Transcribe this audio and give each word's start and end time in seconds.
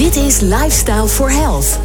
Dit 0.00 0.16
is 0.16 0.40
Lifestyle 0.40 1.08
for 1.08 1.30
Health. 1.30 1.78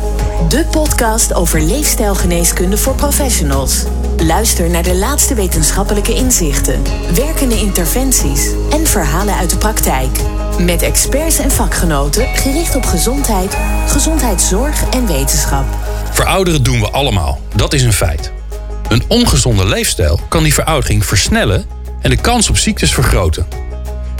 De 0.49 0.65
podcast 0.71 1.33
over 1.33 1.61
leefstijlgeneeskunde 1.61 2.77
voor 2.77 2.95
professionals. 2.95 3.83
Luister 4.17 4.69
naar 4.69 4.83
de 4.83 4.95
laatste 4.95 5.33
wetenschappelijke 5.33 6.13
inzichten, 6.13 6.81
werkende 7.15 7.55
interventies 7.55 8.49
en 8.71 8.87
verhalen 8.87 9.35
uit 9.35 9.49
de 9.49 9.57
praktijk. 9.57 10.09
Met 10.59 10.81
experts 10.81 11.37
en 11.37 11.51
vakgenoten 11.51 12.27
gericht 12.27 12.75
op 12.75 12.85
gezondheid, 12.85 13.57
gezondheidszorg 13.87 14.89
en 14.89 15.07
wetenschap. 15.07 15.65
Verouderen 16.11 16.63
doen 16.63 16.79
we 16.79 16.89
allemaal, 16.89 17.41
dat 17.55 17.73
is 17.73 17.83
een 17.83 17.93
feit. 17.93 18.31
Een 18.89 19.03
ongezonde 19.07 19.65
leefstijl 19.65 20.19
kan 20.29 20.43
die 20.43 20.53
veroudering 20.53 21.05
versnellen 21.05 21.65
en 22.01 22.09
de 22.09 22.21
kans 22.21 22.49
op 22.49 22.57
ziektes 22.57 22.93
vergroten. 22.93 23.47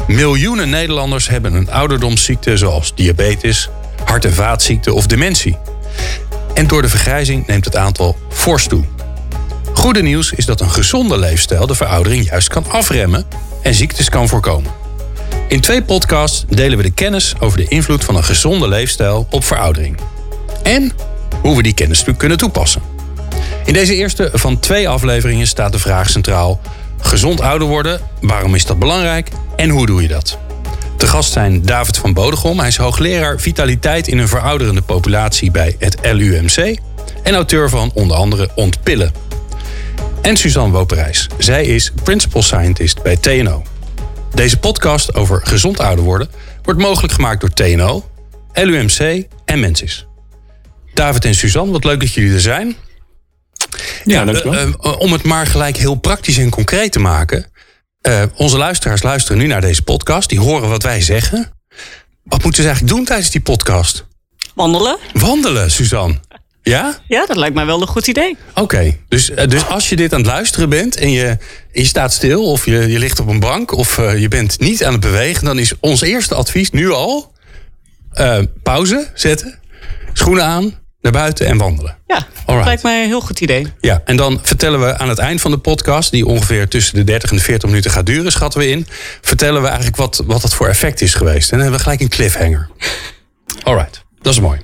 Miljoenen 0.08 0.70
Nederlanders 0.70 1.28
hebben 1.28 1.54
een 1.54 1.72
ouderdomsziekte 1.72 2.58
zoals 2.58 2.96
diabetes, 2.96 3.70
hart- 4.04 4.26
en 4.26 4.34
vaatziekten 4.34 4.94
of 4.94 5.08
dementie. 5.08 5.58
En 6.54 6.68
door 6.68 6.82
de 6.82 6.90
vergrijzing 6.90 7.48
neemt 7.48 7.66
het 7.66 7.76
aantal 7.76 8.18
fors 8.30 8.68
toe. 8.68 8.84
Goede 9.74 10.02
nieuws 10.02 10.32
is 10.32 10.46
dat 10.46 10.62
een 10.62 10.70
gezonde 10.70 11.18
leefstijl 11.18 11.68
de 11.68 11.76
veroudering 11.76 12.30
juist 12.30 12.48
kan 12.48 12.66
afremmen 12.70 13.26
en 13.62 13.74
ziektes 13.74 14.10
kan 14.10 14.28
voorkomen. 14.28 14.72
In 15.48 15.62
twee 15.62 15.84
podcasts 15.84 16.46
delen 16.50 16.78
we 16.78 16.84
de 16.84 16.92
kennis 16.92 17.34
over 17.40 17.58
de 17.58 17.68
invloed 17.68 18.04
van 18.04 18.16
een 18.16 18.24
gezonde 18.24 18.68
leefstijl 18.68 19.28
op 19.30 19.44
veroudering. 19.44 19.98
En 20.64 20.92
hoe 21.42 21.56
we 21.56 21.64
die 21.64 21.74
kennis 21.74 22.04
kunnen 22.18 22.38
toepassen. 22.38 22.82
In 23.66 23.74
deze 23.74 23.96
eerste 23.96 24.30
van 24.34 24.60
twee 24.60 24.90
afleveringen 24.90 25.48
staat 25.48 25.72
de 25.72 25.80
vraag 25.80 26.10
centraal: 26.10 26.62
gezond 27.02 27.42
ouder 27.42 27.68
worden, 27.68 28.00
waarom 28.22 28.56
is 28.56 28.66
dat 28.66 28.80
belangrijk 28.80 29.30
en 29.56 29.70
hoe 29.70 29.86
doe 29.86 30.02
je 30.02 30.08
dat? 30.08 30.38
Te 30.98 31.08
gast 31.08 31.32
zijn 31.32 31.62
David 31.62 31.98
van 31.98 32.14
Bodegom. 32.14 32.60
Hij 32.60 32.68
is 32.68 32.78
hoogleraar 32.78 33.40
vitaliteit 33.40 34.08
in 34.08 34.18
een 34.18 34.28
verouderende 34.28 34.82
populatie 34.82 35.52
bij 35.52 35.76
het 35.80 35.98
LUMC. 36.02 36.78
En 37.24 37.34
auteur 37.34 37.70
van 37.70 37.92
onder 37.94 38.18
andere 38.18 38.50
Ontpillen. 38.56 39.12
En 40.22 40.38
Suzanne 40.38 40.74
Woperijs. 40.74 41.28
Zij 41.38 41.66
is 41.66 41.92
Principal 42.04 42.44
Scientist 42.44 43.04
bij 43.04 43.18
TNO. 43.18 43.64
Deze 44.34 44.58
podcast 44.58 45.16
over 45.16 45.42
gezond 45.44 45.80
ouder 45.80 46.06
worden 46.06 46.30
wordt 46.62 46.80
mogelijk 46.80 47.14
gemaakt 47.14 47.42
door 47.42 47.54
TNO, 47.54 48.10
LUMC 48.54 49.28
en 49.46 49.60
Mensis. 49.60 50.08
David 50.94 51.26
en 51.26 51.36
Suzanne, 51.36 51.72
wat 51.72 51.84
leuk 51.84 52.00
dat 52.00 52.14
jullie 52.14 52.34
er 52.34 52.42
zijn. 52.42 52.76
Ja, 54.04 54.26
dankjewel. 54.26 54.54
Uh, 54.54 54.74
uh, 54.84 55.00
om 55.00 55.12
het 55.12 55.24
maar 55.24 55.48
gelijk 55.48 55.78
heel 55.78 55.96
praktisch 55.96 56.38
en 56.38 56.50
concreet 56.50 56.92
te 56.92 57.00
maken. 57.00 57.46
Uh, 58.08 58.24
onze 58.36 58.58
luisteraars 58.58 59.04
luisteren 59.04 59.38
nu 59.38 59.48
naar 59.48 59.62
deze 59.62 59.82
podcast. 59.82 60.30
Die 60.30 60.40
horen 60.40 60.70
wat 60.70 60.84
wij 60.84 61.02
zeggen. 61.02 61.52
Wat 62.24 62.44
moeten 62.44 62.62
ze 62.62 62.68
eigenlijk 62.68 62.98
doen 62.98 63.06
tijdens 63.06 63.32
die 63.32 63.42
podcast? 63.42 64.06
Wandelen. 64.56 64.98
Wandelen, 65.14 65.72
Suzanne. 65.72 66.20
Ja? 66.62 66.98
Ja, 67.08 67.26
dat 67.26 67.36
lijkt 67.36 67.56
mij 67.56 67.66
wel 67.66 67.82
een 67.82 67.88
goed 67.88 68.08
idee. 68.08 68.38
Oké, 68.50 68.62
okay. 68.62 69.00
dus, 69.08 69.32
dus 69.48 69.68
als 69.68 69.90
je 69.90 69.96
dit 69.96 70.14
aan 70.14 70.20
het 70.20 70.28
luisteren 70.28 70.70
bent 70.70 70.96
en 70.96 71.12
je, 71.12 71.38
je 71.74 71.86
staat 71.86 72.14
stil 72.14 72.52
of 72.52 72.66
je, 72.66 72.88
je 72.88 73.00
ligt 73.00 73.20
op 73.20 73.28
een 73.28 73.40
bank 73.40 73.72
of 73.72 73.96
je 73.96 74.28
bent 74.28 74.60
niet 74.60 74.84
aan 74.84 74.92
het 74.92 75.02
bewegen, 75.02 75.46
dan 75.46 75.60
is 75.60 75.74
ons 75.80 76.02
eerste 76.02 76.36
advies 76.36 76.72
nu 76.72 76.92
al 76.92 77.34
pauze 78.64 79.12
zetten, 79.14 79.60
schoenen 80.14 80.44
aan, 80.44 80.74
naar 81.06 81.22
buiten 81.22 81.46
en 81.46 81.58
wandelen. 81.58 81.98
Ja, 82.08 82.28
dat 82.46 82.66
lijkt 82.66 82.84
mij 82.84 83.02
een 83.02 83.08
heel 83.08 83.22
goed 83.22 83.42
idee. 83.42 83.74
Ja, 83.80 84.02
en 84.06 84.18
dan 84.18 84.40
vertellen 84.42 84.80
we 84.80 84.98
aan 84.98 85.10
het 85.10 85.18
eind 85.18 85.42
van 85.42 85.52
de 85.52 85.58
podcast, 85.58 86.12
die 86.12 86.26
ongeveer 86.26 86.68
tussen 86.68 86.96
de 86.96 87.04
30 87.04 87.30
en 87.30 87.36
de 87.36 87.44
40 87.44 87.70
minuten 87.70 87.92
gaat 87.92 88.06
duren, 88.06 88.32
schatten 88.32 88.60
we 88.60 88.68
in, 88.68 88.88
vertellen 89.22 89.62
we 89.62 89.68
eigenlijk 89.68 89.98
wat, 89.98 90.24
wat 90.26 90.42
dat 90.42 90.54
voor 90.54 90.68
effect 90.68 91.02
is 91.02 91.14
geweest. 91.14 91.52
En 91.52 91.58
dan 91.58 91.60
hebben 91.60 91.78
we 91.78 91.84
gelijk 91.84 92.02
een 92.02 92.10
cliffhanger. 92.10 92.70
Alright. 93.64 94.05
Dat 94.26 94.34
is 94.34 94.40
mooi. 94.40 94.60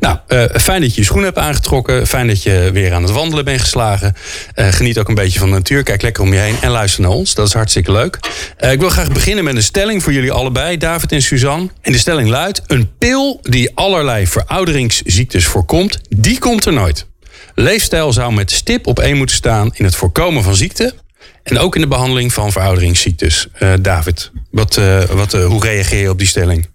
Nou, 0.00 0.18
uh, 0.28 0.44
fijn 0.60 0.80
dat 0.80 0.94
je 0.94 1.00
je 1.00 1.06
schoenen 1.06 1.26
hebt 1.26 1.38
aangetrokken. 1.38 2.06
Fijn 2.06 2.26
dat 2.26 2.42
je 2.42 2.70
weer 2.72 2.92
aan 2.92 3.02
het 3.02 3.12
wandelen 3.12 3.44
bent 3.44 3.60
geslagen. 3.60 4.14
Uh, 4.54 4.68
geniet 4.68 4.98
ook 4.98 5.08
een 5.08 5.14
beetje 5.14 5.38
van 5.38 5.48
de 5.48 5.54
natuur. 5.54 5.82
Kijk 5.82 6.02
lekker 6.02 6.22
om 6.22 6.32
je 6.32 6.38
heen 6.38 6.56
en 6.60 6.70
luister 6.70 7.02
naar 7.02 7.10
ons. 7.10 7.34
Dat 7.34 7.46
is 7.46 7.52
hartstikke 7.52 7.92
leuk. 7.92 8.18
Uh, 8.60 8.72
ik 8.72 8.80
wil 8.80 8.88
graag 8.88 9.12
beginnen 9.12 9.44
met 9.44 9.56
een 9.56 9.62
stelling 9.62 10.02
voor 10.02 10.12
jullie 10.12 10.32
allebei, 10.32 10.76
David 10.76 11.12
en 11.12 11.22
Suzanne. 11.22 11.68
En 11.80 11.92
de 11.92 11.98
stelling 11.98 12.28
luidt: 12.28 12.62
een 12.66 12.90
pil 12.98 13.40
die 13.42 13.70
allerlei 13.74 14.26
verouderingsziektes 14.26 15.44
voorkomt, 15.44 15.98
die 16.08 16.38
komt 16.38 16.64
er 16.64 16.72
nooit. 16.72 17.06
Leefstijl 17.54 18.12
zou 18.12 18.32
met 18.32 18.50
stip 18.50 18.86
op 18.86 18.98
één 18.98 19.16
moeten 19.16 19.36
staan 19.36 19.70
in 19.74 19.84
het 19.84 19.96
voorkomen 19.96 20.42
van 20.42 20.54
ziekte. 20.54 20.94
En 21.42 21.58
ook 21.58 21.74
in 21.74 21.80
de 21.80 21.88
behandeling 21.88 22.32
van 22.32 22.52
verouderingsziektes. 22.52 23.48
David, 23.80 24.30
wat, 24.50 24.80
wat, 25.10 25.32
hoe 25.32 25.64
reageer 25.64 26.00
je 26.00 26.10
op 26.10 26.18
die 26.18 26.26
stelling? 26.26 26.71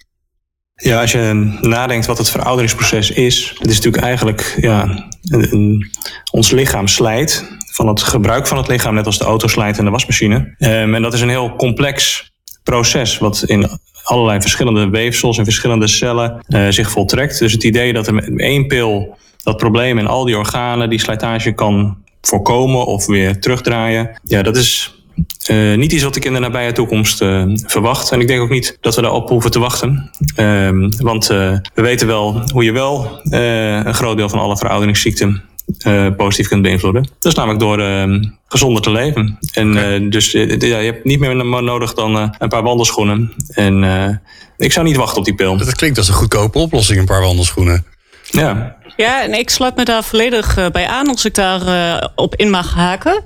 Ja, 0.83 1.01
als 1.01 1.11
je 1.11 1.57
nadenkt 1.61 2.05
wat 2.05 2.17
het 2.17 2.29
verouderingsproces 2.29 3.11
is, 3.11 3.53
het 3.57 3.69
is 3.69 3.75
natuurlijk 3.75 4.03
eigenlijk 4.03 4.57
ja, 4.61 5.07
een, 5.21 5.91
ons 6.31 6.51
lichaam 6.51 6.87
slijt 6.87 7.57
van 7.71 7.87
het 7.87 8.01
gebruik 8.01 8.47
van 8.47 8.57
het 8.57 8.67
lichaam, 8.67 8.93
net 8.93 9.05
als 9.05 9.17
de 9.17 9.25
auto 9.25 9.47
slijt 9.47 9.77
en 9.77 9.85
de 9.85 9.91
wasmachine. 9.91 10.35
Um, 10.59 10.95
en 10.95 11.01
dat 11.01 11.13
is 11.13 11.21
een 11.21 11.29
heel 11.29 11.55
complex 11.55 12.25
proces, 12.63 13.17
wat 13.17 13.43
in 13.45 13.69
allerlei 14.03 14.41
verschillende 14.41 14.89
weefsels 14.89 15.37
en 15.37 15.43
verschillende 15.43 15.87
cellen 15.87 16.45
uh, 16.47 16.67
zich 16.69 16.91
voltrekt. 16.91 17.39
Dus 17.39 17.51
het 17.51 17.63
idee 17.63 17.93
dat 17.93 18.07
er 18.07 18.13
met 18.13 18.39
één 18.39 18.67
pil 18.67 19.17
dat 19.43 19.57
probleem 19.57 19.97
in 19.97 20.07
al 20.07 20.25
die 20.25 20.37
organen, 20.37 20.89
die 20.89 20.99
slijtage 20.99 21.51
kan 21.51 21.97
voorkomen 22.21 22.85
of 22.85 23.05
weer 23.05 23.39
terugdraaien, 23.39 24.19
ja, 24.23 24.41
dat 24.41 24.55
is 24.55 24.96
uh, 25.49 25.77
niet 25.77 25.91
iets 25.91 26.03
wat 26.03 26.15
ik 26.15 26.25
in 26.25 26.33
de 26.33 26.39
nabije 26.39 26.71
toekomst 26.71 27.21
uh, 27.21 27.43
verwacht. 27.47 28.11
En 28.11 28.19
ik 28.19 28.27
denk 28.27 28.41
ook 28.41 28.49
niet 28.49 28.77
dat 28.81 28.95
we 28.95 29.01
daarop 29.01 29.29
hoeven 29.29 29.51
te 29.51 29.59
wachten. 29.59 30.11
Uh, 30.37 30.69
want 30.97 31.27
we 31.27 31.61
weten 31.73 32.07
wel 32.07 32.41
hoe 32.51 32.63
je 32.63 32.71
wel 32.71 33.19
een 33.23 33.93
groot 33.93 34.17
deel 34.17 34.29
van 34.29 34.39
alle 34.39 34.57
verouderingsziekten 34.57 35.43
positief 36.17 36.47
kunt 36.47 36.61
beïnvloeden. 36.61 37.03
Dat 37.19 37.31
is 37.31 37.37
namelijk 37.37 37.59
door 37.59 37.79
ehm, 37.79 38.23
gezonder 38.47 38.81
te 38.81 38.91
leven. 38.91 39.37
En 39.51 39.71
okay. 39.71 40.09
dus 40.09 40.31
ja, 40.31 40.57
je 40.57 40.91
hebt 40.91 41.03
niet 41.03 41.19
meer 41.19 41.45
nodig 41.45 41.93
dan 41.93 42.15
een 42.37 42.49
paar 42.49 42.63
wandelschoenen. 42.63 43.33
En 43.47 44.21
ik 44.57 44.71
zou 44.71 44.85
niet 44.85 44.95
wachten 44.95 45.17
op 45.17 45.25
die 45.25 45.35
pil. 45.35 45.57
Dat 45.57 45.75
klinkt 45.75 45.97
als 45.97 46.07
een 46.07 46.13
goedkope 46.13 46.59
oplossing, 46.59 46.99
een 46.99 47.05
paar 47.05 47.21
wandelschoenen. 47.21 47.85
Ja. 48.31 48.75
Ja, 48.95 49.23
en 49.23 49.33
ik 49.33 49.49
sluit 49.49 49.75
me 49.75 49.85
daar 49.85 50.03
volledig 50.03 50.71
bij 50.71 50.87
aan 50.87 51.07
als 51.07 51.25
ik 51.25 51.33
daar 51.33 52.11
op 52.15 52.35
in 52.35 52.49
mag 52.49 52.73
haken. 52.73 53.23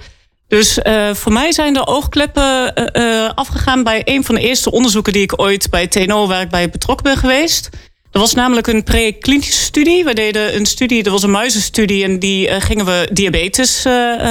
Dus 0.51 0.79
uh, 0.83 1.13
voor 1.13 1.31
mij 1.31 1.51
zijn 1.51 1.73
de 1.73 1.87
oogkleppen 1.87 2.73
uh, 2.93 3.29
afgegaan 3.35 3.83
bij 3.83 4.01
een 4.05 4.23
van 4.23 4.35
de 4.35 4.41
eerste 4.41 4.71
onderzoeken 4.71 5.13
die 5.13 5.21
ik 5.21 5.41
ooit 5.41 5.69
bij 5.69 5.87
TNO 5.87 6.27
waar 6.27 6.41
ik 6.41 6.49
bij 6.49 6.69
betrokken 6.69 7.03
ben 7.03 7.17
geweest. 7.17 7.69
Dat 8.11 8.21
was 8.21 8.33
namelijk 8.33 8.67
een 8.67 8.83
pre-klinische 8.83 9.61
studie. 9.61 10.03
We 10.03 10.13
deden 10.13 10.55
een 10.55 10.65
studie, 10.65 11.03
dat 11.03 11.13
was 11.13 11.23
een 11.23 11.31
muizenstudie 11.31 12.03
en 12.03 12.19
die 12.19 12.61
gingen 12.61 12.85
we 12.85 13.09
diabetes 13.11 13.83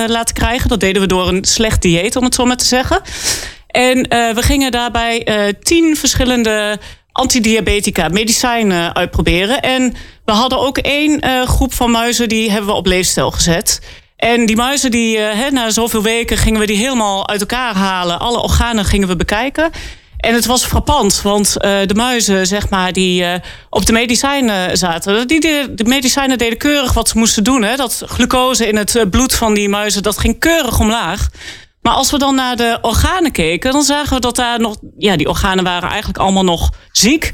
laten 0.07 0.35
krijgen. 0.35 0.69
Dat 0.69 0.81
deden 0.81 1.03
we 1.03 1.09
door 1.09 1.29
een 1.29 1.45
slecht 1.45 1.83
dieet, 1.83 2.17
om 2.17 2.25
het 2.25 2.35
zo 2.35 2.45
maar 2.45 2.57
te 2.57 2.65
zeggen. 2.65 3.01
En 3.67 4.09
we 4.09 4.43
gingen 4.43 4.71
daarbij 4.71 5.27
tien 5.63 5.97
verschillende 5.97 6.79
antidiabetica 7.13 8.09
medicijnen 8.09 8.95
uitproberen. 8.95 9.61
En 9.61 9.95
we 10.25 10.33
hadden 10.33 10.59
ook 10.59 10.79
één 10.79 11.23
groep 11.47 11.75
van 11.75 11.91
muizen 11.91 12.29
die 12.29 12.51
hebben 12.51 12.71
we 12.71 12.77
op 12.77 12.87
leefstijl 12.87 13.31
gezet. 13.31 13.81
En 14.21 14.47
die 14.47 14.57
muizen, 14.57 14.91
die, 14.91 15.17
uh, 15.19 15.49
na 15.51 15.71
zoveel 15.71 16.03
weken 16.03 16.37
gingen 16.37 16.61
we 16.61 16.67
die 16.67 16.77
helemaal 16.77 17.29
uit 17.29 17.41
elkaar 17.41 17.75
halen. 17.75 18.19
Alle 18.19 18.43
organen 18.43 18.85
gingen 18.85 19.09
we 19.09 19.17
bekijken. 19.17 19.71
En 20.17 20.35
het 20.35 20.47
was 20.47 20.65
frappant, 20.65 21.23
want 21.23 21.57
uh, 21.57 21.79
de 21.87 21.95
muizen, 21.95 22.47
zeg 22.47 22.69
maar, 22.69 22.93
die 22.93 23.23
uh, 23.23 23.35
op 23.71 23.87
de 23.87 23.93
medicijnen 23.93 24.79
zaten, 24.79 25.29
die 25.29 25.41
de, 25.41 25.73
de, 25.75 25.85
medicijnen 25.85 26.39
deden 26.39 26.59
keurig 26.59 26.93
wat 26.93 27.09
ze 27.09 27.19
moesten 27.19 27.45
doen. 27.45 27.63
Hè. 27.63 27.77
Dat 27.77 28.03
glucose 28.07 28.69
in 28.69 28.77
het 28.77 29.05
bloed 29.11 29.35
van 29.35 29.55
die 29.55 29.69
muizen, 29.69 30.03
dat 30.03 30.19
ging 30.19 30.39
keurig 30.39 30.81
omlaag. 30.81 31.29
Maar 31.83 31.95
als 31.95 32.11
we 32.11 32.19
dan 32.19 32.35
naar 32.35 32.57
de 32.57 32.79
organen 32.83 33.33
keken, 33.33 33.73
dan 33.73 33.83
zagen 33.83 34.15
we 34.15 34.21
dat 34.21 34.37
daar 34.37 34.61
nog, 34.61 34.77
ja, 34.99 35.17
die 35.17 35.29
organen 35.29 35.65
waren 35.65 35.89
eigenlijk 35.89 36.19
allemaal 36.19 36.45
nog 36.45 36.71
ziek. 36.93 37.33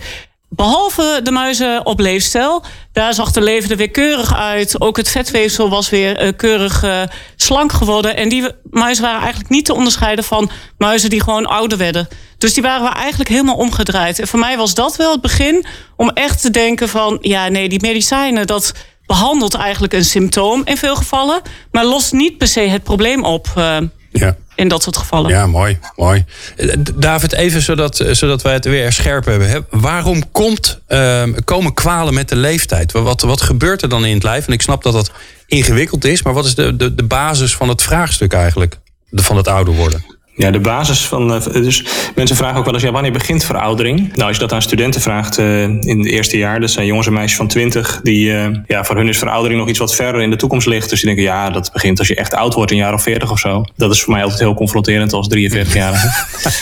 Behalve 0.48 1.20
de 1.22 1.30
muizen 1.30 1.86
op 1.86 2.00
leefstijl. 2.00 2.64
Daar 2.92 3.14
zag 3.14 3.32
de 3.32 3.40
leven 3.40 3.70
er 3.70 3.76
weer 3.76 3.90
keurig 3.90 4.36
uit. 4.36 4.80
Ook 4.80 4.96
het 4.96 5.08
vetweefsel 5.08 5.68
was 5.68 5.90
weer 5.90 6.22
uh, 6.22 6.32
keurig 6.36 6.84
uh, 6.84 7.02
slank 7.36 7.72
geworden. 7.72 8.16
En 8.16 8.28
die 8.28 8.48
muizen 8.70 9.04
waren 9.04 9.20
eigenlijk 9.20 9.50
niet 9.50 9.64
te 9.64 9.74
onderscheiden 9.74 10.24
van 10.24 10.50
muizen 10.78 11.10
die 11.10 11.22
gewoon 11.22 11.46
ouder 11.46 11.78
werden. 11.78 12.08
Dus 12.38 12.54
die 12.54 12.62
waren 12.62 12.88
we 12.88 12.94
eigenlijk 12.94 13.30
helemaal 13.30 13.56
omgedraaid. 13.56 14.18
En 14.18 14.28
voor 14.28 14.38
mij 14.38 14.56
was 14.56 14.74
dat 14.74 14.96
wel 14.96 15.12
het 15.12 15.20
begin 15.20 15.66
om 15.96 16.10
echt 16.10 16.40
te 16.40 16.50
denken 16.50 16.88
van... 16.88 17.18
ja, 17.20 17.48
nee, 17.48 17.68
die 17.68 17.80
medicijnen, 17.80 18.46
dat 18.46 18.72
behandelt 19.06 19.54
eigenlijk 19.54 19.92
een 19.92 20.04
symptoom 20.04 20.62
in 20.64 20.76
veel 20.76 20.96
gevallen... 20.96 21.40
maar 21.70 21.84
lost 21.84 22.12
niet 22.12 22.38
per 22.38 22.48
se 22.48 22.60
het 22.60 22.82
probleem 22.82 23.24
op. 23.24 23.46
Uh, 23.58 23.76
ja 24.18 24.36
in 24.56 24.68
dat 24.68 24.82
soort 24.82 24.96
gevallen. 24.96 25.30
Ja, 25.30 25.46
mooi. 25.46 25.78
mooi. 25.96 26.24
David, 26.94 27.32
even 27.32 27.62
zodat, 27.62 28.04
zodat 28.10 28.42
wij 28.42 28.52
het 28.52 28.64
weer 28.64 28.92
scherp 28.92 29.24
hebben. 29.24 29.48
Hè. 29.48 29.58
Waarom 29.70 30.30
komt, 30.32 30.80
uh, 30.88 31.22
komen 31.44 31.74
kwalen 31.74 32.14
met 32.14 32.28
de 32.28 32.36
leeftijd? 32.36 32.92
Wat, 32.92 33.20
wat 33.20 33.42
gebeurt 33.42 33.82
er 33.82 33.88
dan 33.88 34.04
in 34.04 34.14
het 34.14 34.22
lijf? 34.22 34.46
En 34.46 34.52
ik 34.52 34.62
snap 34.62 34.82
dat 34.82 34.92
dat 34.92 35.10
ingewikkeld 35.46 36.04
is, 36.04 36.22
maar 36.22 36.32
wat 36.32 36.44
is 36.44 36.54
de, 36.54 36.76
de, 36.76 36.94
de 36.94 37.04
basis 37.04 37.56
van 37.56 37.68
het 37.68 37.82
vraagstuk 37.82 38.32
eigenlijk? 38.32 38.78
De, 39.08 39.22
van 39.22 39.36
het 39.36 39.48
ouder 39.48 39.74
worden? 39.74 40.04
Ja, 40.36 40.50
de 40.50 40.60
basis 40.60 41.06
van. 41.06 41.34
Eh, 41.34 41.52
dus 41.52 41.84
mensen 42.14 42.36
vragen 42.36 42.58
ook 42.58 42.64
wel 42.64 42.74
eens: 42.74 42.82
ja, 42.82 42.92
wanneer 42.92 43.12
begint 43.12 43.44
veroudering? 43.44 43.98
Nou, 44.14 44.22
als 44.28 44.36
je 44.36 44.42
dat 44.42 44.52
aan 44.52 44.62
studenten 44.62 45.00
vraagt 45.00 45.38
uh, 45.38 45.62
in 45.62 45.98
het 45.98 46.06
eerste 46.06 46.38
jaar, 46.38 46.60
dat 46.60 46.70
zijn 46.70 46.86
jongens 46.86 47.06
en 47.06 47.12
meisjes 47.12 47.36
van 47.36 47.46
20, 47.46 48.00
die. 48.02 48.26
Uh, 48.26 48.46
ja, 48.66 48.84
voor 48.84 48.96
hun 48.96 49.08
is 49.08 49.18
veroudering 49.18 49.60
nog 49.60 49.68
iets 49.68 49.78
wat 49.78 49.94
verder 49.94 50.20
in 50.20 50.30
de 50.30 50.36
toekomst 50.36 50.66
ligt. 50.66 50.90
Dus 50.90 51.00
die 51.00 51.14
denken: 51.14 51.24
ja, 51.24 51.50
dat 51.50 51.70
begint 51.72 51.98
als 51.98 52.08
je 52.08 52.14
echt 52.14 52.34
oud 52.34 52.54
wordt, 52.54 52.70
een 52.70 52.76
jaar 52.76 52.94
of 52.94 53.02
40 53.02 53.30
of 53.30 53.38
zo. 53.38 53.64
Dat 53.76 53.92
is 53.92 54.02
voor 54.02 54.12
mij 54.12 54.22
altijd 54.22 54.40
heel 54.40 54.54
confronterend 54.54 55.12
als 55.12 55.28
43-jarige. 55.36 56.08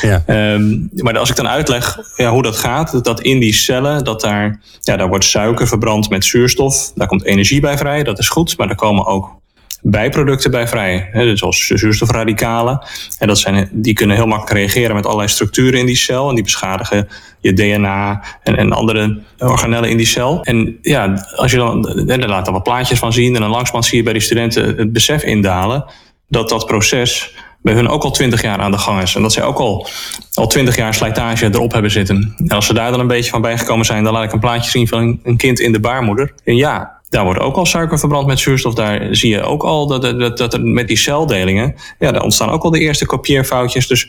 ja. 0.26 0.52
Um, 0.52 0.90
maar 0.94 1.18
als 1.18 1.30
ik 1.30 1.36
dan 1.36 1.48
uitleg 1.48 1.98
ja, 2.16 2.30
hoe 2.30 2.42
dat 2.42 2.56
gaat, 2.56 3.04
dat 3.04 3.20
in 3.20 3.38
die 3.38 3.54
cellen, 3.54 4.04
dat 4.04 4.20
daar, 4.20 4.60
ja, 4.80 4.96
daar 4.96 5.08
wordt 5.08 5.24
suiker 5.24 5.68
verbrand 5.68 6.10
met 6.10 6.24
zuurstof. 6.24 6.92
Daar 6.94 7.06
komt 7.06 7.24
energie 7.24 7.60
bij 7.60 7.78
vrij, 7.78 8.02
dat 8.02 8.18
is 8.18 8.28
goed. 8.28 8.58
Maar 8.58 8.68
er 8.68 8.74
komen 8.74 9.06
ook 9.06 9.42
bijproducten 9.86 10.50
bij 10.50 10.68
vrij. 10.68 11.08
Hè, 11.12 11.36
zoals 11.36 11.66
zuurstofradicalen. 11.66 12.86
En 13.18 13.28
dat 13.28 13.38
zijn, 13.38 13.68
die 13.72 13.92
kunnen 13.92 14.16
heel 14.16 14.26
makkelijk 14.26 14.56
reageren 14.58 14.94
met 14.94 15.04
allerlei 15.04 15.28
structuren 15.28 15.80
in 15.80 15.86
die 15.86 15.96
cel. 15.96 16.28
En 16.28 16.34
die 16.34 16.44
beschadigen 16.44 17.08
je 17.40 17.52
DNA 17.52 18.24
en, 18.42 18.56
en 18.56 18.72
andere 18.72 19.22
organellen 19.38 19.90
in 19.90 19.96
die 19.96 20.06
cel. 20.06 20.42
En 20.42 20.78
ja, 20.82 21.26
als 21.36 21.50
je 21.50 21.56
dan, 21.56 21.82
daar 22.06 22.18
laat 22.18 22.44
dan 22.44 22.54
wat 22.54 22.62
plaatjes 22.62 22.98
van 22.98 23.12
zien. 23.12 23.34
En 23.34 23.40
dan 23.40 23.50
langzamerhand 23.50 23.84
zie 23.84 23.96
je 23.96 24.04
bij 24.04 24.12
die 24.12 24.22
studenten 24.22 24.76
het 24.76 24.92
besef 24.92 25.22
indalen 25.22 25.84
dat 26.28 26.48
dat 26.48 26.66
proces 26.66 27.34
bij 27.62 27.74
hun 27.74 27.88
ook 27.88 28.02
al 28.02 28.10
twintig 28.10 28.42
jaar 28.42 28.58
aan 28.58 28.70
de 28.70 28.78
gang 28.78 29.02
is. 29.02 29.14
En 29.14 29.22
dat 29.22 29.32
zij 29.32 29.42
ook 29.42 29.58
al, 29.58 29.86
al 30.34 30.46
twintig 30.46 30.76
jaar 30.76 30.94
slijtage 30.94 31.46
erop 31.46 31.72
hebben 31.72 31.90
zitten. 31.90 32.34
En 32.36 32.48
als 32.48 32.66
ze 32.66 32.74
daar 32.74 32.90
dan 32.90 33.00
een 33.00 33.06
beetje 33.06 33.30
van 33.30 33.40
bijgekomen 33.40 33.86
zijn, 33.86 34.04
dan 34.04 34.12
laat 34.12 34.24
ik 34.24 34.32
een 34.32 34.40
plaatje 34.40 34.70
zien 34.70 34.88
van 34.88 35.20
een 35.22 35.36
kind 35.36 35.60
in 35.60 35.72
de 35.72 35.80
baarmoeder. 35.80 36.32
En 36.44 36.56
ja, 36.56 36.93
daar 37.08 37.24
wordt 37.24 37.40
ook 37.40 37.56
al 37.56 37.66
suiker 37.66 37.98
verbrand 37.98 38.26
met 38.26 38.38
zuurstof. 38.38 38.74
Daar 38.74 39.08
zie 39.10 39.30
je 39.30 39.42
ook 39.42 39.62
al 39.62 39.86
dat, 39.86 40.02
dat, 40.02 40.38
dat 40.38 40.54
er 40.54 40.60
met 40.62 40.88
die 40.88 40.96
celdelingen, 40.96 41.74
ja, 41.98 42.12
daar 42.12 42.22
ontstaan 42.22 42.50
ook 42.50 42.62
al 42.62 42.70
de 42.70 42.78
eerste 42.78 43.06
kopieerfoutjes. 43.06 43.86
Dus 43.86 44.08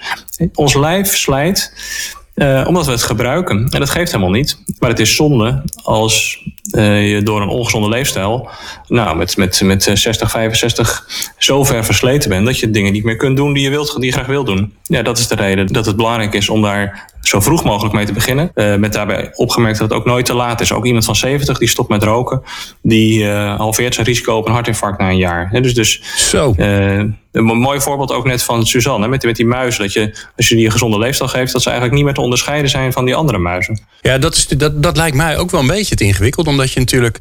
ons 0.53 0.73
lijf 0.73 1.15
slijt 1.15 1.73
uh, 2.35 2.63
omdat 2.67 2.85
we 2.85 2.91
het 2.91 3.03
gebruiken. 3.03 3.67
En 3.69 3.79
dat 3.79 3.89
geeft 3.89 4.11
helemaal 4.11 4.33
niet. 4.33 4.59
Maar 4.79 4.89
het 4.89 4.99
is 4.99 5.15
zonde 5.15 5.63
als 5.83 6.43
uh, 6.71 7.11
je 7.11 7.23
door 7.23 7.41
een 7.41 7.47
ongezonde 7.47 7.89
leefstijl, 7.89 8.49
nou, 8.87 9.17
met, 9.17 9.37
met, 9.37 9.61
met 9.61 9.83
60, 9.83 10.31
65 10.31 11.07
zo 11.37 11.63
ver 11.63 11.85
versleten 11.85 12.29
bent 12.29 12.45
dat 12.45 12.59
je 12.59 12.69
dingen 12.69 12.93
niet 12.93 13.03
meer 13.03 13.15
kunt 13.15 13.37
doen 13.37 13.53
die 13.53 13.63
je, 13.63 13.69
wilt, 13.69 13.95
die 13.95 14.05
je 14.05 14.11
graag 14.11 14.25
wil 14.25 14.43
doen. 14.43 14.73
Ja, 14.83 15.01
dat 15.01 15.17
is 15.17 15.27
de 15.27 15.35
reden 15.35 15.67
dat 15.67 15.85
het 15.85 15.95
belangrijk 15.95 16.33
is 16.33 16.49
om 16.49 16.61
daar 16.61 17.13
zo 17.27 17.39
vroeg 17.39 17.63
mogelijk 17.63 17.95
mee 17.95 18.05
te 18.05 18.13
beginnen. 18.13 18.51
Uh, 18.55 18.75
met 18.75 18.93
daarbij 18.93 19.31
opgemerkt 19.33 19.79
dat 19.79 19.89
het 19.89 19.97
ook 19.97 20.05
nooit 20.05 20.25
te 20.25 20.33
laat 20.33 20.61
is. 20.61 20.71
Ook 20.71 20.85
iemand 20.85 21.05
van 21.05 21.15
70 21.15 21.57
die 21.57 21.67
stopt 21.67 21.89
met 21.89 22.03
roken, 22.03 22.41
die 22.81 23.19
uh, 23.19 23.55
halveert 23.55 23.93
zijn 23.93 24.05
risico 24.05 24.35
op 24.35 24.45
een 24.45 24.53
hartinfarct 24.53 24.99
na 24.99 25.09
een 25.09 25.17
jaar. 25.17 25.61
dus, 25.61 25.73
dus 25.73 26.01
zo. 26.29 26.53
Uh, 26.57 27.03
een 27.31 27.45
mooi 27.45 27.81
voorbeeld 27.81 28.11
ook 28.11 28.25
net 28.25 28.43
van 28.43 28.65
Suzanne, 28.65 29.07
met, 29.07 29.23
met 29.23 29.35
die 29.35 29.45
muizen. 29.45 29.81
Dat 29.81 29.93
je, 29.93 30.15
als 30.35 30.49
je 30.49 30.55
die 30.55 30.65
een 30.65 30.71
gezonde 30.71 30.97
leefstijl 30.97 31.29
geeft, 31.29 31.53
dat 31.53 31.61
ze 31.61 31.67
eigenlijk 31.69 31.97
niet 31.97 32.05
meer 32.05 32.15
te 32.15 32.21
onderscheiden 32.21 32.69
zijn 32.69 32.93
van 32.93 33.05
die 33.05 33.15
andere 33.15 33.37
muizen. 33.37 33.79
Ja, 34.01 34.17
dat, 34.17 34.35
is, 34.35 34.47
dat, 34.47 34.83
dat 34.83 34.97
lijkt 34.97 35.15
mij 35.15 35.37
ook 35.37 35.51
wel 35.51 35.61
een 35.61 35.67
beetje 35.67 35.95
te 35.95 36.03
ingewikkeld. 36.03 36.47
Omdat 36.47 36.71
je 36.71 36.79
natuurlijk, 36.79 37.19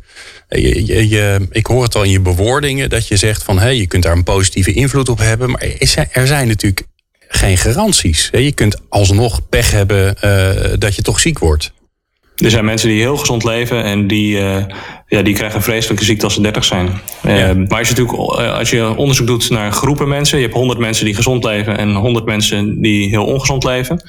je, 0.49 0.87
je, 0.87 1.09
je, 1.09 1.47
ik 1.51 1.67
hoor 1.67 1.83
het 1.83 1.95
al 1.95 2.03
in 2.03 2.11
je 2.11 2.21
bewoordingen, 2.21 2.91
dat 2.91 3.09
je 3.09 3.17
zegt 3.17 3.43
van 3.43 3.57
hé, 3.57 3.63
hey, 3.63 3.77
je 3.77 3.87
kunt 3.87 4.03
daar 4.03 4.17
een 4.17 4.25
positieve 4.25 4.73
invloed 4.73 5.09
op 5.09 5.19
hebben. 5.19 5.51
Maar 5.51 5.67
er 6.13 6.27
zijn 6.27 6.49
natuurlijk 6.49 6.87
geen 7.35 7.57
garanties. 7.57 8.29
Je 8.33 8.53
kunt 8.53 8.81
alsnog 8.89 9.41
pech 9.49 9.71
hebben 9.71 10.17
uh, 10.25 10.73
dat 10.79 10.95
je 10.95 11.03
toch 11.03 11.21
ziek 11.21 11.39
wordt. 11.39 11.73
Er 12.35 12.51
zijn 12.51 12.65
mensen 12.65 12.89
die 12.89 13.01
heel 13.01 13.17
gezond 13.17 13.45
leven 13.45 13.85
en 13.85 14.07
die, 14.07 14.37
uh, 14.37 14.57
ja, 15.09 15.23
die 15.23 15.35
krijgen 15.35 15.57
een 15.57 15.63
vreselijke 15.65 16.05
ziekte 16.05 16.25
als 16.25 16.35
ze 16.35 16.41
30 16.41 16.65
zijn. 16.65 17.01
Ja. 17.23 17.51
Uh, 17.51 17.69
maar 17.69 17.79
als 17.79 17.89
je, 17.89 17.95
natuurlijk, 17.95 18.41
als 18.59 18.71
je 18.71 18.97
onderzoek 18.97 19.27
doet 19.27 19.51
naar 19.51 19.73
groepen 19.73 20.09
mensen, 20.09 20.39
je 20.39 20.45
hebt 20.45 20.57
100 20.57 20.79
mensen 20.79 21.05
die 21.05 21.15
gezond 21.15 21.45
leven 21.45 21.79
en 21.79 21.95
100 21.95 22.25
mensen 22.25 22.83
die 22.83 23.09
heel 23.09 23.25
ongezond 23.25 23.65
leven, 23.65 24.05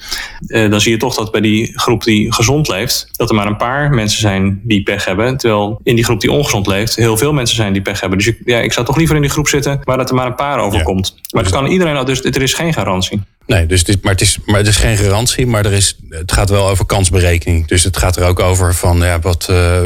uh, 0.46 0.70
dan 0.70 0.80
zie 0.80 0.92
je 0.92 0.98
toch 0.98 1.14
dat 1.14 1.30
bij 1.30 1.40
die 1.40 1.78
groep 1.78 2.04
die 2.04 2.32
gezond 2.32 2.68
leeft, 2.68 3.08
dat 3.12 3.28
er 3.28 3.34
maar 3.34 3.46
een 3.46 3.56
paar 3.56 3.90
mensen 3.90 4.20
zijn 4.20 4.60
die 4.62 4.82
pech 4.82 5.04
hebben. 5.04 5.36
Terwijl 5.36 5.80
in 5.82 5.94
die 5.94 6.04
groep 6.04 6.20
die 6.20 6.32
ongezond 6.32 6.66
leeft, 6.66 6.96
heel 6.96 7.16
veel 7.16 7.32
mensen 7.32 7.56
zijn 7.56 7.72
die 7.72 7.82
pech 7.82 8.00
hebben. 8.00 8.18
Dus 8.18 8.26
ik, 8.26 8.38
ja, 8.44 8.58
ik 8.58 8.72
zou 8.72 8.86
toch 8.86 8.96
liever 8.96 9.16
in 9.16 9.22
die 9.22 9.30
groep 9.30 9.48
zitten 9.48 9.80
waar 9.84 9.96
dat 9.96 10.08
er 10.08 10.14
maar 10.14 10.26
een 10.26 10.34
paar 10.34 10.58
overkomt. 10.58 11.12
Ja. 11.16 11.22
Maar 11.30 11.42
het 11.42 11.52
kan 11.52 11.66
iedereen, 11.66 12.04
dus 12.04 12.22
er 12.22 12.42
is 12.42 12.54
geen 12.54 12.72
garantie. 12.72 13.20
Nee, 13.46 13.66
dus 13.66 13.82
is, 13.82 13.96
maar, 14.02 14.12
het 14.12 14.20
is, 14.20 14.38
maar 14.44 14.58
het 14.58 14.66
is 14.66 14.76
geen 14.76 14.96
garantie, 14.96 15.46
maar 15.46 15.66
er 15.66 15.72
is, 15.72 15.96
het 16.08 16.32
gaat 16.32 16.50
wel 16.50 16.68
over 16.68 16.86
kansberekening. 16.86 17.66
Dus 17.66 17.84
het 17.84 17.96
gaat 17.96 18.16
er 18.16 18.24
ook 18.24 18.40
over 18.40 18.74
van 18.74 18.98
ja, 18.98 19.20
wat, 19.20 19.46
uh, 19.50 19.80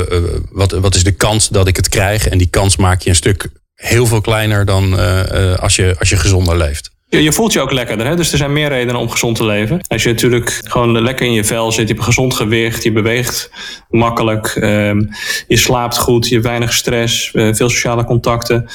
wat, 0.51 0.73
wat 0.73 0.95
is 0.95 1.05
de 1.05 1.13
kans 1.13 1.49
dat 1.49 1.67
ik 1.67 1.77
het 1.77 1.89
krijg? 1.89 2.29
En 2.29 2.39
die 2.39 2.51
kans 2.51 2.77
maak 2.77 3.01
je 3.01 3.09
een 3.09 3.17
stuk 3.17 3.49
heel 3.75 4.07
veel 4.07 4.21
kleiner 4.21 4.65
dan 4.65 4.93
uh, 4.93 5.55
als, 5.55 5.77
je, 5.77 5.97
als 5.99 6.09
je 6.09 6.17
gezonder 6.17 6.57
leeft. 6.57 6.91
Je, 7.09 7.23
je 7.23 7.33
voelt 7.33 7.53
je 7.53 7.61
ook 7.61 7.73
lekkerder, 7.73 8.07
hè? 8.07 8.17
dus 8.17 8.33
er 8.33 8.39
zijn 8.39 8.53
meer 8.53 8.69
redenen 8.69 9.01
om 9.01 9.11
gezond 9.11 9.37
te 9.37 9.45
leven. 9.45 9.81
Als 9.89 10.03
je 10.03 10.09
natuurlijk 10.09 10.61
gewoon 10.65 11.03
lekker 11.03 11.27
in 11.27 11.33
je 11.33 11.45
vel 11.45 11.73
zit, 11.73 11.81
je 11.81 11.87
hebt 11.87 11.99
een 11.99 12.05
gezond 12.05 12.35
gewicht, 12.35 12.83
je 12.83 12.93
beweegt 12.93 13.51
makkelijk, 13.89 14.55
um, 14.55 15.09
je 15.49 15.57
slaapt 15.57 15.99
goed, 15.99 16.29
je 16.29 16.35
hebt 16.35 16.47
weinig 16.47 16.73
stress, 16.73 17.31
veel 17.33 17.55
sociale 17.55 18.05
contacten. 18.05 18.69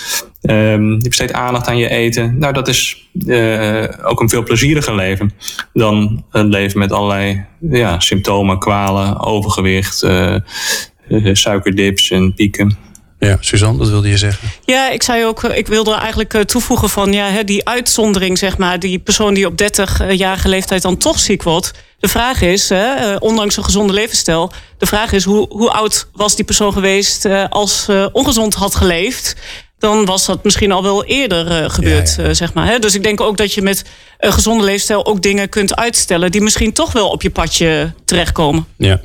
Um, 0.50 0.92
je 0.92 1.08
besteedt 1.08 1.34
aandacht 1.34 1.68
aan 1.68 1.78
je 1.78 1.90
eten. 1.90 2.38
Nou, 2.38 2.54
dat 2.54 2.68
is 2.68 3.08
uh, 3.26 3.84
ook 4.04 4.22
een 4.22 4.30
veel 4.30 4.44
plezieriger 4.44 4.96
leven 4.96 5.34
dan 5.74 6.26
een 6.32 6.50
leven 6.50 6.80
met 6.80 6.92
allerlei 6.92 7.46
ja, 7.60 8.00
symptomen, 8.00 8.60
kwalen, 8.60 9.20
overgewicht, 9.20 10.04
uh, 10.04 10.36
suikerdips 11.34 12.12
en 12.12 12.34
pieken. 12.34 12.78
Ja, 13.20 13.38
Suzanne, 13.40 13.78
wat 13.78 13.90
wilde 13.90 14.10
je 14.10 14.18
zeggen? 14.18 14.50
Ja, 14.66 14.90
ik 14.90 15.04
zei 15.04 15.26
ook, 15.26 15.44
ik 15.44 15.68
wilde 15.68 15.94
eigenlijk 15.94 16.44
toevoegen 16.44 16.90
van 16.90 17.14
ja, 17.14 17.44
die 17.44 17.68
uitzondering, 17.68 18.38
zeg 18.38 18.58
maar, 18.58 18.80
die 18.80 19.00
persoon 19.00 19.34
die 19.34 19.48
op 19.48 19.62
30-jarige 19.62 20.50
leeftijd 20.50 20.82
dan 20.82 20.98
toch 20.98 21.20
ziek 21.20 21.44
wordt. 21.44 21.72
De 22.00 22.08
vraag 22.08 22.42
is, 22.42 22.72
ondanks 23.20 23.58
een 23.58 23.64
gezonde 23.64 23.94
levensstijl, 23.94 24.52
de 24.78 24.86
vraag 24.86 25.12
is 25.12 25.24
hoe, 25.24 25.48
hoe 25.50 25.72
oud 25.72 26.08
was 26.14 26.36
die 26.36 26.46
persoon 26.46 26.74
geweest 26.74 27.26
als 27.50 27.84
ze 27.84 28.10
ongezond 28.12 28.54
had 28.54 28.76
geleefd? 28.76 29.36
Dan 29.78 30.06
was 30.06 30.26
dat 30.26 30.44
misschien 30.44 30.72
al 30.72 30.84
wel 30.84 31.06
eerder 31.06 31.64
uh, 31.64 31.70
gebeurd, 31.70 32.16
ja, 32.16 32.24
ja. 32.24 32.30
Uh, 32.30 32.36
zeg 32.36 32.54
maar. 32.54 32.68
Hè? 32.68 32.80
Dus 32.80 32.96
ik 32.96 33.04
denk 33.04 33.22
ook 33.22 33.38
dat 33.38 33.54
je 33.54 33.62
met 33.62 33.86
een 34.18 34.34
gezonde 34.34 34.64
leefstijl 34.64 35.06
ook 35.06 35.22
dingen 35.22 35.50
kunt 35.50 35.76
uitstellen 35.76 36.32
die 36.32 36.42
misschien 36.42 36.74
toch 36.74 36.92
wel 36.92 37.10
op 37.10 37.22
je 37.22 37.30
padje 37.30 37.94
terechtkomen. 38.06 38.66
Ja. 38.78 39.02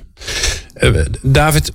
Uh, 0.75 1.05
David, 1.22 1.72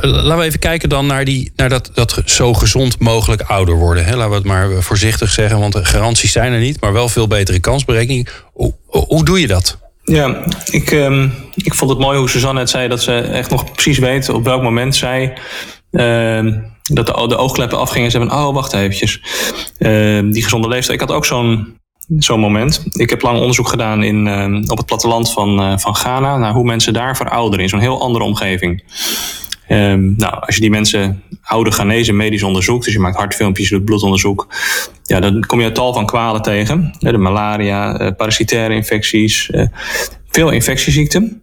laten 0.00 0.38
we 0.38 0.44
even 0.44 0.58
kijken 0.58 0.88
dan 0.88 1.06
naar, 1.06 1.24
die, 1.24 1.52
naar 1.56 1.68
dat, 1.68 1.90
dat 1.94 2.22
zo 2.24 2.54
gezond 2.54 2.98
mogelijk 2.98 3.42
ouder 3.42 3.74
worden. 3.74 4.04
Hè? 4.04 4.16
Laten 4.16 4.30
we 4.30 4.36
het 4.36 4.44
maar 4.44 4.82
voorzichtig 4.82 5.30
zeggen, 5.30 5.58
want 5.58 5.76
garanties 5.76 6.32
zijn 6.32 6.52
er 6.52 6.60
niet, 6.60 6.80
maar 6.80 6.92
wel 6.92 7.08
veel 7.08 7.26
betere 7.26 7.60
kansberekening. 7.60 8.28
Hoe, 8.52 8.74
hoe 8.86 9.24
doe 9.24 9.40
je 9.40 9.46
dat? 9.46 9.78
Ja, 10.02 10.44
ik, 10.70 10.90
um, 10.90 11.32
ik 11.54 11.74
vond 11.74 11.90
het 11.90 11.98
mooi 11.98 12.18
hoe 12.18 12.28
Suzanne 12.28 12.60
net 12.60 12.70
zei 12.70 12.88
dat 12.88 13.02
ze 13.02 13.12
echt 13.12 13.50
nog 13.50 13.72
precies 13.72 13.98
weet 13.98 14.28
op 14.28 14.44
welk 14.44 14.62
moment 14.62 14.96
zij 14.96 15.38
dat 15.90 17.06
de, 17.06 17.24
de 17.28 17.36
oogkleppen 17.36 17.78
afgingen 17.78 18.04
en 18.04 18.10
ze 18.10 18.18
hebben, 18.18 18.36
oh 18.36 18.54
wacht 18.54 18.72
eventjes, 18.72 19.20
uh, 19.78 20.32
die 20.32 20.42
gezonde 20.42 20.68
leefstijl. 20.68 21.00
Ik 21.00 21.08
had 21.08 21.16
ook 21.16 21.26
zo'n 21.26 21.76
zo'n 22.18 22.40
moment. 22.40 22.84
Ik 22.92 23.10
heb 23.10 23.22
lang 23.22 23.38
onderzoek 23.38 23.68
gedaan 23.68 24.02
in, 24.02 24.26
uh, 24.26 24.70
op 24.70 24.76
het 24.76 24.86
platteland 24.86 25.32
van, 25.32 25.60
uh, 25.60 25.78
van 25.78 25.94
Ghana 25.94 26.36
naar 26.36 26.52
hoe 26.52 26.64
mensen 26.64 26.92
daar 26.92 27.16
verouderen 27.16 27.64
in 27.64 27.68
zo'n 27.68 27.80
heel 27.80 28.00
andere 28.00 28.24
omgeving. 28.24 28.82
Um, 29.68 30.14
nou, 30.16 30.34
als 30.40 30.54
je 30.54 30.60
die 30.60 30.70
mensen 30.70 31.22
oude 31.42 31.70
Ghanese 31.70 32.12
medisch 32.12 32.42
onderzoekt, 32.42 32.84
dus 32.84 32.92
je 32.92 33.00
maakt 33.00 33.16
hartfilmpjes, 33.16 33.68
je 33.68 33.74
doet 33.74 33.84
bloedonderzoek, 33.84 34.46
ja, 35.02 35.20
dan 35.20 35.44
kom 35.46 35.60
je 35.60 35.72
tal 35.72 35.92
van 35.92 36.06
kwalen 36.06 36.42
tegen. 36.42 36.94
De 36.98 37.18
malaria, 37.18 38.00
uh, 38.00 38.10
parasitaire 38.16 38.74
infecties, 38.74 39.48
uh, 39.48 39.66
veel 40.28 40.50
infectieziekten. 40.50 41.42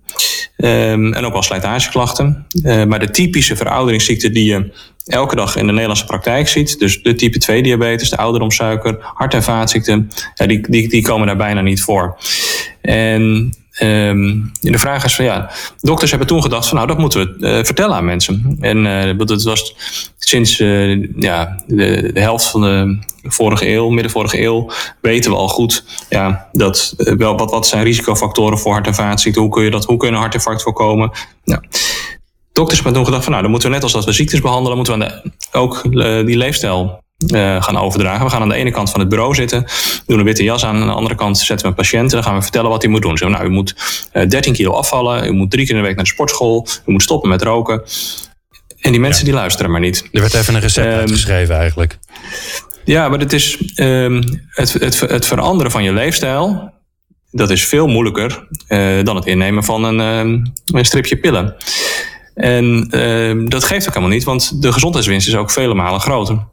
Um, 0.58 1.14
en 1.14 1.26
ook 1.26 1.34
wel 1.34 1.44
slijtageklachten. 1.44 2.46
Uh, 2.64 2.84
maar 2.84 3.00
de 3.00 3.10
typische 3.10 3.56
verouderingsziekten 3.56 4.34
die 4.34 4.46
je 4.46 4.72
elke 5.06 5.36
dag 5.36 5.56
in 5.56 5.66
de 5.66 5.72
Nederlandse 5.72 6.06
praktijk 6.06 6.48
ziet, 6.48 6.80
dus 6.80 7.02
de 7.02 7.16
type 7.16 7.38
2 7.38 7.64
diabetes, 7.64 8.10
de 8.10 8.18
ouderdomsuiker, 8.18 8.98
hart- 9.14 9.34
en 9.34 9.44
vaatziekten, 9.44 10.10
ja, 10.36 10.46
die, 10.46 10.70
die, 10.70 10.90
die 10.90 11.04
komen 11.04 11.28
daar 11.28 11.38
bijna 11.38 11.62
niet 11.62 11.82
voor. 11.82 12.18
En 12.82 13.54
Um, 13.82 14.52
de 14.62 14.80
vraag 14.80 15.06
is 15.06 15.16
van 15.16 15.26
ja, 15.26 15.52
dokters 15.80 16.10
hebben 16.10 16.28
toen 16.28 16.42
gedacht 16.42 16.68
van 16.68 16.76
nou 16.76 16.88
dat 16.88 16.98
moeten 16.98 17.20
we 17.20 17.48
uh, 17.48 17.64
vertellen 17.64 17.96
aan 17.96 18.06
mensen. 18.06 18.58
En 18.60 18.86
uh, 18.86 19.18
dat 19.18 19.44
was 19.44 19.76
sinds 20.18 20.60
uh, 20.60 21.08
ja, 21.16 21.64
de, 21.68 22.12
helft 22.14 22.46
van 22.46 22.62
de 22.62 23.00
vorige 23.24 23.70
eeuw, 23.70 23.90
midden 23.90 24.12
vorige 24.12 24.42
eeuw, 24.42 24.72
weten 25.02 25.32
we 25.32 25.38
al 25.38 25.48
goed 25.48 25.86
ja, 26.10 26.50
dat 26.52 26.94
wel 26.98 27.38
wat, 27.38 27.52
wat 27.52 27.68
zijn 27.68 27.84
risicofactoren 27.84 28.58
voor 28.58 28.72
hart- 28.72 28.88
en 28.88 28.96
vaatziekten, 28.96 29.42
hoe 29.42 29.52
kun 29.52 29.64
je 29.64 29.72
dat, 29.72 29.86
hoe 29.86 29.98
kun 29.98 30.08
je 30.08 30.14
een 30.14 30.20
hartinfarct 30.20 30.62
voorkomen. 30.62 31.12
Nou, 31.44 31.62
dokters 32.52 32.76
hebben 32.76 32.94
toen 32.94 33.06
gedacht 33.06 33.24
van 33.24 33.32
nou 33.32 33.44
dan 33.44 33.52
moeten 33.52 33.70
we 33.70 33.76
net 33.76 33.84
als 33.84 33.94
dat 33.94 34.06
we 34.06 34.12
ziektes 34.12 34.42
behandelen, 34.42 34.78
moeten 34.78 35.00
we 35.00 35.32
ook 35.52 35.82
die 36.26 36.38
leefstijl 36.38 37.04
uh, 37.34 37.64
gaan 37.64 37.78
overdragen. 37.78 38.26
We 38.26 38.32
gaan 38.32 38.42
aan 38.42 38.50
de 38.50 38.56
ene 38.56 38.72
kant 38.72 38.90
van 38.90 39.00
het 39.00 39.10
bureau 39.10 39.36
zitten, 39.36 39.66
doen 40.06 40.20
een 40.20 40.26
witte 40.26 40.44
jas 40.44 40.66
aan. 40.66 40.76
Aan 40.76 40.88
de 40.88 40.94
andere 40.94 41.16
kant 41.16 41.38
zetten 41.38 41.66
we 41.66 41.68
een 41.68 41.78
patiënt 41.78 42.10
en 42.10 42.16
dan 42.16 42.24
gaan 42.24 42.36
we 42.36 42.42
vertellen 42.42 42.70
wat 42.70 42.82
hij 42.82 42.92
moet 42.92 43.02
doen. 43.02 43.18
Zo, 43.18 43.30
nou, 43.30 43.46
u 43.46 43.50
moet 43.50 43.76
uh, 44.14 44.28
13 44.28 44.54
kilo 44.54 44.72
afvallen, 44.72 45.28
u 45.28 45.32
moet 45.32 45.52
drie 45.52 45.66
keer 45.66 45.76
in 45.76 45.82
de 45.82 45.88
week 45.88 45.96
naar 45.96 46.06
de 46.06 46.12
sportschool, 46.12 46.68
u 46.86 46.92
moet 46.92 47.02
stoppen 47.02 47.30
met 47.30 47.42
roken. 47.42 47.84
En 48.80 48.92
die 48.92 49.00
mensen 49.00 49.26
ja. 49.26 49.32
die 49.32 49.40
luisteren 49.40 49.72
maar 49.72 49.80
niet. 49.80 50.10
Er 50.12 50.22
werd 50.22 50.34
even 50.34 50.56
een 50.56 50.62
recept 50.62 50.88
um, 50.88 50.94
uitgeschreven 50.94 51.56
eigenlijk. 51.56 51.98
Ja, 52.84 53.10
maar 53.10 53.20
het 53.20 53.34
is 53.34 53.74
um, 53.76 54.44
het, 54.50 54.74
het, 54.74 55.00
het 55.00 55.26
veranderen 55.26 55.72
van 55.72 55.84
je 55.84 55.94
leefstijl 55.94 56.74
dat 57.32 57.50
is 57.50 57.66
veel 57.66 57.88
moeilijker 57.88 58.48
dan 59.04 59.16
het 59.16 59.26
innemen 59.26 59.64
van 59.64 59.84
een, 59.84 60.00
een 60.66 60.86
stripje 60.86 61.18
pillen. 61.18 61.56
En 62.34 62.88
dat 63.50 63.64
geeft 63.64 63.88
ook 63.88 63.94
helemaal 63.94 64.16
niet, 64.16 64.24
want 64.24 64.62
de 64.62 64.72
gezondheidswinst 64.72 65.28
is 65.28 65.36
ook 65.36 65.52
vele 65.52 65.74
malen 65.74 66.00
groter. 66.00 66.48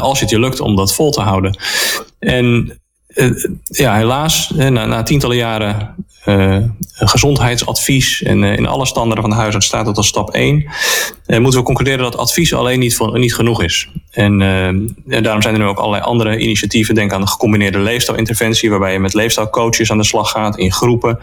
Als 0.00 0.20
het 0.20 0.30
je 0.30 0.40
lukt 0.40 0.60
om 0.60 0.76
dat 0.76 0.94
vol 0.94 1.10
te 1.10 1.20
houden. 1.20 1.58
En 2.18 2.78
ja, 3.64 3.96
helaas, 3.96 4.50
na, 4.50 4.86
na 4.86 5.02
tientallen 5.02 5.36
jaren 5.36 5.94
uh, 6.26 6.62
gezondheidsadvies 6.88 8.22
en 8.22 8.44
in 8.44 8.66
alle 8.66 8.86
standaarden 8.86 9.22
van 9.22 9.32
de 9.32 9.40
huisarts 9.40 9.66
staat 9.66 9.84
dat 9.84 9.96
als 9.96 10.06
stap 10.06 10.30
1. 10.30 10.64
Uh, 11.26 11.38
moeten 11.38 11.60
we 11.60 11.66
concluderen 11.66 12.02
dat 12.02 12.16
advies 12.16 12.54
alleen 12.54 12.78
niet, 12.78 12.98
niet 13.12 13.34
genoeg 13.34 13.62
is. 13.62 13.88
En 14.10 14.38
daarom 15.04 15.42
zijn 15.42 15.54
er 15.54 15.60
nu 15.60 15.66
ook 15.66 15.78
allerlei 15.78 16.02
andere 16.02 16.38
initiatieven. 16.38 16.94
Denk 16.94 17.12
aan 17.12 17.20
de 17.20 17.26
gecombineerde 17.26 17.78
leefstijlinterventie, 17.78 18.70
waarbij 18.70 18.92
je 18.92 18.98
met 18.98 19.14
leefstijlcoaches 19.14 19.90
aan 19.90 19.98
de 19.98 20.04
slag 20.04 20.30
gaat 20.30 20.58
in 20.58 20.72
groepen. 20.72 21.18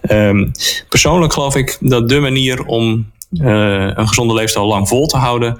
Ehm, 0.00 0.46
persoonlijk 0.88 1.32
geloof 1.32 1.56
ik 1.56 1.76
dat 1.80 2.08
de 2.08 2.20
manier 2.20 2.64
om 2.64 3.10
een 3.30 4.08
gezonde 4.08 4.34
leefstijl 4.34 4.66
lang 4.66 4.88
vol 4.88 5.06
te 5.06 5.16
houden, 5.16 5.56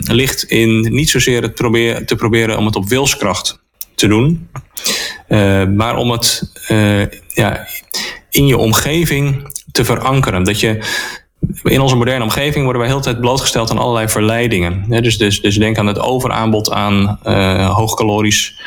ligt 0.00 0.42
in 0.42 0.80
niet 0.80 1.10
zozeer 1.10 1.42
het 1.42 1.54
probeer, 1.54 2.06
te 2.06 2.16
proberen 2.16 2.58
om 2.58 2.66
het 2.66 2.76
op 2.76 2.88
wilskracht 2.88 3.60
te 3.94 4.08
doen. 4.08 4.48
Uh, 5.28 5.64
maar 5.64 5.96
om 5.96 6.10
het 6.10 6.52
uh, 6.70 7.06
ja, 7.28 7.66
in 8.30 8.46
je 8.46 8.56
omgeving 8.56 9.48
te 9.72 9.84
verankeren. 9.84 10.44
Dat 10.44 10.60
je 10.60 10.78
in 11.62 11.80
onze 11.80 11.96
moderne 11.96 12.24
omgeving 12.24 12.64
worden 12.64 12.82
wij 12.82 12.90
heel 12.90 13.00
tijd 13.00 13.20
blootgesteld 13.20 13.70
aan 13.70 13.78
allerlei 13.78 14.08
verleidingen. 14.08 15.02
dus, 15.02 15.18
dus, 15.18 15.40
dus 15.40 15.56
denk 15.56 15.78
aan 15.78 15.86
het 15.86 15.98
overaanbod 16.00 16.70
aan 16.70 17.18
uh, 17.26 17.76
hoogcalorisch, 17.76 18.60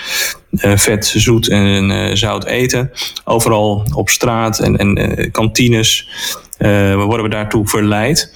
vet, 0.51 1.13
zoet 1.15 1.49
en 1.49 2.17
zout 2.17 2.45
eten. 2.45 2.91
Overal 3.23 3.87
op 3.93 4.09
straat 4.09 4.59
en, 4.59 4.77
en 4.77 5.31
kantines 5.31 6.07
worden 6.95 7.23
we 7.23 7.29
daartoe 7.29 7.67
verleid. 7.67 8.33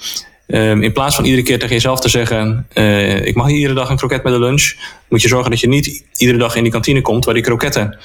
Um, 0.52 0.82
in 0.82 0.92
plaats 0.92 1.14
van 1.14 1.24
iedere 1.24 1.42
keer 1.42 1.58
tegen 1.58 1.74
jezelf 1.74 2.00
te 2.00 2.08
zeggen: 2.08 2.66
uh, 2.74 3.26
Ik 3.26 3.34
mag 3.34 3.48
iedere 3.48 3.74
dag 3.74 3.90
een 3.90 3.96
kroket 3.96 4.22
met 4.22 4.32
de 4.32 4.38
lunch. 4.38 4.74
Moet 5.08 5.22
je 5.22 5.28
zorgen 5.28 5.50
dat 5.50 5.60
je 5.60 5.68
niet 5.68 6.04
iedere 6.16 6.38
dag 6.38 6.56
in 6.56 6.62
die 6.62 6.72
kantine 6.72 7.00
komt 7.00 7.24
waar 7.24 7.34
die 7.34 7.42
kroketten 7.42 7.98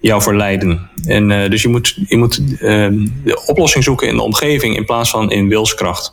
jou 0.00 0.22
verleiden. 0.22 0.90
En 1.06 1.30
uh, 1.30 1.50
dus 1.50 1.62
je 1.62 1.68
moet, 1.68 1.98
je 2.08 2.16
moet 2.16 2.38
uh, 2.38 2.58
de 3.24 3.42
oplossing 3.46 3.84
zoeken 3.84 4.08
in 4.08 4.16
de 4.16 4.22
omgeving 4.22 4.76
in 4.76 4.84
plaats 4.84 5.10
van 5.10 5.30
in 5.30 5.48
wilskracht. 5.48 6.12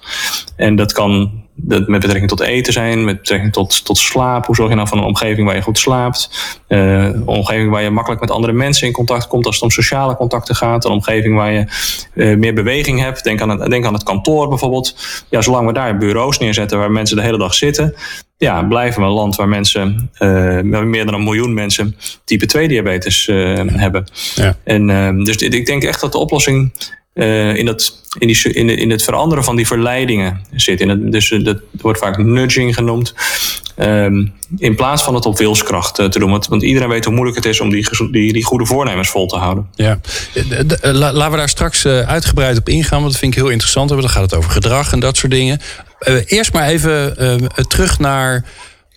En 0.55 0.75
dat 0.75 0.91
kan 0.91 1.43
met 1.65 1.87
betrekking 1.87 2.27
tot 2.27 2.39
eten 2.39 2.73
zijn, 2.73 3.05
met 3.05 3.17
betrekking 3.17 3.53
tot, 3.53 3.85
tot 3.85 3.97
slaap. 3.97 4.45
Hoe 4.45 4.55
zorg 4.55 4.69
je 4.69 4.75
nou 4.75 4.87
van 4.87 4.97
een 4.97 5.03
omgeving 5.03 5.47
waar 5.47 5.55
je 5.55 5.61
goed 5.61 5.77
slaapt? 5.77 6.29
Uh, 6.67 7.03
een 7.03 7.27
omgeving 7.27 7.71
waar 7.71 7.81
je 7.81 7.89
makkelijk 7.89 8.21
met 8.21 8.31
andere 8.31 8.53
mensen 8.53 8.87
in 8.87 8.93
contact 8.93 9.27
komt 9.27 9.45
als 9.45 9.55
het 9.55 9.63
om 9.63 9.69
sociale 9.69 10.15
contacten 10.15 10.55
gaat. 10.55 10.85
Een 10.85 10.91
omgeving 10.91 11.35
waar 11.35 11.51
je 11.51 11.65
uh, 12.13 12.37
meer 12.37 12.53
beweging 12.53 12.99
hebt. 12.99 13.23
Denk 13.23 13.41
aan, 13.41 13.49
het, 13.49 13.69
denk 13.69 13.85
aan 13.85 13.93
het 13.93 14.03
kantoor 14.03 14.47
bijvoorbeeld. 14.47 14.95
Ja, 15.29 15.41
zolang 15.41 15.67
we 15.67 15.73
daar 15.73 15.97
bureaus 15.97 16.39
neerzetten 16.39 16.77
waar 16.77 16.91
mensen 16.91 17.17
de 17.17 17.23
hele 17.23 17.37
dag 17.37 17.53
zitten. 17.53 17.95
Ja, 18.37 18.63
blijven 18.63 19.01
we 19.01 19.07
een 19.07 19.13
land 19.13 19.35
waar 19.35 19.49
mensen, 19.49 20.11
uh, 20.19 20.59
meer 20.61 21.05
dan 21.05 21.13
een 21.13 21.23
miljoen 21.23 21.53
mensen, 21.53 21.95
type 22.23 22.45
2 22.45 22.67
diabetes 22.67 23.25
hebben. 23.65 24.05
Ja. 24.35 24.55
En 24.63 24.87
dus 25.23 25.35
ik 25.35 25.65
denk 25.65 25.83
echt 25.83 26.01
dat 26.01 26.11
de 26.11 26.17
oplossing 26.17 26.71
uh, 27.19 27.55
in, 27.55 27.65
dat, 27.65 28.01
in, 28.19 28.27
die, 28.27 28.53
in, 28.53 28.69
in 28.69 28.89
het 28.89 29.03
veranderen 29.03 29.43
van 29.43 29.55
die 29.55 29.67
verleidingen 29.67 30.41
zit. 30.55 30.81
In 30.81 30.89
het, 30.89 31.11
dus 31.11 31.29
dat 31.43 31.57
wordt 31.71 31.99
vaak 31.99 32.17
nudging 32.17 32.75
genoemd. 32.75 33.13
Um, 33.77 34.33
in 34.57 34.75
plaats 34.75 35.03
van 35.03 35.15
het 35.15 35.25
op 35.25 35.37
wilskracht 35.37 35.99
uh, 35.99 36.05
te 36.05 36.19
doen. 36.19 36.29
Want, 36.29 36.47
want, 36.47 36.63
iedereen 36.63 36.89
weet 36.89 37.05
hoe 37.05 37.13
moeilijk 37.13 37.37
het 37.37 37.45
is 37.45 37.59
om 37.59 37.69
die, 37.69 37.87
die, 38.11 38.33
die 38.33 38.43
goede 38.43 38.65
voornemens 38.65 39.09
vol 39.09 39.27
te 39.27 39.35
houden. 39.35 39.67
Ja. 39.75 39.99
laten 40.81 41.31
we 41.31 41.37
daar 41.37 41.49
straks 41.49 41.85
uitgebreid 41.85 42.57
op 42.57 42.69
ingaan. 42.69 42.99
Want 42.99 43.11
dat 43.11 43.19
vind 43.19 43.33
ik 43.33 43.39
heel 43.39 43.49
interessant. 43.49 43.89
Dan 43.89 44.09
gaat 44.09 44.21
het 44.21 44.35
over 44.35 44.51
gedrag 44.51 44.91
en 44.91 44.99
dat 44.99 45.17
soort 45.17 45.31
dingen. 45.31 45.61
eerst 46.25 46.53
maar 46.53 46.67
even 46.67 47.15
terug 47.67 47.99
naar 47.99 48.45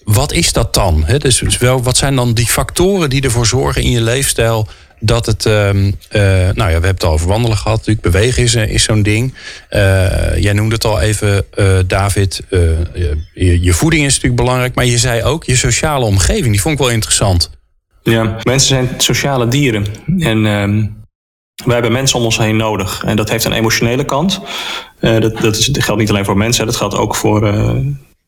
wat 0.04 0.32
is 0.32 0.52
dat 0.52 0.74
dan? 0.74 1.04
Dus, 1.18 1.38
dus 1.38 1.58
wel, 1.58 1.82
wat 1.82 1.96
zijn 1.96 2.16
dan 2.16 2.32
die 2.32 2.46
factoren 2.46 3.10
die 3.10 3.22
ervoor 3.22 3.46
zorgen 3.46 3.82
in 3.82 3.90
je 3.90 4.00
leefstijl 4.00 4.68
dat 5.02 5.26
het. 5.26 5.46
Uh, 5.46 5.74
uh, 5.74 5.82
nou 6.10 6.54
ja, 6.54 6.66
we 6.66 6.70
hebben 6.72 6.88
het 6.88 7.04
al 7.04 7.12
over 7.12 7.28
wandelen 7.28 7.56
gehad. 7.56 7.76
Natuurlijk, 7.76 8.06
bewegen 8.12 8.42
is, 8.42 8.54
is 8.54 8.82
zo'n 8.82 9.02
ding. 9.02 9.34
Uh, 9.70 10.36
jij 10.36 10.52
noemde 10.52 10.74
het 10.74 10.84
al 10.84 11.00
even, 11.00 11.44
David. 11.86 12.42
Je, 12.50 13.60
je, 13.60 13.72
voeding 13.72 14.04
is 14.04 14.14
natuurlijk 14.14 14.42
belangrijk. 14.42 14.74
Maar 14.74 14.84
je 14.84 14.98
zei 14.98 15.22
ook 15.22 15.44
je 15.44 15.56
sociale 15.56 16.04
omgeving. 16.04 16.50
Die 16.50 16.60
vond 16.60 16.74
ik 16.74 16.80
wel 16.80 16.90
interessant. 16.90 17.50
Ja, 18.02 18.36
mensen 18.42 18.68
zijn 18.68 18.88
sociale 18.96 19.48
dieren. 19.48 19.86
En. 20.18 20.46
Ehm, 20.46 20.86
wij 21.64 21.74
hebben 21.74 21.92
mensen 21.92 22.18
om 22.18 22.24
ons 22.24 22.38
heen 22.38 22.56
nodig. 22.56 23.02
En 23.04 23.16
dat 23.16 23.30
heeft 23.30 23.44
een 23.44 23.52
emotionele 23.52 24.04
kant. 24.04 24.40
dat, 25.00 25.38
dat, 25.38 25.56
is, 25.56 25.66
dat 25.66 25.82
geldt 25.82 26.00
niet 26.00 26.10
alleen 26.10 26.24
voor 26.24 26.36
mensen, 26.36 26.66
dat 26.66 26.76
geldt 26.76 26.94
ook 26.94 27.14
voor 27.14 27.46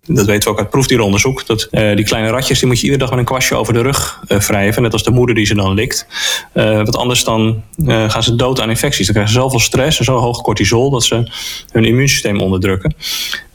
dat 0.07 0.27
weten 0.27 0.45
we 0.45 0.51
ook 0.51 0.59
uit 0.59 0.71
proefdieronderzoek. 0.71 1.47
Dat, 1.47 1.69
uh, 1.71 1.97
die 1.97 2.05
kleine 2.05 2.31
ratjes 2.31 2.59
die 2.59 2.69
moet 2.69 2.77
je 2.77 2.83
iedere 2.83 3.01
dag 3.01 3.11
met 3.11 3.19
een 3.19 3.25
kwastje 3.25 3.55
over 3.55 3.73
de 3.73 3.81
rug 3.81 4.21
uh, 4.29 4.39
wrijven. 4.39 4.83
Net 4.83 4.93
als 4.93 5.03
de 5.03 5.11
moeder 5.11 5.35
die 5.35 5.47
ze 5.47 5.55
dan 5.55 5.75
likt. 5.75 6.07
Uh, 6.55 6.75
want 6.75 6.97
anders 6.97 7.25
dan 7.25 7.63
gaan 7.85 8.23
ze 8.23 8.35
dood 8.35 8.61
aan 8.61 8.69
infecties. 8.69 9.07
Dan 9.07 9.15
krijgen 9.15 9.35
ze 9.35 9.41
zoveel 9.41 9.61
stress 9.61 9.99
en 9.99 10.05
zo 10.05 10.19
hoog 10.19 10.41
cortisol 10.41 10.91
dat 10.91 11.05
ze 11.05 11.31
hun 11.71 11.85
immuunsysteem 11.85 12.41
onderdrukken. 12.41 12.95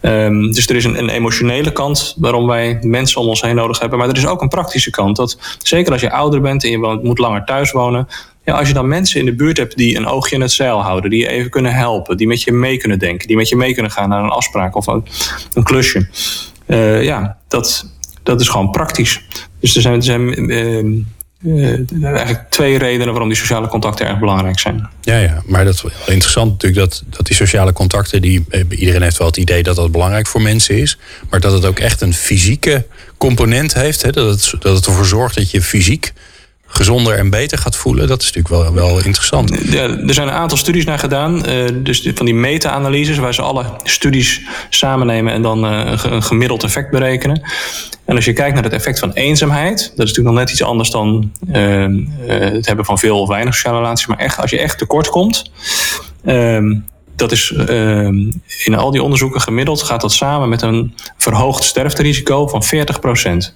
Um, 0.01 0.51
dus 0.51 0.68
er 0.68 0.75
is 0.75 0.86
een, 0.86 0.98
een, 1.00 1.10
emotionele 1.10 1.72
kant 1.72 2.15
waarom 2.18 2.48
wij 2.48 2.77
mensen 2.82 3.22
om 3.22 3.27
ons 3.27 3.41
heen 3.41 3.56
nodig 3.56 3.79
hebben. 3.79 4.00
Maar 4.00 4.10
er 4.10 4.18
is 4.18 4.27
ook 4.27 4.41
een 4.41 4.48
praktische 4.48 4.89
kant. 4.89 5.15
Dat 5.15 5.38
zeker 5.63 5.91
als 5.91 6.01
je 6.01 6.12
ouder 6.12 6.41
bent 6.41 6.63
en 6.63 6.70
je 6.70 7.00
moet 7.03 7.18
langer 7.18 7.46
thuis 7.46 7.72
wonen. 7.72 8.08
Als 8.53 8.68
je 8.68 8.74
dan 8.74 8.88
mensen 8.88 9.20
in 9.20 9.25
de 9.25 9.36
buurt 9.36 9.58
hebt 9.58 9.77
die 9.77 9.98
een 9.98 10.08
oogje 10.08 10.36
in 10.36 10.41
het 10.41 10.51
zeil 10.51 10.82
houden, 10.82 11.10
die 11.10 11.20
je 11.20 11.27
even 11.27 11.50
kunnen 11.50 11.74
helpen, 11.74 12.18
die 12.18 12.27
met 12.27 12.41
je 12.41 12.51
mee 12.51 12.77
kunnen 12.77 13.00
denken, 13.00 13.27
die 13.27 13.36
met 13.36 13.50
je 13.50 13.56
mee 13.56 13.74
kunnen 13.74 13.91
gaan 13.91 14.10
naar 14.10 14.24
een 14.24 14.29
afspraak 14.29 14.75
of 14.75 14.88
een, 14.88 15.03
klusje. 15.63 16.08
Uh, 16.68 17.03
ja, 17.03 17.38
dat, 17.48 17.86
dat 18.24 18.41
is 18.41 18.48
gewoon 18.48 18.72
praktisch. 18.72 19.22
Dus 19.60 19.75
er 19.75 19.82
zijn, 19.82 19.96
er 19.96 20.03
zijn 20.03 20.22
uh, 20.50 20.84
uh, 21.44 22.03
eigenlijk 22.03 22.50
twee 22.50 22.77
redenen 22.77 23.08
waarom 23.08 23.27
die 23.27 23.38
sociale 23.38 23.68
contacten 23.68 24.08
erg 24.08 24.20
belangrijk 24.20 24.60
zijn. 24.60 24.89
Ja, 25.01 25.18
ja 25.18 25.41
maar 25.46 25.65
dat 25.65 25.74
is 25.74 25.84
interessant 25.84 26.51
natuurlijk 26.51 26.82
dat, 26.82 27.03
dat 27.10 27.25
die 27.25 27.36
sociale 27.36 27.74
contacten, 27.74 28.22
die, 28.22 28.46
iedereen 28.70 29.01
heeft 29.01 29.18
wel 29.18 29.27
het 29.27 29.38
idee 29.38 29.63
dat 29.63 29.75
dat 29.75 29.91
belangrijk 29.91 30.27
voor 30.27 30.41
mensen 30.41 30.77
is, 30.77 30.98
maar 31.29 31.39
dat 31.39 31.51
het 31.51 31.65
ook 31.65 31.79
echt 31.79 32.01
een 32.01 32.13
fysieke 32.13 32.86
component 33.18 33.74
heeft. 33.74 34.01
Hè, 34.01 34.12
dat, 34.12 34.29
het, 34.29 34.62
dat 34.62 34.75
het 34.75 34.86
ervoor 34.86 35.06
zorgt 35.06 35.36
dat 35.36 35.51
je 35.51 35.62
fysiek 35.62 36.13
gezonder 36.70 37.18
en 37.18 37.30
beter 37.30 37.58
gaat 37.58 37.76
voelen. 37.76 38.08
Dat 38.08 38.22
is 38.22 38.32
natuurlijk 38.34 38.64
wel, 38.64 38.74
wel 38.74 39.06
interessant. 39.06 39.72
Ja, 39.72 39.82
er 39.82 40.14
zijn 40.14 40.28
een 40.28 40.34
aantal 40.34 40.58
studies 40.58 40.86
naar 40.86 41.00
gedaan. 41.00 41.50
Uh, 41.50 41.66
dus 41.74 42.10
van 42.16 42.26
die 42.26 42.36
meta-analyses, 42.36 43.18
waar 43.18 43.34
ze 43.34 43.42
alle 43.42 43.66
studies 43.84 44.42
samennemen 44.70 45.34
en 45.34 45.42
dan 45.42 45.66
uh, 45.66 46.04
een 46.04 46.24
gemiddeld 46.24 46.64
effect 46.64 46.92
berekenen. 46.92 47.42
En 48.06 48.16
als 48.16 48.26
je 48.26 48.34
kijkt 48.34 48.54
naar 48.54 48.64
het 48.64 48.74
effect 48.74 49.00
van 49.00 49.12
eenzaamheid, 49.14 49.78
dat 49.78 50.08
is 50.08 50.14
natuurlijk 50.14 50.28
nog 50.28 50.36
net 50.36 50.50
iets 50.50 50.64
anders 50.64 50.90
dan 50.90 51.32
uh, 51.54 51.86
het 52.28 52.66
hebben 52.66 52.86
van 52.86 53.00
veel 53.00 53.22
of 53.22 53.28
weinig 53.28 53.54
sociale 53.54 53.78
relaties. 53.78 54.08
Maar 54.08 54.18
echt, 54.18 54.40
als 54.40 54.50
je 54.50 54.60
echt 54.60 54.78
tekort 54.78 55.10
komt. 55.10 55.52
Ehm, 56.26 56.76
dat 57.20 57.32
is 57.32 57.54
uh, 57.70 58.08
in 58.66 58.76
al 58.76 58.92
die 58.92 59.04
onderzoeken 59.04 59.42
gemiddeld 59.42 59.82
gaat 59.82 60.02
dat 60.02 60.12
samen 60.12 60.50
met 60.50 60.62
een 60.62 60.94
verhoogd 61.18 61.64
sterfterisico 61.64 62.48
van 62.48 62.64
40%. 62.64 63.54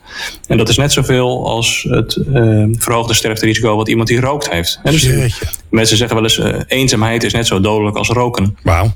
En 0.48 0.58
dat 0.58 0.70
is 0.70 0.78
net 0.78 0.92
zoveel 0.92 1.48
als 1.48 1.86
het 1.90 2.16
uh, 2.16 2.66
verhoogde 2.78 3.14
sterfterisico 3.14 3.76
wat 3.76 3.90
iemand 3.90 4.08
die 4.08 4.20
rookt 4.20 4.50
heeft. 4.50 4.80
En 4.84 4.92
dus 4.92 5.10
mensen 5.70 5.98
zeggen 5.98 6.16
wel 6.16 6.26
eens: 6.26 6.38
uh, 6.38 6.62
eenzaamheid 6.68 7.24
is 7.24 7.34
net 7.34 7.48
zo 7.48 7.62
dodelijk 7.62 7.98
als 7.98 8.10
roken. 8.10 8.58
Wauw. 8.64 8.94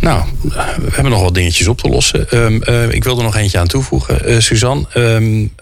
Nou, 0.00 0.24
we 0.42 0.90
hebben 0.90 1.12
nog 1.12 1.22
wat 1.22 1.34
dingetjes 1.34 1.66
op 1.66 1.78
te 1.78 1.88
lossen. 1.88 2.26
Um, 2.38 2.90
ik 2.90 3.04
wil 3.04 3.16
er 3.16 3.22
nog 3.22 3.36
eentje 3.36 3.58
aan 3.58 3.66
toevoegen. 3.66 4.42
Suzanne, 4.42 4.86
um, 4.94 5.52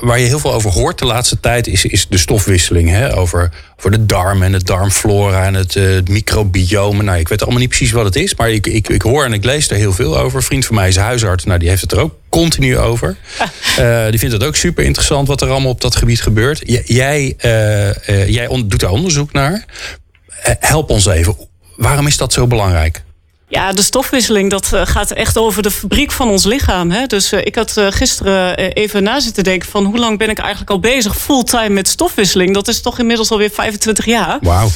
waar 0.00 0.18
je 0.18 0.26
heel 0.26 0.38
veel 0.38 0.52
over 0.52 0.70
hoort 0.70 0.98
de 0.98 1.04
laatste 1.04 1.40
tijd 1.40 1.66
is, 1.66 1.84
is 1.84 2.08
de 2.08 2.18
stofwisseling. 2.18 2.88
Hè? 2.88 3.16
Over, 3.16 3.50
over 3.76 3.90
de 3.90 4.06
darm 4.06 4.42
en 4.42 4.52
het 4.52 4.66
darmflora 4.66 5.44
en 5.44 5.54
het, 5.54 5.74
uh, 5.74 5.98
microbiome. 6.10 7.02
Nou, 7.02 7.18
ik 7.18 7.28
weet 7.28 7.42
allemaal 7.42 7.60
niet 7.60 7.68
precies 7.68 7.92
wat 7.92 8.04
het 8.04 8.16
is, 8.16 8.34
maar 8.34 8.50
ik, 8.50 8.66
ik, 8.66 8.88
ik 8.88 9.02
hoor 9.02 9.24
en 9.24 9.32
ik 9.32 9.44
lees 9.44 9.70
er 9.70 9.76
heel 9.76 9.92
veel 9.92 10.18
over. 10.18 10.36
Een 10.36 10.44
vriend 10.44 10.66
van 10.66 10.74
mij 10.74 10.88
is 10.88 10.96
huisarts, 10.96 11.44
nou, 11.44 11.58
die 11.58 11.68
heeft 11.68 11.80
het 11.80 11.92
er 11.92 12.00
ook 12.00 12.14
continu 12.28 12.78
over. 12.78 13.16
Uh, 13.78 14.06
die 14.10 14.18
vindt 14.18 14.34
het 14.34 14.44
ook 14.44 14.56
super 14.56 14.84
interessant 14.84 15.28
wat 15.28 15.40
er 15.40 15.50
allemaal 15.50 15.70
op 15.70 15.80
dat 15.80 15.96
gebied 15.96 16.22
gebeurt. 16.22 16.62
J 16.64 16.80
jij 16.84 17.36
uh, 17.44 18.28
jij 18.28 18.48
doet 18.66 18.80
daar 18.80 18.90
onderzoek 18.90 19.32
naar. 19.32 19.64
help 20.60 20.90
ons 20.90 21.06
even. 21.06 21.36
Waarom 21.76 22.06
is 22.06 22.16
dat 22.16 22.32
zo 22.32 22.46
belangrijk? 22.46 23.02
Ja, 23.50 23.72
de 23.72 23.82
stofwisseling, 23.82 24.50
dat 24.50 24.72
eh, 24.72 24.80
gaat 24.84 25.10
echt 25.10 25.38
over 25.38 25.62
de 25.62 25.70
fabriek 25.70 26.12
van 26.12 26.28
ons 26.28 26.44
lichaam. 26.44 26.90
Hè? 26.90 27.06
Dus 27.06 27.32
uh, 27.32 27.40
ik 27.44 27.54
had 27.54 27.76
uh, 27.78 27.86
gisteren 27.90 28.56
even 28.56 29.02
na 29.02 29.20
zitten 29.20 29.44
denken 29.44 29.68
van... 29.68 29.84
hoe 29.84 29.98
lang 29.98 30.18
ben 30.18 30.28
ik 30.28 30.38
eigenlijk 30.38 30.70
al 30.70 30.80
bezig 30.80 31.16
fulltime 31.16 31.68
met 31.68 31.88
stofwisseling? 31.88 32.54
Dat 32.54 32.68
is 32.68 32.80
toch 32.80 32.98
inmiddels 32.98 33.30
alweer 33.30 33.50
25 33.50 34.04
jaar. 34.04 34.38
Wauw. 34.40 34.68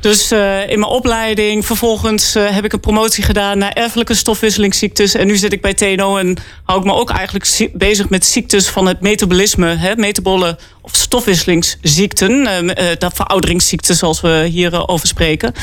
Dus 0.00 0.32
uh, 0.32 0.60
in 0.70 0.78
mijn 0.78 0.92
opleiding, 0.92 1.66
vervolgens 1.66 2.36
uh, 2.36 2.50
heb 2.50 2.64
ik 2.64 2.72
een 2.72 2.80
promotie 2.80 3.24
gedaan 3.24 3.58
naar 3.58 3.72
erfelijke 3.72 4.14
stofwisselingsziektes. 4.14 5.14
En 5.14 5.26
nu 5.26 5.36
zit 5.36 5.52
ik 5.52 5.60
bij 5.60 5.74
TNO 5.74 6.16
en 6.16 6.36
hou 6.64 6.78
ik 6.78 6.86
me 6.86 6.92
ook 6.92 7.10
eigenlijk 7.10 7.70
bezig 7.72 8.08
met 8.08 8.26
ziektes 8.26 8.68
van 8.68 8.86
het 8.86 9.00
metabolisme. 9.00 9.66
Hè, 9.66 9.96
metabole 9.96 10.58
of 10.80 10.96
stofwisselingsziekten. 10.96 12.32
Uh, 12.32 12.86
dat 12.98 13.14
verouderingsziekten 13.14 13.94
zoals 13.94 14.20
we 14.20 14.46
hier 14.50 14.88
over 14.88 15.06
spreken. 15.06 15.54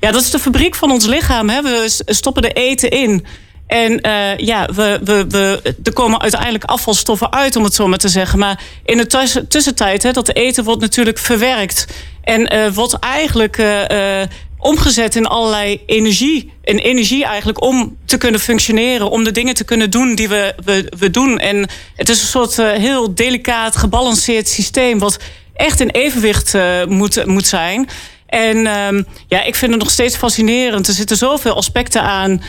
Ja, 0.00 0.10
dat 0.10 0.22
is 0.22 0.30
de 0.30 0.38
fabriek 0.38 0.74
van 0.74 0.90
ons 0.90 1.06
lichaam. 1.06 1.48
Hè. 1.48 1.62
We 1.62 2.02
stoppen 2.06 2.42
de 2.42 2.52
eten 2.52 2.90
in. 2.90 3.26
En 3.68 4.06
uh, 4.06 4.36
ja, 4.36 4.68
we, 4.74 5.00
we, 5.04 5.24
we, 5.28 5.74
er 5.82 5.92
komen 5.92 6.20
uiteindelijk 6.20 6.64
afvalstoffen 6.64 7.32
uit, 7.32 7.56
om 7.56 7.64
het 7.64 7.74
zo 7.74 7.86
maar 7.86 7.98
te 7.98 8.08
zeggen. 8.08 8.38
Maar 8.38 8.60
in 8.84 8.96
de 8.96 9.06
tussentijd, 9.48 10.02
hè, 10.02 10.12
dat 10.12 10.34
eten 10.34 10.64
wordt 10.64 10.80
natuurlijk 10.80 11.18
verwerkt. 11.18 11.86
En 12.28 12.54
uh, 12.54 12.72
wordt 12.72 12.98
eigenlijk 12.98 13.58
uh, 13.58 14.22
omgezet 14.58 15.16
in 15.16 15.26
allerlei 15.26 15.82
energie. 15.86 16.52
En 16.62 16.78
energie 16.78 17.24
eigenlijk 17.24 17.62
om 17.62 17.96
te 18.04 18.18
kunnen 18.18 18.40
functioneren. 18.40 19.10
Om 19.10 19.24
de 19.24 19.32
dingen 19.32 19.54
te 19.54 19.64
kunnen 19.64 19.90
doen 19.90 20.14
die 20.14 20.28
we, 20.28 20.54
we, 20.64 20.92
we 20.98 21.10
doen. 21.10 21.38
En 21.38 21.68
het 21.94 22.08
is 22.08 22.20
een 22.20 22.26
soort 22.26 22.56
heel 22.56 23.14
delicaat, 23.14 23.76
gebalanceerd 23.76 24.48
systeem... 24.48 24.98
wat 24.98 25.18
echt 25.54 25.80
in 25.80 25.88
evenwicht 25.88 26.54
moet, 26.86 27.26
moet 27.26 27.46
zijn... 27.46 27.88
En 28.26 28.66
um, 28.66 29.06
ja, 29.28 29.42
ik 29.42 29.54
vind 29.54 29.72
het 29.72 29.80
nog 29.80 29.90
steeds 29.90 30.16
fascinerend. 30.16 30.88
Er 30.88 30.94
zitten 30.94 31.16
zoveel 31.16 31.56
aspecten 31.56 32.02
aan 32.02 32.42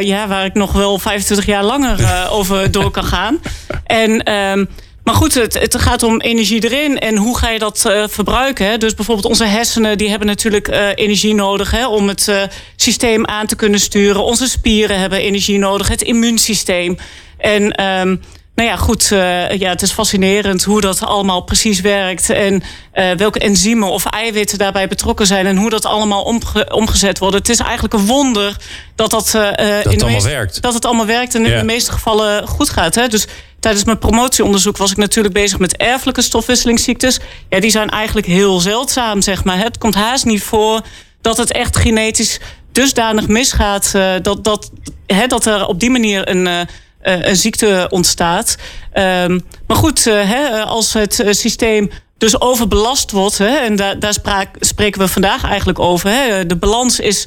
ja, 0.00 0.28
waar 0.28 0.44
ik 0.44 0.54
nog 0.54 0.72
wel 0.72 0.98
25 0.98 1.46
jaar 1.46 1.64
langer 1.64 2.28
over 2.30 2.70
door 2.70 2.90
kan 2.90 3.04
gaan. 3.04 3.40
En 3.84 4.32
um, 4.32 4.68
maar 5.06 5.14
goed, 5.14 5.34
het, 5.34 5.54
het, 5.54 5.78
gaat 5.78 6.02
om 6.02 6.20
energie 6.20 6.64
erin 6.64 6.98
en 6.98 7.16
hoe 7.16 7.38
ga 7.38 7.50
je 7.50 7.58
dat 7.58 7.84
uh, 7.86 8.04
verbruiken. 8.08 8.66
Hè? 8.66 8.78
Dus 8.78 8.94
bijvoorbeeld 8.94 9.26
onze 9.26 9.44
hersenen 9.44 9.98
die 9.98 10.08
hebben 10.08 10.26
natuurlijk 10.26 10.68
uh, 10.68 10.88
energie 10.94 11.34
nodig 11.34 11.70
hè, 11.70 11.86
om 11.88 12.08
het 12.08 12.26
uh, 12.28 12.42
systeem 12.76 13.26
aan 13.26 13.46
te 13.46 13.56
kunnen 13.56 13.80
sturen. 13.80 14.24
Onze 14.24 14.48
spieren 14.48 14.98
hebben 14.98 15.20
energie 15.20 15.58
nodig, 15.58 15.88
het 15.88 16.02
immuunsysteem. 16.02 16.96
En 17.38 17.84
um, 17.84 18.20
nou 18.56 18.68
ja, 18.68 18.76
goed, 18.76 19.10
uh, 19.12 19.50
ja, 19.50 19.68
het 19.68 19.82
is 19.82 19.92
fascinerend 19.92 20.64
hoe 20.64 20.80
dat 20.80 21.02
allemaal 21.02 21.40
precies 21.40 21.80
werkt. 21.80 22.30
En 22.30 22.62
uh, 22.94 23.10
welke 23.10 23.38
enzymen 23.38 23.88
of 23.88 24.06
eiwitten 24.06 24.58
daarbij 24.58 24.88
betrokken 24.88 25.26
zijn. 25.26 25.46
En 25.46 25.56
hoe 25.56 25.70
dat 25.70 25.84
allemaal 25.84 26.22
omge 26.22 26.72
omgezet 26.72 27.18
wordt. 27.18 27.34
Het 27.34 27.48
is 27.48 27.58
eigenlijk 27.58 27.94
een 27.94 28.06
wonder 28.06 28.56
dat 28.94 29.10
dat, 29.10 29.32
uh, 29.36 29.42
dat 29.82 29.92
in 29.92 29.98
de 29.98 30.04
meeste, 30.04 30.28
werkt. 30.28 30.62
Dat 30.62 30.74
het 30.74 30.84
allemaal 30.84 31.06
werkt 31.06 31.34
en 31.34 31.46
in 31.46 31.58
de 31.58 31.64
meeste 31.64 31.92
gevallen 31.92 32.46
goed 32.46 32.70
gaat. 32.70 32.94
Hè? 32.94 33.08
Dus 33.08 33.26
tijdens 33.60 33.84
mijn 33.84 33.98
promotieonderzoek 33.98 34.76
was 34.76 34.90
ik 34.90 34.96
natuurlijk 34.96 35.34
bezig 35.34 35.58
met 35.58 35.76
erfelijke 35.76 36.22
stofwisselingsziektes. 36.22 37.20
Ja, 37.48 37.60
die 37.60 37.70
zijn 37.70 37.88
eigenlijk 37.90 38.26
heel 38.26 38.60
zeldzaam, 38.60 39.22
zeg 39.22 39.44
maar. 39.44 39.58
Het 39.58 39.78
komt 39.78 39.94
haast 39.94 40.24
niet 40.24 40.42
voor 40.42 40.80
dat 41.20 41.36
het 41.36 41.52
echt 41.52 41.76
genetisch 41.76 42.40
dusdanig 42.72 43.28
misgaat. 43.28 43.92
dat, 44.22 44.44
dat, 44.44 44.70
hè, 45.06 45.26
dat 45.26 45.46
er 45.46 45.66
op 45.66 45.80
die 45.80 45.90
manier 45.90 46.28
een 46.28 46.68
een 47.06 47.36
ziekte 47.36 47.86
ontstaat. 47.90 48.56
Um, 48.94 49.44
maar 49.66 49.76
goed, 49.76 50.06
uh, 50.06 50.30
hè, 50.30 50.64
als 50.64 50.92
het 50.92 51.18
uh, 51.18 51.32
systeem 51.32 51.90
dus 52.18 52.40
overbelast 52.40 53.10
wordt, 53.10 53.38
hè, 53.38 53.56
en 53.56 53.76
daar, 53.76 54.14
spraak, 54.14 54.56
spreken 54.60 55.00
we 55.00 55.08
vandaag 55.08 55.44
eigenlijk 55.44 55.78
over. 55.78 56.10
Hè, 56.10 56.46
de 56.46 56.56
balans 56.56 57.00
is 57.00 57.26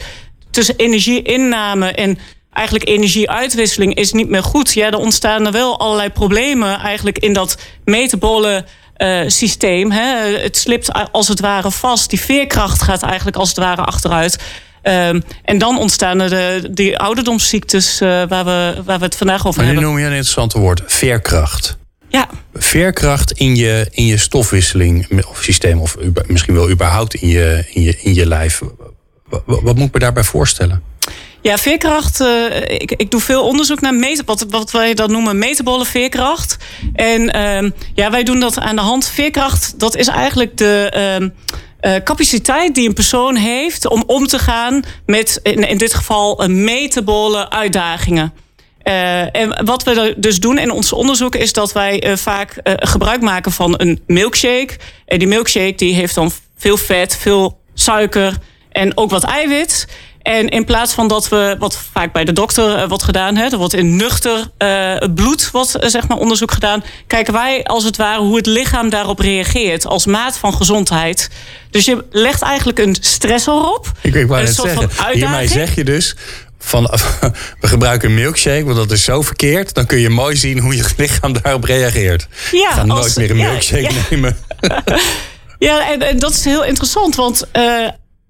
tussen 0.51 0.75
energieinname 0.75 1.91
en 1.91 2.17
eigenlijk 2.53 2.89
energieuitwisseling 2.89 3.95
is 3.95 4.11
niet 4.11 4.29
meer 4.29 4.43
goed. 4.43 4.73
Ja, 4.73 4.89
dan 4.89 5.01
ontstaan 5.01 5.45
er 5.45 5.51
wel 5.51 5.79
allerlei 5.79 6.09
problemen 6.09 6.79
eigenlijk 6.79 7.19
in 7.19 7.33
dat 7.33 7.57
metabole 7.83 8.65
systeem. 9.27 9.91
Hè. 9.91 10.37
Het 10.37 10.57
slipt 10.57 11.11
als 11.11 11.27
het 11.27 11.39
ware 11.39 11.71
vast. 11.71 12.09
Die 12.09 12.19
veerkracht 12.19 12.81
gaat 12.81 13.03
eigenlijk 13.03 13.37
als 13.37 13.49
het 13.49 13.57
ware 13.57 13.81
achteruit. 13.81 14.37
Um, 14.83 15.23
en 15.43 15.57
dan 15.57 15.77
ontstaan 15.77 16.19
er 16.19 16.29
de, 16.29 16.69
die 16.71 16.97
ouderdomsziektes 16.97 18.01
uh, 18.01 18.09
waar, 18.27 18.45
we, 18.45 18.81
waar 18.85 18.99
we 18.99 19.05
het 19.05 19.15
vandaag 19.15 19.47
over 19.47 19.57
maar 19.57 19.65
hebben. 19.65 19.83
Nu 19.83 19.89
noem 19.89 19.99
je 19.99 20.05
een 20.05 20.11
interessante 20.11 20.59
woord, 20.59 20.81
veerkracht. 20.85 21.77
Ja. 22.09 22.29
Veerkracht 22.53 23.31
in 23.31 23.55
je, 23.55 23.87
in 23.91 24.05
je 24.05 24.17
stofwisseling 24.17 25.23
of 25.29 25.43
systeem, 25.43 25.79
of 25.79 25.97
misschien 26.27 26.53
wel 26.53 26.69
überhaupt 26.69 27.13
in 27.13 27.27
je, 27.27 27.65
in 27.73 27.81
je, 27.81 27.97
in 28.01 28.13
je 28.13 28.25
lijf. 28.25 28.61
Wat, 29.29 29.43
wat 29.45 29.75
moet 29.75 29.87
ik 29.87 29.93
me 29.93 29.99
daarbij 29.99 30.23
voorstellen? 30.23 30.83
Ja, 31.41 31.57
veerkracht. 31.57 32.19
Uh, 32.19 32.45
ik, 32.67 32.91
ik 32.91 33.11
doe 33.11 33.21
veel 33.21 33.47
onderzoek 33.47 33.81
naar 33.81 33.93
meta, 33.93 34.23
wat, 34.25 34.45
wat 34.49 34.71
wij 34.71 34.93
dan 34.93 35.11
noemen 35.11 35.37
metabole 35.37 35.85
veerkracht. 35.85 36.57
En 36.93 37.35
uh, 37.35 37.71
ja, 37.93 38.11
wij 38.11 38.23
doen 38.23 38.39
dat 38.39 38.59
aan 38.59 38.75
de 38.75 38.81
hand. 38.81 39.07
Veerkracht, 39.07 39.79
dat 39.79 39.95
is 39.95 40.07
eigenlijk 40.07 40.57
de. 40.57 41.31
Uh, 41.81 41.95
capaciteit 42.03 42.75
die 42.75 42.87
een 42.87 42.93
persoon 42.93 43.35
heeft 43.35 43.87
om 43.87 44.03
om 44.07 44.27
te 44.27 44.39
gaan 44.39 44.83
met, 45.05 45.39
in, 45.43 45.67
in 45.67 45.77
dit 45.77 45.93
geval, 45.93 46.43
een 46.43 46.63
metabole 46.63 47.49
uitdagingen. 47.49 48.33
Uh, 48.83 49.35
en 49.35 49.65
wat 49.65 49.83
we 49.83 50.13
dus 50.17 50.39
doen 50.39 50.57
in 50.57 50.71
ons 50.71 50.93
onderzoek 50.93 51.35
is 51.35 51.53
dat 51.53 51.71
wij 51.71 52.17
vaak 52.17 52.61
gebruik 52.63 53.21
maken 53.21 53.51
van 53.51 53.73
een 53.77 54.01
milkshake. 54.07 54.77
En 55.05 55.19
die 55.19 55.27
milkshake 55.27 55.75
die 55.75 55.93
heeft 55.93 56.15
dan 56.15 56.31
veel 56.57 56.77
vet, 56.77 57.17
veel 57.17 57.59
suiker 57.73 58.37
en 58.71 58.97
ook 58.97 59.09
wat 59.09 59.23
eiwit. 59.23 59.87
En 60.29 60.49
in 60.49 60.65
plaats 60.65 60.93
van 60.93 61.07
dat 61.07 61.29
we, 61.29 61.55
wat 61.59 61.77
vaak 61.91 62.13
bij 62.13 62.25
de 62.25 62.33
dokter 62.33 62.77
uh, 62.77 62.87
wordt 62.87 63.03
gedaan, 63.03 63.35
hè, 63.35 63.43
er 63.43 63.57
wordt 63.57 63.73
in 63.73 63.95
nuchter 63.95 64.47
uh, 64.57 64.95
bloed 65.15 65.51
wat, 65.51 65.75
uh, 65.81 65.89
zeg 65.89 66.07
maar 66.07 66.17
onderzoek 66.17 66.51
gedaan, 66.51 66.83
kijken 67.07 67.33
wij 67.33 67.63
als 67.63 67.83
het 67.83 67.97
ware 67.97 68.19
hoe 68.19 68.35
het 68.35 68.45
lichaam 68.45 68.89
daarop 68.89 69.19
reageert 69.19 69.85
als 69.85 70.05
maat 70.05 70.37
van 70.37 70.53
gezondheid. 70.53 71.29
Dus 71.71 71.85
je 71.85 72.05
legt 72.11 72.41
eigenlijk 72.41 72.79
een 72.79 72.97
stressor 72.99 73.75
op. 73.75 73.91
Ik, 74.01 74.15
ik 74.15 74.27
wou 74.27 74.47
zeggen, 74.47 74.89
hiermee 75.11 75.47
zeg 75.47 75.75
je 75.75 75.83
dus, 75.83 76.15
van 76.59 76.83
we 77.61 77.67
gebruiken 77.67 78.09
een 78.09 78.15
milkshake, 78.15 78.63
want 78.63 78.75
dat 78.75 78.91
is 78.91 79.03
zo 79.03 79.21
verkeerd. 79.21 79.73
Dan 79.73 79.85
kun 79.85 79.99
je 79.99 80.09
mooi 80.09 80.35
zien 80.35 80.59
hoe 80.59 80.75
je 80.75 80.89
lichaam 80.97 81.41
daarop 81.41 81.63
reageert. 81.63 82.27
Ja, 82.51 82.69
ik 82.69 82.75
ga 82.75 82.85
nooit 82.85 83.17
meer 83.17 83.29
een 83.29 83.37
milkshake 83.37 83.81
ja, 83.81 83.89
ja. 83.89 84.01
nemen. 84.09 84.37
ja, 85.69 85.91
en, 85.91 86.01
en, 86.01 86.19
dat 86.19 86.31
is 86.31 86.45
heel 86.45 86.65
interessant, 86.65 87.15
want 87.15 87.47
uh, 87.53 87.87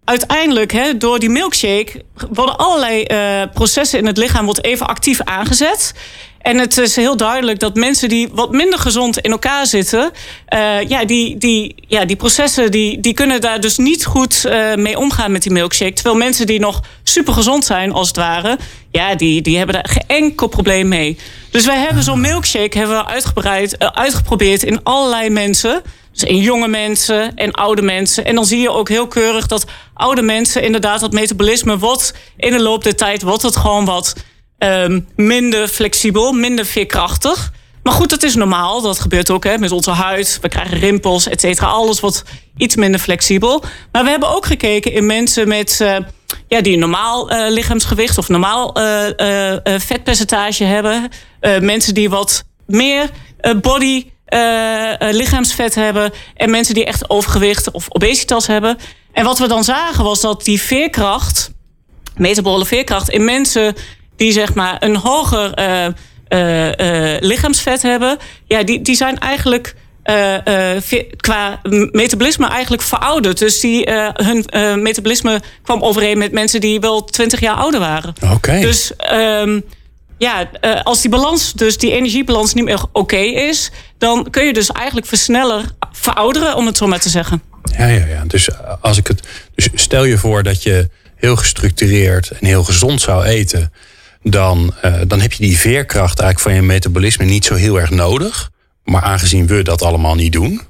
uiteindelijk, 0.09 0.71
hè, 0.71 0.97
door 0.97 1.19
die 1.19 1.29
milkshake, 1.29 2.03
worden 2.31 2.57
allerlei 2.57 3.05
uh, 3.07 3.41
processen 3.53 3.99
in 3.99 4.05
het 4.05 4.17
lichaam 4.17 4.45
wordt 4.45 4.63
even 4.63 4.87
actief 4.87 5.21
aangezet. 5.21 5.93
En 6.39 6.57
het 6.57 6.77
is 6.77 6.95
heel 6.95 7.17
duidelijk 7.17 7.59
dat 7.59 7.75
mensen 7.75 8.09
die 8.09 8.29
wat 8.31 8.51
minder 8.51 8.79
gezond 8.79 9.19
in 9.19 9.31
elkaar 9.31 9.65
zitten, 9.65 10.11
uh, 10.53 10.81
ja, 10.87 11.05
die, 11.05 11.37
die, 11.37 11.75
ja, 11.87 12.05
die 12.05 12.15
processen 12.15 12.71
die, 12.71 12.99
die 12.99 13.13
kunnen 13.13 13.41
daar 13.41 13.59
dus 13.59 13.77
niet 13.77 14.05
goed 14.05 14.43
uh, 14.45 14.75
mee 14.75 14.97
omgaan 14.97 15.31
met 15.31 15.43
die 15.43 15.51
milkshake. 15.51 15.93
Terwijl 15.93 16.15
mensen 16.15 16.47
die 16.47 16.59
nog 16.59 16.81
super 17.03 17.33
gezond 17.33 17.65
zijn, 17.65 17.91
als 17.91 18.07
het 18.07 18.17
ware, 18.17 18.57
ja, 18.91 19.15
die, 19.15 19.41
die 19.41 19.57
hebben 19.57 19.75
daar 19.75 19.89
geen 19.89 20.07
enkel 20.07 20.47
probleem 20.47 20.87
mee. 20.87 21.17
Dus 21.51 21.65
wij 21.65 21.77
hebben 21.77 22.03
zo'n 22.03 22.21
milkshake 22.21 22.77
hebben 22.77 22.97
we 22.97 23.05
uitgebreid, 23.05 23.93
uitgeprobeerd 23.93 24.63
in 24.63 24.83
allerlei 24.83 25.29
mensen. 25.29 25.81
Dus 26.11 26.29
in 26.29 26.37
jonge 26.37 26.67
mensen 26.67 27.35
en 27.35 27.51
oude 27.51 27.81
mensen. 27.81 28.25
En 28.25 28.35
dan 28.35 28.45
zie 28.45 28.59
je 28.59 28.69
ook 28.69 28.89
heel 28.89 29.07
keurig 29.07 29.47
dat 29.47 29.65
oude 29.99 30.21
mensen 30.21 30.61
inderdaad 30.61 30.99
dat 30.99 31.11
metabolisme 31.11 31.77
wordt 31.77 32.13
in 32.37 32.51
de 32.51 32.61
loop 32.61 32.83
der 32.83 32.95
tijd 32.95 33.21
wordt 33.21 33.41
het 33.41 33.55
gewoon 33.55 33.85
wat 33.85 34.15
um, 34.57 35.07
minder 35.15 35.67
flexibel, 35.67 36.31
minder 36.31 36.65
veerkrachtig. 36.65 37.51
Maar 37.83 37.93
goed, 37.93 38.09
dat 38.09 38.23
is 38.23 38.35
normaal. 38.35 38.81
Dat 38.81 38.99
gebeurt 38.99 39.29
ook 39.29 39.43
hè, 39.43 39.57
met 39.57 39.71
onze 39.71 39.91
huid. 39.91 40.37
We 40.41 40.49
krijgen 40.49 40.79
rimpels, 40.79 41.27
et 41.27 41.39
cetera. 41.39 41.67
Alles 41.67 41.99
wordt 41.99 42.23
iets 42.57 42.75
minder 42.75 42.99
flexibel. 42.99 43.63
Maar 43.91 44.03
we 44.03 44.09
hebben 44.09 44.29
ook 44.29 44.45
gekeken 44.45 44.91
in 44.91 45.05
mensen 45.05 45.47
met, 45.47 45.79
uh, 45.81 45.95
ja, 46.47 46.61
die 46.61 46.77
normaal 46.77 47.31
uh, 47.31 47.49
lichaamsgewicht 47.49 48.17
of 48.17 48.29
normaal 48.29 48.79
uh, 48.79 49.55
vetpercentage 49.77 50.63
hebben. 50.63 51.09
mensen 51.61 51.93
die 51.93 52.09
wat 52.09 52.43
meer 52.65 53.09
body 53.61 54.05
lichaamsvet 54.99 55.75
hebben. 55.75 56.11
En 56.35 56.49
mensen 56.49 56.73
die 56.73 56.85
echt 56.85 57.09
overgewicht 57.09 57.71
of 57.71 57.85
obesitas 57.89 58.47
hebben. 58.47 58.77
En 59.11 59.23
wat 59.23 59.39
we 59.39 59.47
dan 59.47 59.63
zagen 59.63 60.03
was 60.03 60.21
dat 60.21 60.43
die 60.43 60.61
veerkracht, 60.61 61.51
metabole 62.15 62.65
veerkracht, 62.65 63.09
in 63.09 63.25
mensen 63.25 63.75
die 64.15 64.31
zeg 64.31 64.53
maar 64.53 64.77
een 64.79 64.95
hoger 64.95 65.59
uh, 65.59 65.85
uh, 66.29 66.67
uh, 66.67 67.19
lichaamsvet 67.19 67.81
hebben, 67.81 68.17
ja, 68.45 68.63
die, 68.63 68.81
die 68.81 68.95
zijn 68.95 69.19
eigenlijk 69.19 69.75
qua 71.17 71.59
metabolisme 71.91 72.47
eigenlijk 72.47 72.81
verouderd. 72.81 73.37
Dus 73.37 73.59
die, 73.59 73.89
hun 74.13 74.45
metabolisme 74.81 75.41
kwam 75.63 75.81
overeen 75.81 76.17
met 76.17 76.31
mensen 76.31 76.61
die 76.61 76.79
wel 76.79 77.03
20 77.03 77.39
jaar 77.39 77.55
ouder 77.55 77.79
waren. 77.79 78.13
Oké. 78.23 78.33
Okay. 78.33 78.61
Dus 78.61 78.91
um, 79.13 79.63
ja, 80.17 80.49
als 80.83 81.01
die 81.01 81.09
balans, 81.09 81.53
dus 81.53 81.77
die 81.77 81.91
energiebalans 81.91 82.53
niet 82.53 82.63
meer 82.63 82.81
oké 82.81 82.99
okay 82.99 83.27
is, 83.27 83.71
dan 83.97 84.29
kun 84.29 84.45
je 84.45 84.53
dus 84.53 84.71
eigenlijk 84.71 85.07
versneller 85.07 85.65
verouderen, 85.91 86.55
om 86.55 86.65
het 86.65 86.77
zo 86.77 86.87
maar 86.87 86.99
te 86.99 87.09
zeggen. 87.09 87.41
Ja, 87.77 87.85
ja, 87.85 88.05
ja. 88.05 88.23
Dus 88.27 88.49
als 88.81 88.97
ik 88.97 89.07
het. 89.07 89.27
Dus 89.55 89.69
stel 89.73 90.03
je 90.03 90.17
voor 90.17 90.43
dat 90.43 90.63
je 90.63 90.89
heel 91.15 91.35
gestructureerd 91.35 92.31
en 92.31 92.45
heel 92.45 92.63
gezond 92.63 93.01
zou 93.01 93.25
eten 93.25 93.71
dan, 94.23 94.73
uh, 94.85 95.01
dan 95.07 95.21
heb 95.21 95.31
je 95.31 95.43
die 95.43 95.57
veerkracht 95.57 96.19
eigenlijk 96.19 96.39
van 96.39 96.53
je 96.53 96.73
metabolisme 96.73 97.25
niet 97.25 97.45
zo 97.45 97.55
heel 97.55 97.79
erg 97.79 97.89
nodig. 97.89 98.51
Maar 98.83 99.01
aangezien 99.01 99.47
we 99.47 99.63
dat 99.63 99.81
allemaal 99.81 100.15
niet 100.15 100.31
doen, 100.31 100.61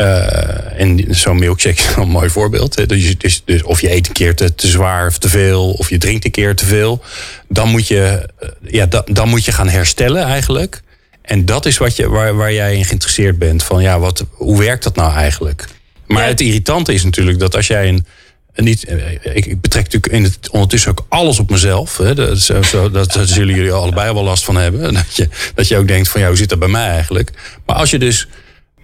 Uh, 0.00 0.80
en 0.80 1.04
zo'n 1.08 1.38
milkshake 1.38 1.82
is 1.82 1.96
een 1.96 2.08
mooi 2.08 2.30
voorbeeld. 2.30 2.88
Dus, 2.88 3.18
dus, 3.18 3.42
dus, 3.44 3.62
of 3.62 3.80
je 3.80 3.92
eet 3.92 4.06
een 4.06 4.12
keer 4.12 4.34
te, 4.34 4.54
te, 4.54 4.68
zwaar 4.68 5.06
of 5.06 5.18
te 5.18 5.28
veel, 5.28 5.72
of 5.72 5.90
je 5.90 5.98
drinkt 5.98 6.24
een 6.24 6.30
keer 6.30 6.54
te 6.54 6.66
veel. 6.66 7.02
Dan 7.48 7.68
moet 7.68 7.88
je, 7.88 8.28
ja, 8.60 8.86
da, 8.86 9.02
dan 9.06 9.28
moet 9.28 9.44
je 9.44 9.52
gaan 9.52 9.68
herstellen 9.68 10.24
eigenlijk. 10.24 10.82
En 11.22 11.44
dat 11.44 11.66
is 11.66 11.78
wat 11.78 11.96
je, 11.96 12.08
waar, 12.08 12.34
waar 12.34 12.52
jij 12.52 12.76
in 12.76 12.84
geïnteresseerd 12.84 13.38
bent. 13.38 13.62
Van 13.62 13.82
ja, 13.82 13.98
wat, 13.98 14.24
hoe 14.30 14.58
werkt 14.58 14.84
dat 14.84 14.96
nou 14.96 15.14
eigenlijk? 15.14 15.66
Maar 16.12 16.26
het 16.26 16.40
irritante 16.40 16.94
is 16.94 17.04
natuurlijk 17.04 17.38
dat 17.38 17.56
als 17.56 17.66
jij 17.66 17.88
een. 17.88 18.06
Niet, 18.54 18.90
ik 19.22 19.60
betrek 19.60 19.84
natuurlijk 19.84 20.12
in 20.12 20.22
het, 20.22 20.50
ondertussen 20.50 20.90
ook 20.90 21.06
alles 21.08 21.38
op 21.38 21.50
mezelf. 21.50 21.96
Hè. 21.96 22.14
Dat, 22.14 22.38
zo, 22.38 22.90
dat, 22.90 23.12
dat 23.12 23.28
zullen 23.38 23.54
jullie 23.54 23.72
allebei 23.72 24.12
wel 24.12 24.24
last 24.24 24.44
van 24.44 24.56
hebben. 24.56 24.94
Dat 24.94 25.16
je, 25.16 25.28
dat 25.54 25.68
je 25.68 25.76
ook 25.76 25.88
denkt 25.88 26.08
van 26.08 26.20
ja, 26.20 26.26
hoe 26.26 26.36
zit 26.36 26.48
dat 26.48 26.58
bij 26.58 26.68
mij 26.68 26.88
eigenlijk? 26.88 27.30
Maar 27.66 27.76
als 27.76 27.90
je 27.90 27.98
dus 27.98 28.28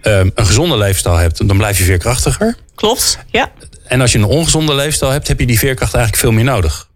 um, 0.03 0.31
een 0.35 0.45
gezonde 0.45 0.77
leefstijl 0.77 1.15
hebt, 1.15 1.47
dan 1.47 1.57
blijf 1.57 1.77
je 1.77 1.83
veerkrachtiger. 1.83 2.55
Klopt, 2.75 3.19
ja. 3.27 3.51
En 3.87 4.01
als 4.01 4.11
je 4.11 4.17
een 4.17 4.23
ongezonde 4.23 4.75
leefstijl 4.75 5.11
hebt, 5.11 5.27
heb 5.27 5.39
je 5.39 5.45
die 5.45 5.59
veerkracht 5.59 5.93
eigenlijk 5.93 6.23
veel 6.23 6.33
meer 6.33 6.43
nodig. 6.43 6.89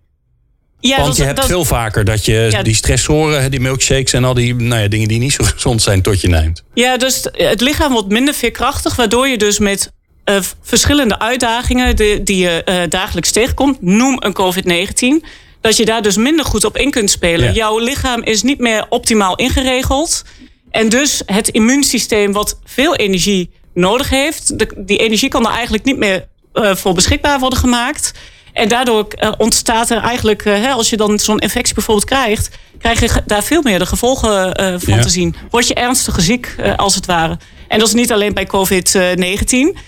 Ja, 0.79 0.97
Want 0.97 1.15
je 1.15 1.23
hebt 1.23 1.45
veel 1.45 1.65
vaker 1.65 2.05
dat 2.05 2.25
je 2.25 2.59
die 2.63 2.75
stressoren, 2.75 3.51
die 3.51 3.59
milkshakes 3.59 4.13
en 4.13 4.23
al 4.23 4.33
die 4.33 4.55
nou 4.55 4.81
ja, 4.81 4.87
dingen 4.87 5.07
die 5.07 5.19
niet 5.19 5.33
zo 5.33 5.43
gezond 5.53 5.81
zijn, 5.81 6.01
tot 6.01 6.21
je 6.21 6.27
neemt. 6.27 6.63
Ja, 6.73 6.97
dus 6.97 7.27
het 7.31 7.61
lichaam 7.61 7.91
wordt 7.91 8.09
minder 8.09 8.33
veerkrachtig, 8.33 8.95
waardoor 8.95 9.27
je 9.27 9.37
dus 9.37 9.59
met 9.59 9.91
uh, 10.25 10.37
verschillende 10.61 11.19
uitdagingen 11.19 11.95
die, 11.95 12.23
die 12.23 12.37
je 12.37 12.61
uh, 12.65 12.81
dagelijks 12.89 13.31
tegenkomt, 13.31 13.81
noem 13.81 14.17
een 14.19 14.33
COVID-19, 14.33 15.27
dat 15.61 15.77
je 15.77 15.85
daar 15.85 16.01
dus 16.01 16.17
minder 16.17 16.45
goed 16.45 16.65
op 16.65 16.77
in 16.77 16.91
kunt 16.91 17.09
spelen. 17.09 17.53
Jouw 17.53 17.79
lichaam 17.79 18.23
is 18.23 18.41
niet 18.41 18.59
meer 18.59 18.85
optimaal 18.89 19.35
ingeregeld. 19.35 20.23
En 20.71 20.89
dus 20.89 21.21
het 21.25 21.47
immuunsysteem, 21.47 22.31
wat 22.31 22.59
veel 22.63 22.95
energie 22.95 23.49
nodig 23.73 24.09
heeft, 24.09 24.59
de, 24.59 24.73
die 24.77 24.97
energie 24.97 25.29
kan 25.29 25.45
er 25.45 25.51
eigenlijk 25.51 25.83
niet 25.83 25.97
meer 25.97 26.27
uh, 26.53 26.75
voor 26.75 26.93
beschikbaar 26.93 27.39
worden 27.39 27.59
gemaakt. 27.59 28.11
En 28.53 28.67
daardoor 28.67 29.07
ontstaat 29.37 29.89
er 29.89 30.01
eigenlijk, 30.01 30.43
hè, 30.43 30.69
als 30.71 30.89
je 30.89 30.97
dan 30.97 31.19
zo'n 31.19 31.39
infectie 31.39 31.73
bijvoorbeeld 31.73 32.07
krijgt, 32.07 32.49
krijg 32.79 32.99
je 32.99 33.21
daar 33.25 33.43
veel 33.43 33.61
meer 33.61 33.79
de 33.79 33.85
gevolgen 33.85 34.55
van 34.81 34.95
ja. 34.95 35.01
te 35.01 35.09
zien. 35.09 35.35
Word 35.49 35.67
je 35.67 35.73
ernstig 35.73 36.21
ziek, 36.21 36.55
als 36.75 36.95
het 36.95 37.05
ware. 37.05 37.37
En 37.67 37.79
dat 37.79 37.87
is 37.87 37.93
niet 37.93 38.11
alleen 38.11 38.33
bij 38.33 38.47
COVID-19. 38.47 39.79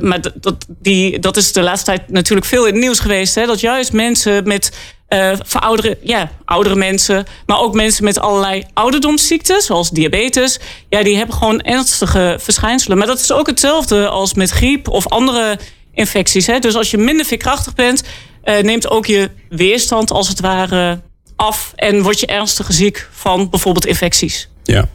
Maar 0.00 0.20
dat, 0.40 0.66
die, 0.68 1.18
dat 1.18 1.36
is 1.36 1.52
de 1.52 1.62
laatste 1.62 1.84
tijd 1.84 2.10
natuurlijk 2.10 2.46
veel 2.46 2.66
in 2.66 2.72
het 2.72 2.82
nieuws 2.82 2.98
geweest. 2.98 3.34
Hè, 3.34 3.46
dat 3.46 3.60
juist 3.60 3.92
mensen 3.92 4.44
met 4.44 4.70
uh, 5.08 5.32
voor 5.42 5.60
oudere, 5.60 5.98
ja, 6.02 6.30
oudere 6.44 6.74
mensen, 6.74 7.26
maar 7.46 7.60
ook 7.60 7.74
mensen 7.74 8.04
met 8.04 8.20
allerlei 8.20 8.64
ouderdomsziekten, 8.74 9.62
zoals 9.62 9.90
diabetes. 9.90 10.60
Ja, 10.88 11.02
die 11.02 11.16
hebben 11.16 11.34
gewoon 11.34 11.60
ernstige 11.60 12.36
verschijnselen. 12.40 12.98
Maar 12.98 13.06
dat 13.06 13.20
is 13.20 13.32
ook 13.32 13.46
hetzelfde 13.46 14.08
als 14.08 14.34
met 14.34 14.50
griep 14.50 14.88
of 14.88 15.08
andere 15.08 15.58
infecties. 15.92 16.46
Hè? 16.46 16.58
Dus 16.58 16.74
als 16.74 16.90
je 16.90 16.98
minder 16.98 17.26
veerkrachtig 17.26 17.74
bent, 17.74 18.02
uh, 18.44 18.58
neemt 18.58 18.88
ook 18.90 19.06
je 19.06 19.30
weerstand 19.48 20.10
als 20.10 20.28
het 20.28 20.40
ware 20.40 21.00
af 21.36 21.72
en 21.74 22.02
word 22.02 22.20
je 22.20 22.26
ernstig 22.26 22.66
ziek 22.70 23.08
van 23.12 23.50
bijvoorbeeld 23.50 23.86
infecties. 23.86 24.48
Ja. 24.62 24.88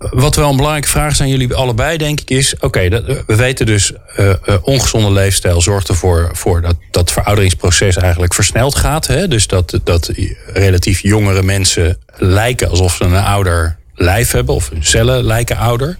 Wat 0.00 0.36
wel 0.36 0.50
een 0.50 0.56
belangrijke 0.56 0.88
vraag 0.88 1.12
is 1.12 1.20
aan 1.20 1.28
jullie 1.28 1.54
allebei, 1.54 1.96
denk 1.96 2.20
ik, 2.20 2.30
is: 2.30 2.54
oké, 2.60 2.88
we 3.26 3.36
weten 3.36 3.66
dus, 3.66 3.92
uh, 4.18 4.26
uh, 4.26 4.54
ongezonde 4.62 5.10
leefstijl 5.12 5.60
zorgt 5.60 5.88
ervoor 5.88 6.30
voor 6.32 6.60
dat 6.60 6.76
dat 6.90 7.12
verouderingsproces 7.12 7.96
eigenlijk 7.96 8.34
versneld 8.34 8.74
gaat. 8.74 9.06
Hè? 9.06 9.28
Dus 9.28 9.46
dat, 9.46 9.80
dat 9.84 10.12
relatief 10.46 11.02
jongere 11.02 11.42
mensen 11.42 11.98
lijken 12.16 12.68
alsof 12.70 12.94
ze 12.94 13.04
een 13.04 13.14
ouder 13.14 13.76
lijf 13.94 14.30
hebben, 14.30 14.54
of 14.54 14.68
hun 14.68 14.84
cellen 14.84 15.24
lijken 15.24 15.56
ouder. 15.56 15.98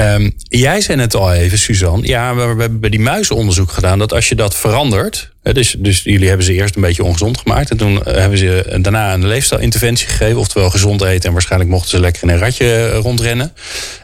Um, 0.00 0.34
jij 0.38 0.80
zei 0.80 1.00
het 1.00 1.14
al 1.14 1.32
even, 1.32 1.58
Suzanne. 1.58 2.06
Ja, 2.06 2.34
we, 2.34 2.40
hebben 2.40 2.80
bij 2.80 2.90
die 2.90 3.00
muizenonderzoek 3.00 3.70
gedaan 3.70 3.98
dat 3.98 4.12
als 4.12 4.28
je 4.28 4.34
dat 4.34 4.54
verandert. 4.54 5.32
Dus, 5.42 5.76
dus 5.78 6.02
jullie 6.02 6.28
hebben 6.28 6.46
ze 6.46 6.52
eerst 6.52 6.76
een 6.76 6.82
beetje 6.82 7.04
ongezond 7.04 7.38
gemaakt. 7.38 7.70
En 7.70 7.76
toen 7.76 8.00
hebben 8.04 8.38
ze 8.38 8.78
daarna 8.80 9.12
een 9.12 9.26
leefstijlinterventie 9.26 10.06
gegeven. 10.06 10.38
Oftewel 10.38 10.70
gezond 10.70 11.02
eten. 11.02 11.26
En 11.26 11.32
waarschijnlijk 11.32 11.70
mochten 11.70 11.90
ze 11.90 12.00
lekker 12.00 12.22
in 12.22 12.28
een 12.28 12.38
ratje 12.38 12.90
rondrennen. 12.92 13.52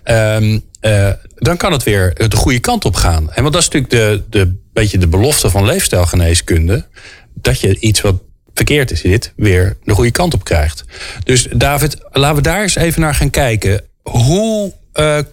Um, 0.05 0.62
uh, 0.81 1.11
dan 1.35 1.57
kan 1.57 1.72
het 1.72 1.83
weer 1.83 2.29
de 2.29 2.37
goede 2.37 2.59
kant 2.59 2.85
op 2.85 2.94
gaan. 2.94 3.33
En 3.33 3.42
want 3.42 3.55
dat 3.55 3.62
is 3.62 3.68
natuurlijk 3.68 3.92
de, 3.92 4.22
de 4.31 4.59
beetje 4.72 4.98
de 4.98 5.09
belofte 5.09 5.50
van 5.50 5.64
leefstijlgeneeskunde. 5.64 6.87
Dat 7.35 7.61
je 7.61 7.81
iets 7.81 8.00
wat 8.00 8.22
verkeerd 8.55 8.90
is 8.90 9.03
dit 9.03 9.33
weer 9.37 9.76
de 9.85 9.94
goede 9.94 10.11
kant 10.11 10.35
op 10.35 10.44
krijgt. 10.44 10.85
Dus 11.24 11.48
David, 11.53 11.96
laten 12.11 12.37
we 12.37 12.42
daar 12.42 12.62
eens 12.62 12.76
even 12.76 13.00
naar 13.00 13.14
gaan 13.14 13.31
kijken. 13.31 13.85
Hoe 14.03 14.72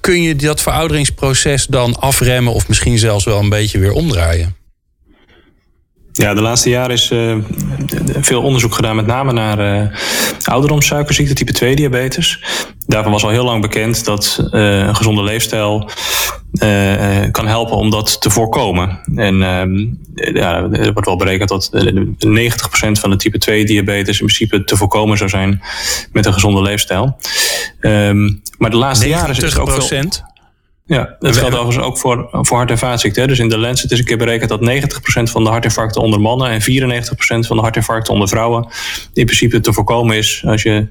kun 0.01 0.21
je 0.21 0.35
dat 0.35 0.61
verouderingsproces 0.61 1.65
dan 1.65 1.99
afremmen 1.99 2.53
of 2.53 2.67
misschien 2.67 2.97
zelfs 2.97 3.25
wel 3.25 3.39
een 3.39 3.49
beetje 3.49 3.79
weer 3.79 3.91
omdraaien? 3.91 4.56
Ja, 6.17 6.34
de 6.34 6.41
laatste 6.41 6.69
jaren 6.69 6.95
is 6.95 7.12
uh, 7.12 7.38
veel 8.19 8.41
onderzoek 8.41 8.73
gedaan, 8.73 8.95
met 8.95 9.06
name 9.06 9.34
naar 9.34 9.60
uh, 9.60 11.34
type 11.34 11.53
2 11.53 11.75
diabetes. 11.75 12.43
Daarvan 12.86 13.12
was 13.12 13.23
al 13.23 13.30
heel 13.30 13.43
lang 13.43 13.62
bekend 13.62 14.06
dat 14.06 14.49
uh, 14.51 14.77
een 14.77 14.95
gezonde 14.95 15.23
leefstijl 15.23 15.89
kan 17.32 17.47
helpen 17.47 17.77
om 17.77 17.89
dat 17.89 18.21
te 18.21 18.30
voorkomen. 18.30 18.99
En 19.15 19.43
ehm, 19.43 19.88
ja, 20.36 20.56
er 20.71 20.93
wordt 20.93 21.08
wel 21.08 21.17
berekend 21.17 21.49
dat 21.49 21.71
90% 21.73 21.80
van 22.91 23.10
de 23.10 23.15
type 23.15 23.38
2 23.38 23.65
diabetes 23.65 24.19
in 24.19 24.25
principe 24.25 24.63
te 24.63 24.77
voorkomen 24.77 25.17
zou 25.17 25.30
zijn 25.30 25.62
met 26.12 26.25
een 26.25 26.34
gezonde 26.34 26.62
leefstijl. 26.62 27.17
Um, 27.82 28.41
maar 28.58 28.69
de 28.69 28.77
laatste 28.77 29.08
jaren 29.08 29.36
is 29.36 29.41
het 29.41 29.58
ook 29.58 29.71
veel... 29.71 30.10
Ja, 30.88 31.15
dat 31.19 31.38
geldt 31.38 31.56
overigens 31.56 31.86
ook 31.86 31.97
voor, 31.97 32.28
voor 32.32 32.58
hart- 32.58 32.71
en 32.71 32.78
vaatziekten. 32.78 33.28
Dus 33.28 33.39
in 33.39 33.50
de 33.50 33.58
Lancet 33.58 33.91
is 33.91 34.00
een 34.00 34.06
keer 34.06 34.17
berekend 34.17 34.50
dat 34.50 34.62
90% 34.62 35.32
van 35.32 35.43
de 35.43 35.50
hartinfarcten 35.50 36.02
onder 36.02 36.21
mannen 36.21 36.50
en 36.50 36.62
94% 36.62 37.47
van 37.47 37.56
de 37.56 37.62
hartinfarcten 37.62 38.13
onder 38.13 38.28
vrouwen 38.28 38.67
in 39.13 39.26
principe 39.26 39.60
te 39.60 39.73
voorkomen 39.73 40.17
is 40.17 40.43
als 40.45 40.62
je 40.62 40.88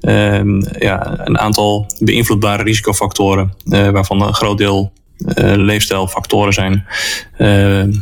uh, 0.00 0.60
ja, 0.78 1.18
een 1.24 1.38
aantal 1.38 1.86
beïnvloedbare 1.98 2.62
risicofactoren, 2.62 3.54
uh, 3.64 3.88
waarvan 3.88 4.22
een 4.22 4.34
groot 4.34 4.58
deel 4.58 4.92
uh, 5.18 5.54
leefstijlfactoren 5.56 6.52
zijn, 6.52 6.86
ehm, 7.36 7.92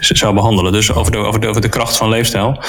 zou 0.00 0.34
behandelen. 0.34 0.72
Dus 0.72 0.92
over 0.92 1.12
de, 1.12 1.18
over 1.18 1.40
de, 1.40 1.46
over 1.46 1.60
de 1.60 1.68
kracht 1.68 1.96
van 1.96 2.08
leefstijl. 2.08 2.62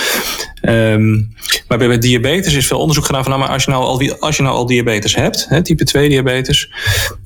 Um, 0.62 1.36
maar 1.68 1.78
bij 1.78 1.98
diabetes 1.98 2.54
is 2.54 2.68
veel 2.68 2.80
onderzoek 2.80 3.06
gedaan 3.06 3.24
van, 3.24 3.32
nou, 3.32 3.44
maar 3.44 3.54
als 3.54 3.64
je 3.64 3.72
nou 3.72 3.84
al, 3.84 4.20
als 4.20 4.38
je 4.38 4.44
nou 4.44 4.56
al 4.56 4.66
diabetes 4.66 5.16
hebt, 5.16 5.46
hè, 5.50 5.62
type 5.62 5.84
2 5.84 6.10
diabetes, 6.10 6.70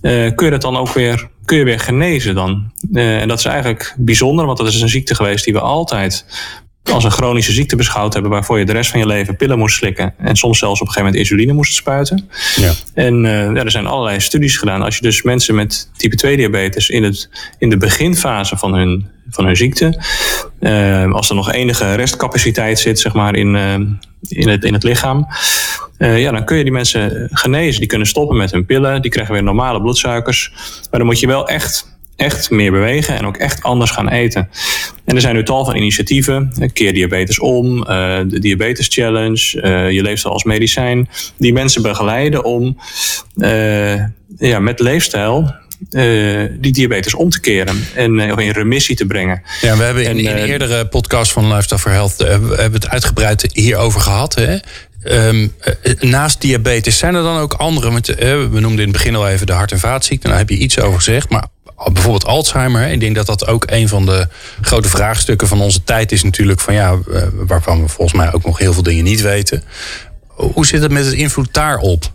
uh, 0.02 0.32
kun 0.36 0.46
je 0.46 0.52
dat 0.52 0.62
dan 0.62 0.78
ook 0.78 0.94
weer, 0.94 1.30
kun 1.46 1.58
je 1.58 1.64
weer 1.64 1.80
genezen 1.80 2.36
dan. 2.36 2.72
Uh, 2.92 3.22
en 3.22 3.28
dat 3.28 3.40
is 3.40 3.46
eigenlijk 3.46 3.96
bijzonder, 3.98 4.46
want 4.46 4.58
dat 4.58 4.68
is 4.68 4.82
een 4.82 4.90
ziekte 4.90 5.16
geweest 5.16 5.46
die 5.46 5.54
we 5.54 5.60
altijd 5.60 6.26
als 6.84 7.04
een 7.04 7.12
chronische 7.12 7.52
ziekte 7.52 7.76
beschouwd 7.76 8.14
hebben, 8.14 8.32
waarvoor 8.32 8.60
je 8.60 8.66
de 8.66 8.72
rest 8.72 8.90
van 8.90 9.00
je 9.00 9.06
leven 9.06 9.36
pillen 9.36 9.58
moest 9.58 9.76
slikken 9.76 10.14
en 10.18 10.36
soms 10.36 10.60
zelfs 10.60 10.82
op 10.82 10.88
een 10.88 10.94
gegeven 10.94 11.14
moment 11.14 11.30
insuline 11.30 11.54
moest 11.54 11.74
spuiten. 11.74 12.30
Ja. 12.56 12.74
En 12.94 13.24
uh, 13.24 13.32
ja, 13.32 13.64
er 13.64 13.72
zijn 13.72 13.86
allerlei 13.86 14.20
studies 14.20 14.58
gedaan. 14.58 14.82
Als 14.82 14.96
je 14.96 15.02
dus 15.02 15.22
mensen 15.22 15.56
met 15.56 15.90
type 15.98 16.16
2 16.16 16.38
diabetes 16.38 16.90
in, 16.90 17.04
het, 17.04 17.30
in 17.58 17.70
de 17.70 17.78
beginfase 17.78 18.58
van 18.58 18.74
hun, 18.74 19.10
van 19.30 19.46
hun 19.46 19.56
ziekte, 19.56 20.02
uh, 20.60 21.12
als 21.12 21.30
er 21.30 21.36
nog 21.36 21.52
enige 21.52 21.96
restcapaciteit 21.96 22.80
zit, 22.80 23.00
zeg 23.00 23.14
maar, 23.14 23.36
in, 23.36 23.56
uh, 23.56 23.74
in, 24.28 24.48
het, 24.48 24.64
in 24.64 24.74
het 24.74 24.84
lichaam, 24.84 25.28
ja, 25.98 26.32
dan 26.32 26.46
kun 26.46 26.58
je 26.58 26.64
die 26.64 26.72
mensen 26.72 27.30
genezen. 27.32 27.80
Die 27.80 27.90
kunnen 27.90 28.08
stoppen 28.08 28.38
met 28.38 28.52
hun 28.52 28.66
pillen, 28.66 29.02
die 29.02 29.12
krijgen 29.12 29.34
weer 29.34 29.44
normale 29.44 29.82
bloedsuikers. 29.82 30.52
Maar 30.90 31.00
dan 31.00 31.06
moet 31.06 31.20
je 31.20 31.28
wel 31.28 31.48
echt 31.48 31.91
echt 32.16 32.50
meer 32.50 32.72
bewegen 32.72 33.18
en 33.18 33.26
ook 33.26 33.38
echt 33.38 33.64
anders 33.64 33.92
gaan 33.92 34.10
eten. 34.10 34.50
En 35.06 35.16
er 35.16 35.22
zijn 35.22 35.36
nu 35.36 35.44
tal 35.44 35.66
van 35.66 35.76
initiatieven. 35.76 36.70
Keer 36.74 36.94
diabetes 36.94 37.40
om, 37.40 37.78
uh, 37.78 37.86
de 38.28 38.40
Diabetes 38.40 38.88
Challenge, 38.90 39.62
uh, 39.62 39.92
je 39.92 40.02
leefstijl 40.02 40.34
als 40.34 40.44
medicijn. 40.44 41.10
Die 41.38 41.54
mensen 41.54 41.82
begeleiden 41.82 42.44
om 42.44 42.78
uh, 43.36 43.94
ja, 44.38 44.60
met 44.60 44.80
leefstijl 44.80 45.56
uh, 45.92 46.50
die 46.60 46.72
diabetes 46.72 47.14
om 47.14 47.30
te 47.30 47.40
keren 47.40 47.86
en 47.96 48.20
uh, 48.20 48.38
in 48.38 48.52
remissie 48.52 48.96
te 48.96 49.06
brengen. 49.06 49.42
Ja, 49.62 49.78
we 49.78 49.84
hebben 49.84 50.04
in, 50.04 50.10
en, 50.10 50.20
in 50.20 50.28
een 50.28 50.50
eerdere 50.50 50.88
podcast 50.88 51.32
van 51.32 51.48
Lifestyle 51.48 51.80
for 51.80 51.92
Health 51.92 52.22
uh, 52.22 52.28
we 52.28 52.56
hebben 52.56 52.82
het 52.82 52.90
uitgebreid 52.90 53.50
hierover 53.54 54.02
gehad. 54.02 54.36
Hè? 54.36 54.58
Um, 55.28 55.54
naast 56.00 56.42
diabetes 56.42 56.98
zijn 56.98 57.16
er 57.16 57.24
dan 57.24 57.38
ook 57.38 57.54
andere, 57.54 57.92
met, 57.92 58.08
we 58.16 58.48
noemden 58.52 58.72
in 58.72 58.78
het 58.78 58.92
begin 58.92 59.16
al 59.16 59.28
even 59.28 59.48
de 59.48 59.54
hart- 59.54 59.72
en 59.72 59.80
vaatziekten, 59.80 60.30
daar 60.30 60.40
heb 60.40 60.50
je 60.50 60.58
iets 60.58 60.80
over 60.80 60.98
gezegd, 60.98 61.30
maar 61.30 61.48
bijvoorbeeld 61.94 62.26
Alzheimer. 62.26 62.88
Ik 62.88 63.00
denk 63.00 63.16
dat 63.16 63.26
dat 63.26 63.48
ook 63.48 63.64
een 63.68 63.88
van 63.88 64.06
de 64.06 64.28
grote 64.62 64.90
vraagstukken 64.90 65.48
van 65.48 65.62
onze 65.62 65.84
tijd 65.84 66.12
is 66.12 66.24
natuurlijk 66.24 66.60
van 66.60 66.74
ja, 66.74 66.98
eh, 67.14 67.24
waarvan 67.34 67.82
we 67.82 67.88
volgens 67.88 68.18
mij 68.18 68.34
ook 68.34 68.46
nog 68.46 68.58
heel 68.58 68.74
veel 68.74 68.84
dingen 68.84 69.04
niet 69.04 69.22
weten. 69.22 69.64
Hoe 70.28 70.66
zit 70.66 70.82
het 70.82 70.92
met 70.92 71.06
het 71.06 71.14
invloed 71.14 71.54
daarop? 71.54 72.12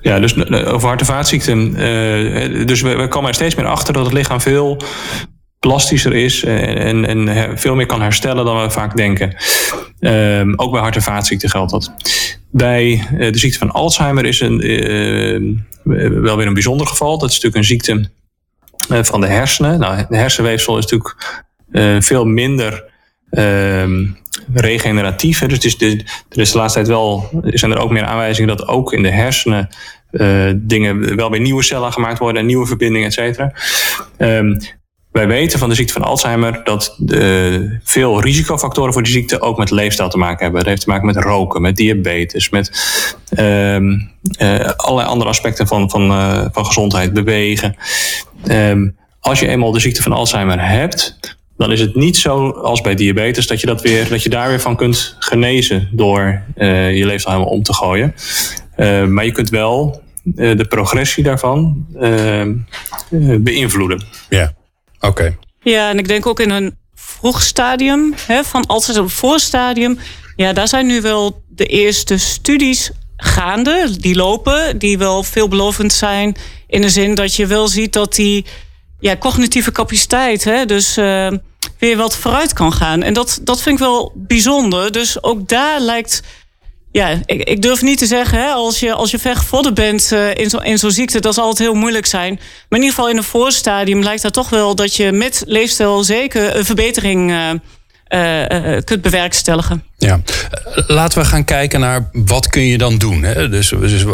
Ja, 0.00 0.18
dus 0.18 0.34
eh, 0.34 0.72
over 0.72 0.88
hart- 0.88 1.00
en 1.00 1.06
vaatziekten. 1.06 1.80
Uh, 1.80 2.66
dus 2.66 2.80
we, 2.80 2.96
we 2.96 3.08
komen 3.08 3.28
er 3.28 3.34
steeds 3.34 3.54
meer 3.54 3.66
achter 3.66 3.92
dat 3.92 4.04
het 4.04 4.14
lichaam 4.14 4.40
veel 4.40 4.82
plastischer 5.64 6.14
is 6.14 6.44
en, 6.44 7.06
en 7.06 7.58
veel 7.58 7.74
meer 7.74 7.86
kan 7.86 8.02
herstellen 8.02 8.44
dan 8.44 8.62
we 8.62 8.70
vaak 8.70 8.96
denken. 8.96 9.36
Um, 10.00 10.58
ook 10.58 10.72
bij 10.72 10.80
hart- 10.80 10.96
en 10.96 11.02
vaatziekten 11.02 11.50
geldt 11.50 11.70
dat. 11.70 11.92
Bij 12.50 13.06
de 13.18 13.38
ziekte 13.38 13.58
van 13.58 13.70
Alzheimer 13.70 14.24
is 14.24 14.40
een, 14.40 14.58
wel 16.22 16.36
weer 16.36 16.46
een 16.46 16.52
bijzonder 16.52 16.86
geval. 16.86 17.18
Dat 17.18 17.28
is 17.30 17.34
natuurlijk 17.34 17.56
een 17.56 17.64
ziekte 17.64 18.10
van 19.02 19.20
de 19.20 19.26
hersenen. 19.26 19.78
Nou, 19.78 20.04
de 20.08 20.16
hersenweefsel 20.16 20.78
is 20.78 20.86
natuurlijk 20.86 21.44
veel 22.04 22.24
minder 22.24 22.84
ehm, 23.30 24.06
regeneratief. 24.54 25.38
Dus 25.38 25.52
het 25.52 25.64
is 25.64 25.78
de, 25.78 26.04
er 26.28 26.40
is 26.40 26.52
de 26.52 26.58
laatste 26.58 26.78
tijd 26.78 26.90
wel, 26.90 27.30
zijn 27.44 27.72
er 27.72 27.78
ook 27.78 27.90
meer 27.90 28.04
aanwijzingen 28.04 28.56
dat 28.56 28.68
ook 28.68 28.92
in 28.92 29.02
de 29.02 29.10
hersenen 29.10 29.68
dingen 30.56 31.16
wel 31.16 31.30
weer 31.30 31.40
nieuwe 31.40 31.62
cellen 31.62 31.92
gemaakt 31.92 32.18
worden 32.18 32.40
en 32.40 32.46
nieuwe 32.46 32.66
verbindingen, 32.66 33.06
et 33.06 33.12
cetera. 33.12 33.52
Wij 35.14 35.26
weten 35.26 35.58
van 35.58 35.68
de 35.68 35.74
ziekte 35.74 35.92
van 35.92 36.02
Alzheimer 36.02 36.60
dat 36.64 36.94
de, 36.98 37.78
veel 37.82 38.20
risicofactoren 38.20 38.92
voor 38.92 39.02
die 39.02 39.12
ziekte 39.12 39.40
ook 39.40 39.58
met 39.58 39.70
leefstijl 39.70 40.08
te 40.08 40.18
maken 40.18 40.42
hebben. 40.42 40.60
Dat 40.60 40.68
heeft 40.68 40.82
te 40.82 40.88
maken 40.88 41.06
met 41.06 41.16
roken, 41.16 41.62
met 41.62 41.76
diabetes, 41.76 42.48
met 42.50 42.70
um, 43.38 44.10
uh, 44.38 44.70
allerlei 44.76 45.08
andere 45.08 45.30
aspecten 45.30 45.66
van, 45.66 45.90
van, 45.90 46.10
uh, 46.10 46.44
van 46.52 46.66
gezondheid, 46.66 47.12
bewegen. 47.12 47.76
Um, 48.48 48.96
als 49.20 49.40
je 49.40 49.46
eenmaal 49.46 49.72
de 49.72 49.80
ziekte 49.80 50.02
van 50.02 50.12
Alzheimer 50.12 50.68
hebt, 50.68 51.18
dan 51.56 51.72
is 51.72 51.80
het 51.80 51.94
niet 51.94 52.16
zo 52.16 52.50
als 52.50 52.80
bij 52.80 52.94
diabetes 52.94 53.46
dat 53.46 53.60
je, 53.60 53.66
dat 53.66 53.82
weer, 53.82 54.08
dat 54.08 54.22
je 54.22 54.28
daar 54.28 54.48
weer 54.48 54.60
van 54.60 54.76
kunt 54.76 55.16
genezen 55.18 55.88
door 55.92 56.42
je 56.56 57.02
leefstijl 57.06 57.34
helemaal 57.34 57.56
om 57.56 57.62
te 57.62 57.74
gooien. 57.74 58.14
Uh, 58.76 59.04
maar 59.04 59.24
je 59.24 59.32
kunt 59.32 59.50
wel 59.50 60.02
de 60.24 60.66
progressie 60.68 61.24
daarvan 61.24 61.86
beïnvloeden. 63.40 64.04
Ja, 64.28 64.52
oké. 65.06 65.36
Ja, 65.60 65.90
en 65.90 65.98
ik 65.98 66.08
denk 66.08 66.26
ook 66.26 66.40
in 66.40 66.50
een 66.50 66.76
vroeg 66.94 67.42
stadium, 67.42 68.14
hè, 68.26 68.44
van 68.44 68.66
altijd 68.66 68.98
op 68.98 69.10
voorstadium. 69.10 69.98
Ja, 70.36 70.52
daar 70.52 70.68
zijn 70.68 70.86
nu 70.86 71.00
wel 71.00 71.42
de 71.48 71.66
eerste 71.66 72.18
studies 72.18 72.90
gaande, 73.16 73.96
die 73.98 74.14
lopen, 74.14 74.78
die 74.78 74.98
wel 74.98 75.22
veelbelovend 75.22 75.92
zijn. 75.92 76.36
In 76.66 76.80
de 76.80 76.88
zin 76.88 77.14
dat 77.14 77.34
je 77.34 77.46
wel 77.46 77.68
ziet 77.68 77.92
dat 77.92 78.14
die 78.14 78.44
ja, 79.00 79.16
cognitieve 79.16 79.72
capaciteit, 79.72 80.44
hè, 80.44 80.66
dus 80.66 80.98
uh, 80.98 81.30
weer 81.78 81.96
wat 81.96 82.16
vooruit 82.16 82.52
kan 82.52 82.72
gaan. 82.72 83.02
En 83.02 83.14
dat, 83.14 83.40
dat 83.42 83.62
vind 83.62 83.78
ik 83.78 83.84
wel 83.84 84.12
bijzonder. 84.14 84.92
Dus 84.92 85.22
ook 85.22 85.48
daar 85.48 85.80
lijkt. 85.80 86.22
Ja, 86.96 87.20
ik, 87.26 87.42
ik 87.42 87.62
durf 87.62 87.82
niet 87.82 87.98
te 87.98 88.06
zeggen, 88.06 88.38
hè, 88.38 88.50
als 88.50 88.80
je, 88.80 88.92
als 88.92 89.10
je 89.10 89.18
bent 89.72 90.10
uh, 90.12 90.34
in 90.34 90.50
zo'n 90.50 90.78
zo 90.78 90.88
ziekte, 90.88 91.20
dat 91.20 91.34
zal 91.34 91.48
het 91.48 91.58
heel 91.58 91.74
moeilijk 91.74 92.06
zijn. 92.06 92.34
Maar 92.34 92.78
in 92.78 92.84
ieder 92.84 92.94
geval 92.94 93.08
in 93.08 93.16
een 93.16 93.22
voorstadium 93.22 94.02
lijkt 94.02 94.22
dat 94.22 94.32
toch 94.32 94.48
wel 94.48 94.74
dat 94.74 94.96
je 94.96 95.12
met 95.12 95.42
leefstijl 95.46 96.04
zeker 96.04 96.56
een 96.56 96.64
verbetering 96.64 97.30
uh, 97.30 97.50
kunt 98.84 99.02
bewerkstelligen. 99.02 99.84
Ja, 99.98 100.20
laten 100.86 101.18
we 101.18 101.24
gaan 101.24 101.44
kijken 101.44 101.80
naar 101.80 102.08
wat 102.12 102.48
kun 102.48 102.66
je 102.66 102.78
dan 102.78 102.98
doen. 102.98 103.22
Hè? 103.22 103.48
Dus, 103.48 103.68
dus 103.68 104.04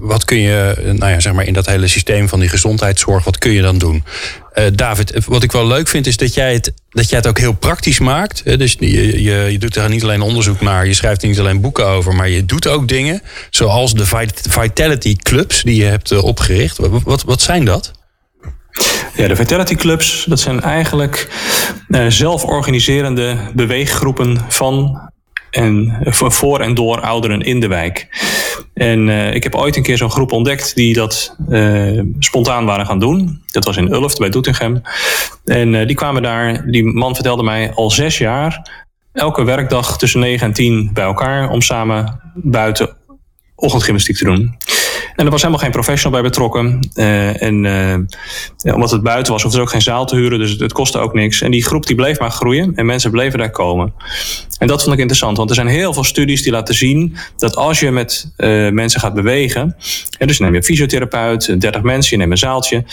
wat 0.00 0.24
kun 0.24 0.38
je, 0.38 0.92
nou 0.96 1.12
ja, 1.12 1.20
zeg 1.20 1.32
maar 1.32 1.46
in 1.46 1.52
dat 1.52 1.66
hele 1.66 1.88
systeem 1.88 2.28
van 2.28 2.40
die 2.40 2.48
gezondheidszorg, 2.48 3.24
wat 3.24 3.38
kun 3.38 3.50
je 3.50 3.62
dan 3.62 3.78
doen? 3.78 4.04
Uh, 4.54 4.64
David, 4.74 5.24
wat 5.26 5.42
ik 5.42 5.52
wel 5.52 5.66
leuk 5.66 5.88
vind 5.88 6.06
is 6.06 6.16
dat 6.16 6.34
jij 6.34 6.52
het, 6.52 6.72
dat 6.90 7.08
jij 7.08 7.18
het 7.18 7.26
ook 7.26 7.38
heel 7.38 7.52
praktisch 7.52 7.98
maakt. 7.98 8.40
Hè? 8.44 8.56
Dus 8.56 8.76
je, 8.78 9.22
je, 9.22 9.48
je 9.50 9.58
doet 9.58 9.76
er 9.76 9.88
niet 9.88 10.02
alleen 10.02 10.20
onderzoek 10.20 10.60
naar, 10.60 10.86
je 10.86 10.94
schrijft 10.94 11.22
er 11.22 11.28
niet 11.28 11.38
alleen 11.38 11.60
boeken 11.60 11.86
over, 11.86 12.14
maar 12.14 12.28
je 12.28 12.44
doet 12.44 12.66
ook 12.66 12.88
dingen. 12.88 13.22
Zoals 13.50 13.94
de 13.94 14.06
Vitality 14.48 15.16
Clubs 15.16 15.62
die 15.62 15.76
je 15.76 15.84
hebt 15.84 16.20
opgericht. 16.20 16.78
Wat, 16.78 17.02
wat, 17.02 17.22
wat 17.22 17.42
zijn 17.42 17.64
dat? 17.64 17.92
Ja, 19.14 19.28
de 19.28 19.36
Vitality 19.36 19.74
Clubs, 19.74 20.24
dat 20.28 20.40
zijn 20.40 20.60
eigenlijk 20.60 21.28
uh, 21.88 22.06
zelforganiserende 22.08 23.36
beweeggroepen 23.54 24.38
van 24.48 25.00
en 25.50 25.98
voor 26.12 26.60
en 26.60 26.74
door 26.74 27.00
ouderen 27.00 27.40
in 27.40 27.60
de 27.60 27.66
wijk. 27.66 28.08
En 28.74 29.08
uh, 29.08 29.34
ik 29.34 29.42
heb 29.42 29.54
ooit 29.54 29.76
een 29.76 29.82
keer 29.82 29.96
zo'n 29.96 30.10
groep 30.10 30.32
ontdekt 30.32 30.74
die 30.74 30.94
dat 30.94 31.36
spontaan 32.18 32.64
waren 32.64 32.86
gaan 32.86 32.98
doen. 32.98 33.42
Dat 33.50 33.64
was 33.64 33.76
in 33.76 33.92
Ulft 33.92 34.18
bij 34.18 34.28
Doetinchem. 34.28 34.82
En 35.44 35.86
die 35.86 35.96
kwamen 35.96 36.22
daar, 36.22 36.70
die 36.70 36.84
man 36.84 37.14
vertelde 37.14 37.42
mij 37.42 37.72
al 37.74 37.90
zes 37.90 38.18
jaar, 38.18 38.70
elke 39.12 39.44
werkdag 39.44 39.98
tussen 39.98 40.20
9 40.20 40.46
en 40.46 40.52
10 40.52 40.90
bij 40.92 41.04
elkaar 41.04 41.50
om 41.50 41.60
samen 41.60 42.20
buiten 42.34 42.96
ochtendgymnastiek 43.54 44.16
te 44.16 44.24
doen. 44.24 44.56
En 45.16 45.24
er 45.24 45.30
was 45.30 45.40
helemaal 45.40 45.62
geen 45.62 45.70
professional 45.70 46.20
bij 46.20 46.30
betrokken. 46.30 46.88
Uh, 46.94 47.42
en 47.42 47.64
uh, 47.64 48.74
omdat 48.74 48.90
het 48.90 49.02
buiten 49.02 49.32
was, 49.32 49.42
hoefde 49.42 49.58
er 49.58 49.64
ook 49.64 49.70
geen 49.70 49.82
zaal 49.82 50.06
te 50.06 50.16
huren, 50.16 50.38
dus 50.38 50.50
het, 50.58 50.72
kostte 50.72 50.98
ook 50.98 51.14
niks. 51.14 51.40
En 51.40 51.50
die 51.50 51.64
groep 51.64 51.86
die 51.86 51.96
bleef 51.96 52.18
maar 52.18 52.30
groeien 52.30 52.72
en 52.74 52.86
mensen 52.86 53.10
bleven 53.10 53.38
daar 53.38 53.50
komen. 53.50 53.92
En 54.58 54.66
dat 54.66 54.80
vond 54.82 54.94
ik 54.94 55.00
interessant, 55.00 55.36
want 55.36 55.48
er 55.48 55.54
zijn 55.54 55.66
heel 55.66 55.92
veel 55.92 56.04
studies 56.04 56.42
die 56.42 56.52
laten 56.52 56.74
zien 56.74 57.16
dat 57.36 57.56
als 57.56 57.80
je 57.80 57.90
met 57.90 58.32
uh, 58.36 58.70
mensen 58.70 59.00
gaat 59.00 59.14
bewegen, 59.14 59.76
en 60.18 60.26
dus 60.26 60.38
neem 60.38 60.50
je 60.50 60.56
een 60.56 60.64
fysiotherapeut, 60.64 61.60
30 61.60 61.82
mensen, 61.82 62.10
je 62.10 62.16
neemt 62.16 62.30
een 62.30 62.38
zaaltje, 62.38 62.84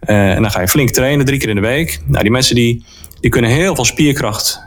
en 0.00 0.42
dan 0.42 0.50
ga 0.50 0.60
je 0.60 0.68
flink 0.68 0.90
trainen, 0.90 1.26
drie 1.26 1.38
keer 1.38 1.48
in 1.48 1.54
de 1.54 1.60
week. 1.60 2.00
Nou, 2.06 2.22
die 2.22 2.32
mensen 2.32 2.54
die, 2.54 2.84
die 3.20 3.30
kunnen 3.30 3.50
heel 3.50 3.74
veel 3.74 3.84
spierkracht 3.84 4.60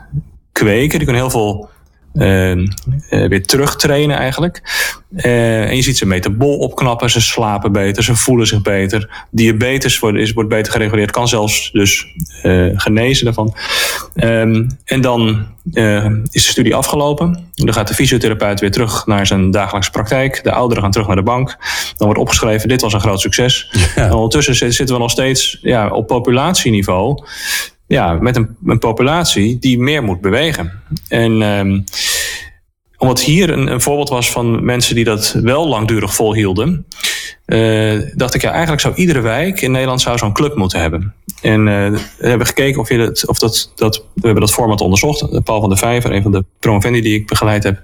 kweken, 0.52 0.98
die 0.98 1.06
kunnen 1.06 1.22
heel 1.22 1.30
veel 1.30 1.70
uh, 2.14 2.56
uh, 2.56 2.66
weer 3.08 3.46
terugtrainen 3.46 4.16
eigenlijk. 4.16 4.62
Uh, 5.10 5.68
en 5.68 5.76
je 5.76 5.82
ziet 5.82 5.98
ze 5.98 6.06
metabol 6.06 6.58
opknappen, 6.58 7.10
ze 7.10 7.20
slapen 7.20 7.72
beter, 7.72 8.04
ze 8.04 8.16
voelen 8.16 8.46
zich 8.46 8.62
beter. 8.62 9.26
Diabetes 9.30 9.98
wordt, 9.98 10.18
is, 10.18 10.32
wordt 10.32 10.48
beter 10.48 10.72
gereguleerd, 10.72 11.10
kan 11.10 11.28
zelfs 11.28 11.70
dus 11.72 12.06
genezen 12.74 13.24
daarvan. 13.24 13.54
Um, 14.14 14.78
en 14.84 15.00
dan 15.00 15.46
is 16.30 16.44
de 16.44 16.50
studie 16.50 16.74
afgelopen. 16.74 17.50
Dan 17.54 17.74
gaat 17.74 17.88
de 17.88 17.94
fysiotherapeut 17.94 18.60
weer 18.60 18.70
terug 18.70 19.06
naar 19.06 19.26
zijn 19.26 19.50
dagelijkse 19.50 19.90
praktijk. 19.90 20.44
De 20.44 20.52
ouderen 20.52 20.82
gaan 20.82 20.92
terug 20.92 21.06
naar 21.06 21.16
de 21.16 21.22
bank. 21.22 21.56
Dan 21.96 22.06
wordt 22.06 22.20
opgeschreven, 22.20 22.68
dit 22.68 22.80
was 22.80 22.92
een 22.92 23.00
groot 23.00 23.20
succes. 23.20 23.70
Ja. 23.94 24.04
En 24.04 24.12
ondertussen 24.12 24.72
zitten 24.72 24.94
we 24.94 25.00
nog 25.00 25.10
steeds 25.10 25.58
ja, 25.62 25.88
op 25.88 26.06
populatieniveau 26.06 27.24
ja, 27.90 28.12
met 28.12 28.36
een, 28.36 28.56
een 28.64 28.78
populatie 28.78 29.58
die 29.58 29.78
meer 29.78 30.02
moet 30.02 30.20
bewegen. 30.20 30.72
En 31.08 31.42
um, 31.42 31.84
omdat 32.96 33.20
hier 33.20 33.50
een, 33.50 33.72
een, 33.72 33.80
voorbeeld 33.80 34.08
was 34.08 34.30
van 34.30 34.64
mensen 34.64 34.94
die 34.94 35.04
dat 35.04 35.36
wel 35.42 35.68
langdurig 35.68 36.14
volhielden, 36.14 36.86
uh, 37.46 38.00
dacht 38.14 38.34
ik 38.34 38.42
ja, 38.42 38.50
eigenlijk 38.50 38.80
zou 38.80 38.94
iedere 38.94 39.20
wijk 39.20 39.60
in 39.60 39.70
Nederland 39.70 40.00
zo'n 40.00 40.32
club 40.32 40.56
moeten 40.56 40.80
hebben. 40.80 41.14
En 41.42 41.60
uh, 41.60 41.90
we 42.18 42.28
hebben 42.28 42.46
gekeken 42.46 42.80
of, 42.80 42.88
je 42.88 42.98
dat, 42.98 43.26
of 43.26 43.38
dat, 43.38 43.72
dat, 43.74 43.96
we 43.96 44.20
hebben 44.22 44.40
dat 44.40 44.52
format 44.52 44.80
onderzocht. 44.80 45.42
Paul 45.44 45.60
van 45.60 45.68
der 45.68 45.78
Vijver, 45.78 46.12
een 46.12 46.22
van 46.22 46.32
de 46.32 46.44
promovendi 46.58 47.00
die 47.00 47.14
ik 47.14 47.26
begeleid 47.26 47.62
heb. 47.62 47.82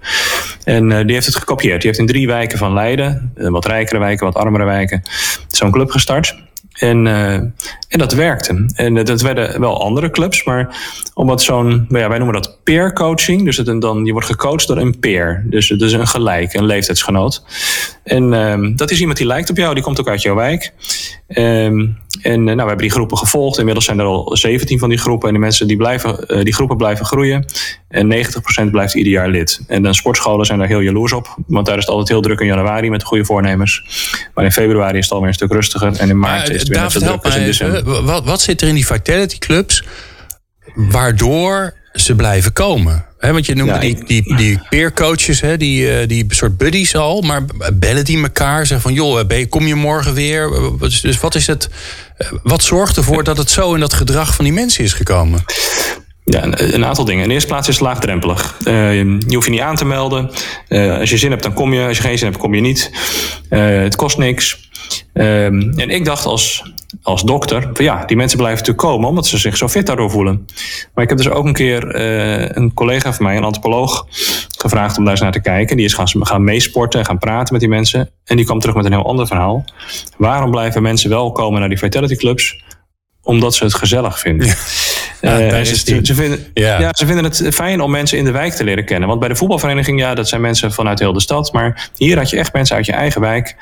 En 0.65 0.91
uh, 0.91 1.01
die 1.05 1.13
heeft 1.13 1.27
het 1.27 1.37
gekopieerd. 1.37 1.81
Die 1.81 1.87
heeft 1.87 2.01
in 2.01 2.07
drie 2.07 2.27
wijken 2.27 2.59
van 2.59 2.73
Leiden, 2.73 3.33
wat 3.35 3.67
rijkere 3.67 3.99
wijken, 3.99 4.27
wat 4.27 4.37
armere 4.37 4.65
wijken, 4.65 5.03
zo'n 5.49 5.71
club 5.71 5.91
gestart. 5.91 6.46
En, 6.77 7.07
uh, 7.07 7.33
en 7.33 7.99
dat 7.99 8.13
werkte. 8.13 8.73
En 8.75 8.95
dat 8.95 9.21
werden 9.21 9.61
wel 9.61 9.83
andere 9.83 10.11
clubs, 10.11 10.45
maar 10.45 10.77
omdat 11.15 11.43
zo'n, 11.43 11.69
nou 11.69 11.99
ja, 12.03 12.09
wij 12.09 12.19
noemen 12.19 12.43
dat 12.43 12.59
peer 12.65 12.93
coaching. 12.93 13.45
Dus 13.45 13.57
het, 13.57 13.81
dan, 13.81 14.05
je 14.05 14.13
wordt 14.13 14.27
gecoacht 14.27 14.67
door 14.67 14.77
een 14.77 14.99
peer. 14.99 15.45
Dus 15.47 15.71
is 15.71 15.93
een 15.93 16.07
gelijk, 16.07 16.55
een 16.55 16.67
leeftijdsgenoot. 16.67 17.43
En 18.05 18.33
um, 18.33 18.77
dat 18.77 18.91
is 18.91 19.01
iemand 19.01 19.19
die 19.19 19.27
lijkt 19.27 19.51
op 19.51 19.57
jou, 19.57 19.75
die 19.75 19.83
komt 19.83 20.01
ook 20.01 20.09
uit 20.09 20.23
jouw 20.23 20.35
wijk. 20.35 20.73
Um, 21.29 21.99
en 22.23 22.45
nou, 22.45 22.57
we 22.57 22.63
hebben 22.63 22.77
die 22.77 22.91
groepen 22.91 23.19
gevolgd. 23.19 23.59
Inmiddels 23.59 23.85
zijn 23.85 23.99
er 23.99 24.05
al 24.05 24.37
17 24.37 24.79
van 24.79 24.89
die 24.89 24.99
groepen. 24.99 25.29
En 25.29 25.35
die 25.35 25.43
mensen 25.43 25.67
die 25.67 25.77
blijven, 25.77 26.25
uh, 26.27 26.45
die 26.45 26.55
groepen 26.55 26.77
blijven 26.77 27.07
groeien. 27.07 27.45
En 27.89 28.09
90% 28.09 28.71
blijft 28.71 28.95
ieder 28.95 29.13
jaar 29.13 29.29
lid. 29.29 29.61
En 29.67 29.83
de 29.83 29.95
sportscholen 29.95 30.47
zijn 30.47 30.59
daar 30.59 30.69
heel 30.69 30.81
jaloers 30.81 31.13
op. 31.13 31.37
Want 31.47 31.67
daar 31.67 31.77
is 31.77 31.81
het 31.81 31.91
altijd 31.91 32.09
heel 32.09 32.21
druk 32.21 32.41
in 32.41 32.47
januari 32.47 32.91
met 32.91 33.03
goede 33.03 33.25
voornemers. 33.25 33.85
Maar 34.35 34.45
in 34.45 34.53
februari 34.53 34.99
is 34.99 35.05
het 35.05 35.13
alweer 35.13 35.29
een 35.29 35.35
stuk 35.35 35.53
rustiger. 35.53 35.97
En 35.97 36.09
in 36.09 36.19
maart 36.19 36.49
is 36.49 36.61
het 36.61 36.69
weer 36.69 36.81
net 36.81 36.93
zo 36.93 36.99
druk 36.99 37.25
als 37.25 37.37
in 37.37 37.45
december. 37.45 38.05
Wat, 38.05 38.25
wat 38.25 38.41
zit 38.41 38.61
er 38.61 38.69
in 38.69 38.75
die 38.75 38.87
vitality 38.87 39.39
clubs 39.39 39.85
waardoor 40.75 41.75
ze 41.93 42.15
blijven 42.15 42.53
komen? 42.53 43.05
He, 43.27 43.33
want 43.33 43.47
je 43.47 43.55
noemde 43.55 43.73
ja, 43.73 43.81
die, 43.81 44.05
die, 44.05 44.37
die 44.37 44.59
peercoaches, 44.69 45.41
he, 45.41 45.57
die, 45.57 46.07
die 46.07 46.25
soort 46.29 46.57
buddies 46.57 46.95
al. 46.95 47.21
Maar 47.21 47.45
bellen 47.75 48.05
die 48.05 48.23
elkaar? 48.23 48.67
Zeggen 48.67 48.81
van, 48.81 48.93
joh, 48.93 49.47
kom 49.49 49.67
je 49.67 49.75
morgen 49.75 50.15
weer? 50.15 50.51
Dus 50.79 51.21
wat 51.21 51.35
is 51.35 51.47
het... 51.47 51.69
Wat 52.43 52.63
zorgt 52.63 52.97
ervoor 52.97 53.25
dat 53.25 53.37
het 53.37 53.51
zo 53.51 53.75
in 53.75 53.81
dat 53.81 53.95
gedrag 53.95 54.35
van 54.35 54.45
die 54.45 54.55
mensen 54.55 54.85
is 54.85 54.93
gekomen? 54.93 55.45
Ja, 56.29 56.45
een, 56.45 56.85
aantal 56.85 57.05
dingen. 57.05 57.23
In 57.23 57.29
de 57.29 57.35
eerste 57.35 57.49
plaats 57.49 57.69
is 57.69 57.75
het 57.75 57.85
laagdrempelig. 57.85 58.57
Uh, 58.65 58.95
je 58.95 59.35
hoeft 59.35 59.45
je 59.45 59.51
niet 59.51 59.61
aan 59.61 59.77
te 59.77 59.85
melden. 59.85 60.31
Uh, 60.69 60.99
als 60.99 61.11
je 61.11 61.17
zin 61.17 61.31
hebt, 61.31 61.43
dan 61.43 61.53
kom 61.53 61.73
je. 61.73 61.87
Als 61.87 61.97
je 61.97 62.03
geen 62.03 62.19
zin 62.19 62.27
hebt, 62.29 62.41
kom 62.41 62.55
je 62.55 62.61
niet. 62.61 62.91
Uh, 63.51 63.83
het 63.83 63.97
kost 63.97 64.19
niks. 64.19 64.71
En 65.13 65.91
ik 65.91 66.05
dacht 66.05 66.25
als, 66.25 66.73
als 67.03 67.23
dokter, 67.23 67.71
van 67.73 67.85
ja, 67.85 68.05
die 68.05 68.17
mensen 68.17 68.39
blijven 68.39 68.59
natuurlijk 68.59 68.89
komen 68.89 69.09
omdat 69.09 69.27
ze 69.27 69.39
zich 69.39 69.57
zo 69.57 69.69
fit 69.69 69.87
daardoor 69.87 70.11
voelen. 70.11 70.47
Maar 70.95 71.05
ik 71.05 71.09
heb 71.09 71.19
dus 71.19 71.29
ook 71.29 71.45
een 71.45 71.53
keer 71.53 71.97
een 72.57 72.75
collega 72.75 73.13
van 73.13 73.25
mij, 73.25 73.37
een 73.37 73.45
antropoloog, 73.45 74.07
gevraagd 74.59 74.99
om 74.99 75.03
daar 75.03 75.13
eens 75.13 75.23
naar 75.23 75.33
te 75.33 75.41
kijken. 75.41 75.77
Die 75.77 75.85
is 75.85 75.95
gaan, 75.95 76.27
gaan 76.27 76.45
meesporten 76.45 77.01
en 77.01 77.07
gaan 77.07 77.19
praten 77.19 77.53
met 77.53 77.61
die 77.61 77.71
mensen. 77.71 78.11
En 78.25 78.37
die 78.37 78.45
kwam 78.45 78.61
terug 78.61 78.75
met 78.77 78.85
een 78.85 78.93
heel 78.93 79.07
ander 79.07 79.27
verhaal. 79.27 79.65
Waarom 80.17 80.51
blijven 80.51 80.83
mensen 80.83 81.11
wel 81.11 81.33
komen 81.33 81.61
naar 81.61 81.69
die 81.69 81.79
vitality 81.79 82.17
clubs? 82.17 82.65
Omdat 83.23 83.55
ze 83.55 83.65
het 83.65 83.75
gezellig 83.75 84.19
vinden. 84.19 84.47
Ja. 84.47 84.55
Ja, 85.21 85.65
ze, 85.65 86.01
ze, 86.03 86.15
vinden, 86.15 86.47
ja. 86.55 86.93
ze 86.93 87.07
vinden 87.07 87.25
het 87.25 87.47
fijn 87.51 87.81
om 87.81 87.91
mensen 87.91 88.19
in 88.19 88.25
de 88.25 88.31
wijk 88.31 88.53
te 88.53 88.65
leren 88.65 88.85
kennen. 88.85 89.09
Want 89.09 89.21
bij 89.21 89.29
de 89.29 89.37
voetbalvereniging, 89.37 90.01
ja, 90.01 90.15
dat 90.15 90.29
zijn 90.29 90.41
mensen 90.41 90.73
vanuit 90.73 90.99
heel 90.99 91.13
de 91.13 91.21
stad. 91.21 91.53
Maar 91.53 91.91
hier 91.97 92.17
had 92.17 92.31
je 92.31 92.37
echt 92.37 92.53
mensen 92.53 92.77
uit 92.77 92.87
je 92.87 92.93
eigen 92.93 93.21
wijk. 93.21 93.57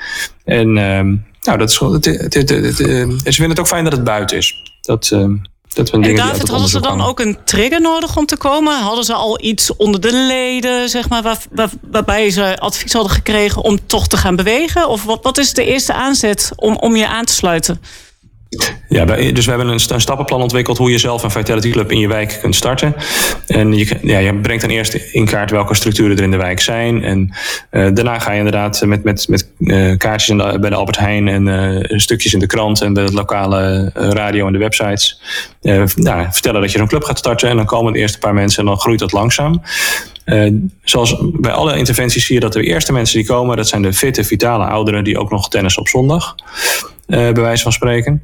En 0.45 0.77
ehm, 0.77 1.15
nou, 1.41 1.57
dat 1.57 1.69
is, 1.69 1.79
het, 1.79 2.05
het, 2.05 2.49
het, 2.49 2.75
ze 2.75 3.13
vinden 3.23 3.49
het 3.49 3.59
ook 3.59 3.67
fijn 3.67 3.83
dat 3.83 3.93
het 3.93 4.03
buiten 4.03 4.37
is. 4.37 4.55
Dat, 4.81 5.09
ehm, 5.11 5.35
dat 5.75 5.89
en 5.89 6.15
David, 6.15 6.47
hadden 6.47 6.69
ze 6.69 6.79
dan 6.79 7.01
ook 7.01 7.19
een 7.19 7.37
trigger 7.43 7.81
nodig 7.81 8.17
om 8.17 8.25
te 8.25 8.37
komen? 8.37 8.79
Hadden 8.79 9.03
ze 9.03 9.13
al 9.13 9.43
iets 9.43 9.75
onder 9.75 10.01
de 10.01 10.13
leden, 10.13 10.89
zeg 10.89 11.09
maar, 11.09 11.21
waar, 11.21 11.37
waar, 11.51 11.69
waarbij 11.91 12.29
ze 12.29 12.57
advies 12.59 12.93
hadden 12.93 13.11
gekregen 13.11 13.61
om 13.61 13.79
toch 13.85 14.07
te 14.07 14.17
gaan 14.17 14.35
bewegen? 14.35 14.89
Of 14.89 15.03
wat, 15.03 15.23
wat 15.23 15.37
is 15.37 15.53
de 15.53 15.65
eerste 15.65 15.93
aanzet 15.93 16.51
om, 16.55 16.75
om 16.75 16.95
je 16.95 17.07
aan 17.07 17.25
te 17.25 17.33
sluiten? 17.33 17.81
Ja, 18.89 19.05
dus 19.05 19.45
we 19.45 19.51
hebben 19.51 19.67
een, 19.67 19.79
een, 19.87 20.01
stappenplan 20.01 20.41
ontwikkeld 20.41 20.77
hoe 20.77 20.91
je 20.91 20.97
zelf 20.97 21.23
een 21.23 21.31
Vitality 21.31 21.69
Club 21.69 21.91
in 21.91 21.99
je 21.99 22.07
wijk 22.07 22.37
kunt 22.41 22.55
starten. 22.55 22.95
En 23.47 23.73
je, 23.73 23.97
ja, 24.01 24.17
je 24.17 24.35
brengt 24.35 24.61
dan 24.61 24.71
eerst 24.71 24.93
in 24.93 25.25
kaart 25.25 25.51
welke 25.51 25.75
structuren 25.75 26.17
er 26.17 26.23
in 26.23 26.31
de 26.31 26.37
wijk 26.37 26.59
zijn. 26.59 27.03
En 27.03 27.35
uh, 27.71 27.87
daarna 27.93 28.19
ga 28.19 28.31
je 28.31 28.37
inderdaad 28.37 28.81
met, 28.85 29.03
met, 29.03 29.27
met 29.27 29.49
uh, 29.59 29.97
kaartjes 29.97 30.35
bij 30.35 30.69
de 30.69 30.75
Albert 30.75 30.97
Heijn 30.97 31.27
en 31.27 31.47
uh, 31.47 31.99
stukjes 31.99 32.33
in 32.33 32.39
de 32.39 32.47
krant 32.47 32.81
en 32.81 32.93
de 32.93 33.11
lokale 33.13 33.89
radio 33.93 34.47
en 34.47 34.53
de 34.53 34.59
websites. 34.59 35.21
nou, 35.95 36.27
vertellen 36.31 36.61
dat 36.61 36.71
je 36.71 36.79
een 36.79 36.87
club 36.87 37.03
gaat 37.03 37.17
starten. 37.17 37.49
En 37.49 37.55
dan 37.55 37.65
komen 37.65 37.93
de 37.93 37.99
eerste 37.99 38.17
paar 38.17 38.33
mensen 38.33 38.59
en 38.59 38.65
dan 38.65 38.79
groeit 38.79 38.99
dat 38.99 39.11
langzaam. 39.11 39.61
zoals 40.83 41.15
bij 41.21 41.51
alle 41.51 41.77
interventies 41.77 42.25
zie 42.25 42.35
je 42.35 42.41
dat 42.41 42.53
de 42.53 42.63
eerste 42.63 42.93
mensen 42.93 43.17
die 43.17 43.27
komen, 43.27 43.57
dat 43.57 43.67
zijn 43.67 43.81
de 43.81 43.93
fitte, 43.93 44.23
vitale 44.23 44.65
ouderen 44.65 45.03
die 45.03 45.19
ook 45.19 45.29
nog 45.29 45.49
tennis 45.49 45.77
op 45.77 45.87
zondag. 45.87 46.35
Uh, 47.07 47.17
bij 47.17 47.33
wijze 47.33 47.63
van 47.63 47.71
spreken. 47.71 48.23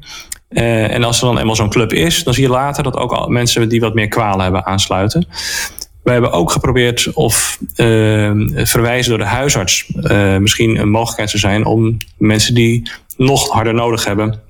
Uh, 0.50 0.94
en 0.94 1.04
als 1.04 1.20
er 1.20 1.26
dan 1.26 1.38
eenmaal 1.38 1.56
zo'n 1.56 1.70
club 1.70 1.92
is, 1.92 2.24
dan 2.24 2.34
zie 2.34 2.42
je 2.42 2.48
later 2.48 2.82
dat 2.82 2.96
ook 2.96 3.12
al 3.12 3.28
mensen 3.28 3.68
die 3.68 3.80
wat 3.80 3.94
meer 3.94 4.08
kwalen 4.08 4.42
hebben 4.42 4.66
aansluiten. 4.66 5.26
Wij 6.02 6.12
hebben 6.12 6.32
ook 6.32 6.50
geprobeerd 6.50 7.12
of 7.12 7.58
uh, 7.76 8.30
verwijzen 8.64 9.10
door 9.10 9.18
de 9.18 9.24
huisarts 9.24 9.92
uh, 9.96 10.36
misschien 10.36 10.76
een 10.76 10.90
mogelijkheid 10.90 11.30
zou 11.30 11.42
zijn 11.42 11.64
om 11.64 11.96
mensen 12.18 12.54
die 12.54 12.90
nog 13.16 13.48
harder 13.48 13.74
nodig 13.74 14.04
hebben 14.04 14.40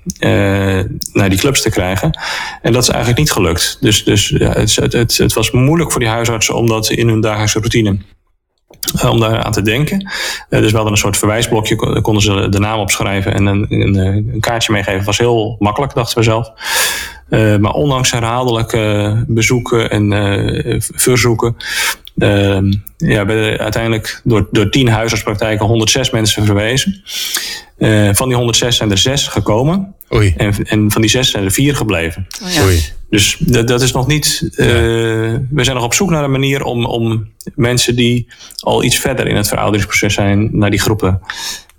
naar 1.13 1.29
die 1.29 1.39
clubs 1.39 1.63
te 1.63 1.71
krijgen. 1.71 2.19
En 2.63 2.73
dat 2.73 2.83
is 2.83 2.89
eigenlijk 2.89 3.19
niet 3.19 3.33
gelukt. 3.33 3.77
Dus, 3.81 4.05
dus 4.05 4.29
ja, 4.29 4.53
het, 4.53 4.77
het, 4.77 5.17
het 5.17 5.33
was 5.33 5.51
moeilijk 5.51 5.91
voor 5.91 6.01
die 6.01 6.11
huisartsen 6.11 6.55
om 6.55 6.67
dat 6.67 6.91
in 6.91 7.09
hun 7.09 7.21
dagelijkse 7.21 7.59
routine 7.59 7.91
eh, 7.91 7.97
om 9.09 9.21
daar 9.21 9.43
aan 9.43 9.53
te 9.53 9.63
denken. 9.63 10.01
Uh, 10.51 10.61
dus 10.61 10.71
we 10.71 10.77
hadden 10.77 10.93
een 10.93 10.99
soort 10.99 11.17
verwijsblokje, 11.17 12.01
konden 12.01 12.23
ze 12.23 12.49
de 12.49 12.59
naam 12.59 12.79
opschrijven 12.79 13.35
en 13.35 13.47
een, 13.47 13.67
een, 13.69 13.97
een 13.97 14.41
kaartje 14.41 14.73
meegeven. 14.73 15.05
was 15.05 15.19
heel 15.19 15.57
makkelijk, 15.59 15.95
dachten 15.95 16.19
we 16.19 16.25
zelf. 16.25 16.51
Uh, 17.29 17.57
maar 17.57 17.73
ondanks 17.73 18.11
herhaaldelijke 18.11 19.25
bezoeken 19.29 19.91
en 19.91 20.83
verzoeken, 20.95 21.57
ja, 22.97 23.27
werden 23.27 23.59
uiteindelijk 23.59 24.21
door, 24.25 24.49
door 24.51 24.71
tien 24.71 24.89
huisartspraktijken 24.89 25.67
106 25.67 26.11
mensen 26.11 26.45
verwezen. 26.45 27.03
van 28.13 28.29
die 28.29 28.37
106 28.37 28.77
zijn 28.77 28.91
er 28.91 28.99
zes 28.99 29.29
gekomen. 29.29 29.95
Oei. 30.15 30.35
En, 30.37 30.55
en 30.65 30.91
van 30.91 31.01
die 31.01 31.11
zes 31.11 31.31
zijn 31.31 31.45
er 31.45 31.51
vier 31.51 31.77
gebleven. 31.77 32.27
Oh 32.43 32.53
ja. 32.53 32.63
Oei. 32.63 32.83
Dus 33.11 33.37
dat, 33.39 33.69
dat 33.69 33.83
is 33.83 33.93
nog 33.93 34.07
niet. 34.07 34.43
Uh, 34.43 34.67
we 35.51 35.65
zijn 35.65 35.77
nog 35.77 35.85
op 35.85 35.95
zoek 35.95 36.11
naar 36.11 36.25
een 36.25 36.31
manier 36.31 36.63
om, 36.63 36.85
om 36.85 37.31
mensen 37.55 37.97
die 37.97 38.27
al 38.61 38.85
iets 38.85 38.99
verder 38.99 39.27
in 39.27 39.37
het 39.37 39.49
verouderingsproces 39.49 40.15
zijn, 40.15 40.49
naar 40.53 40.71
die 40.71 40.81
groepen 40.81 41.21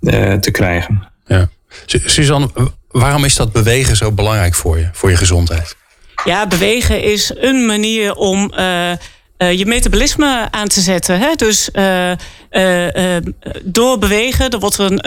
uh, 0.00 0.32
te 0.32 0.50
krijgen. 0.50 1.08
Ja. 1.26 1.48
Suzanne, 1.86 2.48
waarom 2.90 3.24
is 3.24 3.34
dat 3.34 3.52
bewegen 3.52 3.96
zo 3.96 4.12
belangrijk 4.12 4.54
voor 4.54 4.78
je, 4.78 4.88
voor 4.92 5.10
je 5.10 5.16
gezondheid? 5.16 5.76
Ja, 6.24 6.46
bewegen 6.46 7.02
is 7.02 7.32
een 7.36 7.66
manier 7.66 8.14
om. 8.14 8.52
Uh, 8.56 8.92
uh, 9.38 9.52
je 9.58 9.66
metabolisme 9.66 10.48
aan 10.50 10.68
te 10.68 10.80
zetten. 10.80 11.18
Hè? 11.18 11.34
Dus 11.34 11.68
uh, 11.72 12.10
uh, 12.10 13.16
door 13.62 13.98
bewegen, 13.98 14.50
er 14.50 14.58
wordt 14.58 14.78
een, 14.78 15.00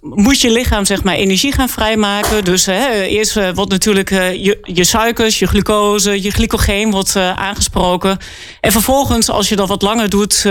moet 0.00 0.40
je 0.40 0.50
lichaam 0.50 0.84
zeg 0.84 1.02
maar, 1.02 1.14
energie 1.14 1.52
gaan 1.52 1.68
vrijmaken. 1.68 2.44
Dus 2.44 2.66
eerst 2.66 3.52
wordt 3.54 3.70
natuurlijk 3.70 4.10
je, 4.10 4.58
je 4.62 4.84
suikers, 4.84 5.38
je 5.38 5.46
glucose, 5.46 6.22
je 6.22 6.30
glycogeen 6.30 6.90
wordt 6.90 7.16
aangesproken. 7.16 8.18
En 8.60 8.72
vervolgens, 8.72 9.30
als 9.30 9.48
je 9.48 9.56
dat 9.56 9.68
wat 9.68 9.82
langer 9.82 10.08
doet, 10.08 10.46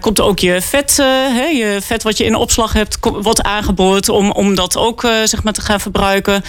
komt 0.00 0.20
ook 0.20 0.38
je 0.38 0.60
vet, 0.60 0.94
je 1.52 1.78
vet 1.82 2.02
wat 2.02 2.16
je 2.16 2.24
in 2.24 2.34
opslag 2.34 2.72
hebt, 2.72 2.98
wordt 3.00 3.42
aangeboord 3.42 4.08
om, 4.08 4.30
om 4.30 4.54
dat 4.54 4.76
ook 4.76 5.00
zeg 5.24 5.42
maar, 5.42 5.52
te 5.52 5.60
gaan 5.60 5.80
verbruiken. 5.80 6.42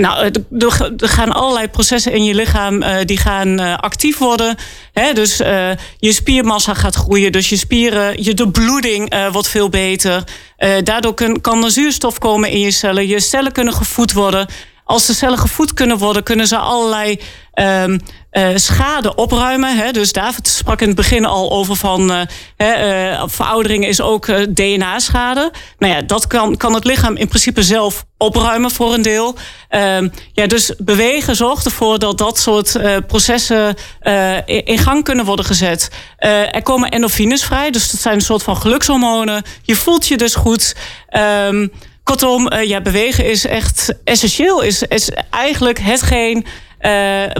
Nou, 0.00 0.30
er, 0.58 1.08
gaan 1.08 1.32
allerlei 1.32 1.68
processen 1.68 2.12
in 2.12 2.24
je 2.24 2.34
lichaam 2.34 2.82
uh, 2.82 2.96
die 3.04 3.18
gaan 3.18 3.60
uh, 3.60 3.76
actief 3.76 4.18
worden. 4.18 4.56
Hè? 4.92 5.12
Dus 5.12 5.36
je 5.98 6.12
spiermassa 6.12 6.74
gaat 6.74 6.94
groeien. 6.94 7.32
Dus 7.32 7.48
je 7.48 7.56
spieren, 7.56 8.22
je 8.22 8.34
de 8.34 8.50
bloeding 8.50 9.14
wordt 9.32 9.48
veel 9.48 9.68
beter. 9.68 10.24
daardoor 10.82 11.40
kan 11.40 11.64
er 11.64 11.70
zuurstof 11.70 12.18
komen 12.18 12.50
in 12.50 12.60
je 12.60 12.70
cellen. 12.70 13.06
Je 13.06 13.20
cellen 13.20 13.52
kunnen 13.52 13.74
gevoed 13.74 14.12
worden. 14.12 14.46
Als 14.84 15.06
de 15.06 15.14
cellen 15.14 15.38
gevoed 15.38 15.74
kunnen 15.74 15.98
worden, 15.98 16.22
kunnen 16.22 16.46
ze 16.46 16.56
allerlei 16.56 17.20
um, 17.54 18.00
uh, 18.32 18.48
schade 18.54 19.14
opruimen. 19.14 19.76
Hè? 19.76 19.90
Dus 19.90 20.12
David 20.12 20.48
sprak 20.48 20.80
in 20.80 20.86
het 20.86 20.96
begin 20.96 21.24
al 21.24 21.50
over 21.50 21.76
van 21.76 22.10
uh, 22.10 23.22
veroudering 23.26 23.86
is 23.86 24.00
ook 24.00 24.26
DNA-schade. 24.54 25.52
Nou 25.78 25.92
ja, 25.94 26.02
dat 26.02 26.26
kan, 26.26 26.56
kan 26.56 26.74
het 26.74 26.84
lichaam 26.84 27.16
in 27.16 27.28
principe 27.28 27.62
zelf 27.62 28.04
opruimen 28.16 28.70
voor 28.70 28.94
een 28.94 29.02
deel. 29.02 29.36
Um, 29.70 30.12
ja, 30.32 30.46
dus 30.46 30.72
bewegen 30.78 31.36
zorgt 31.36 31.64
ervoor 31.64 31.98
dat 31.98 32.18
dat 32.18 32.38
soort 32.38 32.78
processen 33.06 33.74
in 34.44 34.78
gang 34.78 35.04
kunnen 35.04 35.24
worden 35.24 35.44
gezet. 35.44 35.90
er 36.18 36.62
komen 36.62 36.90
endorfines 36.90 37.44
vrij, 37.44 37.70
dus 37.70 37.90
dat 37.90 38.00
zijn 38.00 38.14
een 38.14 38.20
soort 38.20 38.42
van 38.42 38.56
gelukshormonen. 38.56 39.42
Je 39.62 39.76
voelt 39.76 40.06
je 40.06 40.16
dus 40.16 40.34
goed. 40.34 40.76
Um, 41.48 41.72
kortom, 42.04 42.54
ja, 42.54 42.80
bewegen 42.80 43.24
is 43.24 43.46
echt 43.46 43.94
essentieel. 44.04 44.60
Is, 44.60 44.82
is 44.82 45.10
eigenlijk 45.30 45.78
hetgeen 45.78 46.46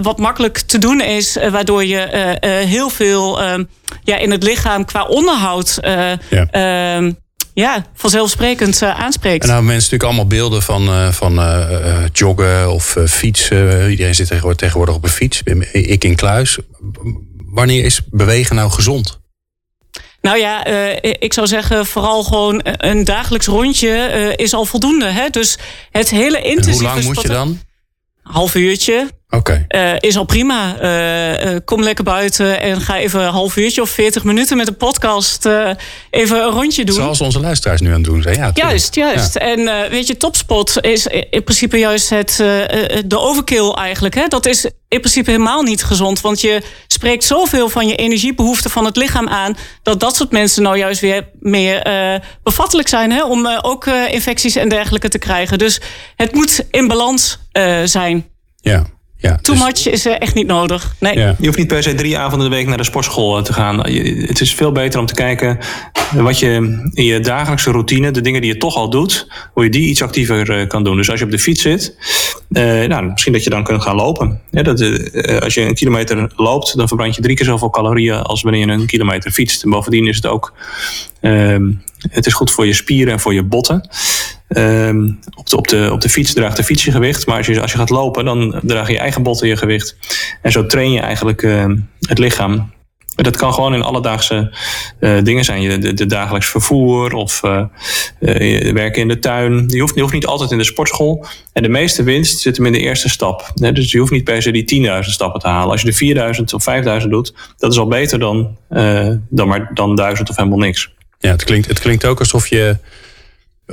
wat 0.01 0.17
makkelijk 0.17 0.57
te 0.57 0.77
doen 0.77 1.01
is, 1.01 1.37
uh, 1.37 1.47
waardoor 1.47 1.85
je 1.85 2.37
uh, 2.43 2.69
heel 2.69 2.89
veel 2.89 3.41
ehm, 3.41 3.63
ja, 4.03 4.17
in 4.17 4.31
het 4.31 4.43
lichaam 4.43 4.85
qua 4.85 5.03
onderhoud 5.03 5.79
ja. 6.29 6.47
Ehm, 6.51 7.11
ja, 7.53 7.85
vanzelfsprekend 7.93 8.83
aanspreekt. 8.83 9.43
En 9.43 9.49
nou 9.49 9.63
mensen 9.63 9.81
natuurlijk 9.81 10.03
allemaal 10.03 10.27
beelden 10.27 10.61
van, 10.61 11.13
van 11.13 11.33
joggen 12.13 12.71
of 12.71 12.97
fietsen. 13.07 13.89
Iedereen 13.89 14.15
zit 14.15 14.27
tegenwoordig 14.55 14.95
op 14.95 15.03
een 15.03 15.09
fiets. 15.09 15.41
Ik 15.71 16.03
in 16.03 16.15
kluis. 16.15 16.57
Wanneer 17.45 17.83
is 17.83 18.01
bewegen 18.09 18.55
nou 18.55 18.71
gezond? 18.71 19.19
Nou 20.21 20.37
ja, 20.37 20.65
ik 21.01 21.33
zou 21.33 21.47
zeggen, 21.47 21.85
vooral 21.85 22.23
gewoon 22.23 22.61
een 22.63 23.03
dagelijks 23.03 23.45
rondje 23.45 24.33
is 24.35 24.53
al 24.53 24.65
voldoende. 24.65 25.05
Hè? 25.05 25.29
Dus 25.29 25.57
het 25.91 26.09
hele 26.09 26.41
intensieve. 26.41 26.85
En 26.85 26.91
hoe 26.91 27.03
lang 27.03 27.03
moet 27.03 27.21
je 27.21 27.27
dan? 27.27 27.59
Half 28.21 28.55
uurtje. 28.55 29.07
Oké. 29.33 29.65
Okay. 29.67 29.93
Uh, 29.93 30.09
is 30.09 30.17
al 30.17 30.23
prima. 30.23 30.81
Uh, 30.81 31.53
uh, 31.53 31.57
kom 31.65 31.83
lekker 31.83 32.03
buiten 32.03 32.61
en 32.61 32.81
ga 32.81 32.97
even 32.97 33.21
een 33.21 33.31
half 33.31 33.55
uurtje 33.55 33.81
of 33.81 33.89
40 33.89 34.23
minuten 34.23 34.57
met 34.57 34.67
een 34.67 34.77
podcast 34.77 35.49
even 36.09 36.43
een 36.43 36.51
rondje 36.51 36.85
doen. 36.85 36.95
Zoals 36.95 37.21
onze 37.21 37.39
luisteraars 37.39 37.81
nu 37.81 37.87
aan 37.87 37.93
het 37.93 38.03
doen 38.03 38.21
zijn. 38.21 38.35
Ja, 38.35 38.51
juist, 38.53 38.95
juist. 38.95 39.33
Ja. 39.33 39.39
En 39.39 39.89
weet 39.89 40.07
je, 40.07 40.17
topspot 40.17 40.81
is 40.81 41.07
in 41.07 41.43
principe 41.43 41.77
juist 41.77 42.09
het, 42.09 42.35
de 43.05 43.19
overkill 43.19 43.69
eigenlijk. 43.69 44.15
Hè? 44.15 44.27
Dat 44.27 44.45
is 44.45 44.65
in 44.65 44.99
principe 44.99 45.31
helemaal 45.31 45.61
niet 45.61 45.83
gezond. 45.83 46.21
Want 46.21 46.41
je 46.41 46.61
spreekt 46.87 47.23
zoveel 47.23 47.69
van 47.69 47.87
je 47.87 47.95
energiebehoeften 47.95 48.71
van 48.71 48.85
het 48.85 48.95
lichaam 48.95 49.27
aan. 49.27 49.57
Dat 49.83 49.99
dat 49.99 50.15
soort 50.15 50.31
mensen 50.31 50.63
nou 50.63 50.77
juist 50.77 51.01
weer 51.01 51.29
meer 51.39 51.81
bevattelijk 52.43 52.87
zijn. 52.87 53.11
Hè? 53.11 53.23
Om 53.23 53.47
ook 53.47 53.85
infecties 53.85 54.55
en 54.55 54.69
dergelijke 54.69 55.09
te 55.09 55.19
krijgen. 55.19 55.57
Dus 55.57 55.81
het 56.15 56.33
moet 56.33 56.65
in 56.71 56.87
balans 56.87 57.39
zijn. 57.85 58.29
Ja. 58.61 58.85
Ja, 59.21 59.37
Too 59.41 59.55
dus, 59.55 59.63
much 59.63 59.93
is 59.93 60.05
echt 60.05 60.33
niet 60.33 60.47
nodig. 60.47 60.95
Nee. 60.99 61.17
Je 61.17 61.35
hoeft 61.45 61.57
niet 61.57 61.67
per 61.67 61.83
se 61.83 61.93
drie 61.93 62.17
avonden 62.17 62.49
de 62.49 62.55
week 62.55 62.67
naar 62.67 62.77
de 62.77 62.83
sportschool 62.83 63.37
eh, 63.37 63.43
te 63.43 63.53
gaan. 63.53 63.79
Het 63.79 64.41
is 64.41 64.53
veel 64.53 64.71
beter 64.71 64.99
om 64.99 65.05
te 65.05 65.13
kijken 65.13 65.57
wat 66.13 66.39
je 66.39 66.79
in 66.93 67.05
je 67.05 67.19
dagelijkse 67.19 67.71
routine, 67.71 68.11
de 68.11 68.21
dingen 68.21 68.41
die 68.41 68.53
je 68.53 68.57
toch 68.57 68.75
al 68.75 68.89
doet, 68.89 69.27
hoe 69.53 69.63
je 69.63 69.69
die 69.69 69.89
iets 69.89 70.01
actiever 70.01 70.59
eh, 70.59 70.67
kan 70.67 70.83
doen. 70.83 70.95
Dus 70.95 71.09
als 71.09 71.19
je 71.19 71.25
op 71.25 71.31
de 71.31 71.39
fiets 71.39 71.61
zit, 71.61 71.95
eh, 72.51 72.63
nou, 72.63 73.05
misschien 73.05 73.33
dat 73.33 73.43
je 73.43 73.49
dan 73.49 73.63
kunt 73.63 73.81
gaan 73.81 73.95
lopen. 73.95 74.41
Ja, 74.51 74.63
dat, 74.63 74.81
uh, 74.81 75.37
als 75.37 75.53
je 75.53 75.61
een 75.61 75.73
kilometer 75.73 76.31
loopt, 76.35 76.77
dan 76.77 76.87
verbrand 76.87 77.15
je 77.15 77.21
drie 77.21 77.35
keer 77.35 77.45
zoveel 77.45 77.69
calorieën 77.69 78.21
als 78.21 78.41
wanneer 78.41 78.65
je 78.65 78.71
een 78.71 78.85
kilometer 78.85 79.31
fietst. 79.31 79.63
En 79.63 79.69
bovendien 79.69 80.07
is 80.07 80.15
het 80.15 80.25
ook 80.25 80.53
ehm, 81.19 81.71
het 82.09 82.25
is 82.25 82.33
goed 82.33 82.51
voor 82.51 82.65
je 82.65 82.73
spieren 82.73 83.13
en 83.13 83.19
voor 83.19 83.33
je 83.33 83.43
botten. 83.43 83.89
Um, 84.47 85.19
op, 85.35 85.49
de, 85.49 85.57
op, 85.57 85.67
de, 85.67 85.89
op 85.91 86.01
de 86.01 86.09
fiets 86.09 86.33
draagt 86.33 86.57
de 86.57 86.63
fiets 86.63 86.83
je 86.83 86.91
gewicht. 86.91 87.25
Maar 87.25 87.37
als 87.37 87.45
je, 87.45 87.61
als 87.61 87.71
je 87.71 87.77
gaat 87.77 87.89
lopen, 87.89 88.25
dan 88.25 88.59
draag 88.63 88.89
je 88.89 88.99
eigen 88.99 89.23
botten 89.23 89.47
je 89.47 89.57
gewicht. 89.57 89.97
En 90.41 90.51
zo 90.51 90.65
train 90.65 90.91
je 90.91 90.99
eigenlijk 90.99 91.41
uh, 91.41 91.65
het 91.99 92.19
lichaam 92.19 92.71
dat 93.15 93.37
kan 93.37 93.53
gewoon 93.53 93.73
in 93.73 93.81
alledaagse 93.81 94.53
dingen 94.99 95.43
zijn. 95.43 95.61
Je, 95.61 95.77
de, 95.93 96.05
dagelijks 96.05 96.49
vervoer 96.49 97.13
of 97.13 97.41
werken 98.19 99.01
in 99.01 99.07
de 99.07 99.19
tuin. 99.19 99.63
Je 99.67 99.79
hoeft, 99.79 99.99
hoeft 99.99 100.13
niet 100.13 100.25
altijd 100.25 100.51
in 100.51 100.57
de 100.57 100.63
sportschool. 100.63 101.25
En 101.53 101.63
de 101.63 101.69
meeste 101.69 102.03
winst 102.03 102.39
zit 102.39 102.57
hem 102.57 102.65
in 102.65 102.71
de 102.71 102.79
eerste 102.79 103.09
stap. 103.09 103.51
Dus 103.55 103.91
je 103.91 103.99
hoeft 103.99 104.11
niet 104.11 104.23
per 104.23 104.41
se 104.41 104.51
die 104.51 104.85
10.000 105.03 105.09
stappen 105.09 105.41
te 105.41 105.47
halen. 105.47 105.71
Als 105.71 105.81
je 105.81 106.13
de 106.13 106.35
4.000 106.37 106.43
of 106.53 106.65
5.000 107.01 107.07
doet, 107.07 107.33
dat 107.57 107.71
is 107.71 107.77
al 107.77 107.87
beter 107.87 108.19
dan, 108.19 108.57
dan, 109.29 109.47
maar, 109.47 109.71
dan 109.73 109.95
1000 109.95 110.29
of 110.29 110.35
helemaal 110.35 110.57
niks. 110.57 110.93
Ja, 111.21 111.31
het 111.31 111.43
klinkt, 111.43 111.67
het 111.67 111.79
klinkt 111.79 112.05
ook 112.05 112.19
alsof 112.19 112.47
je 112.47 112.77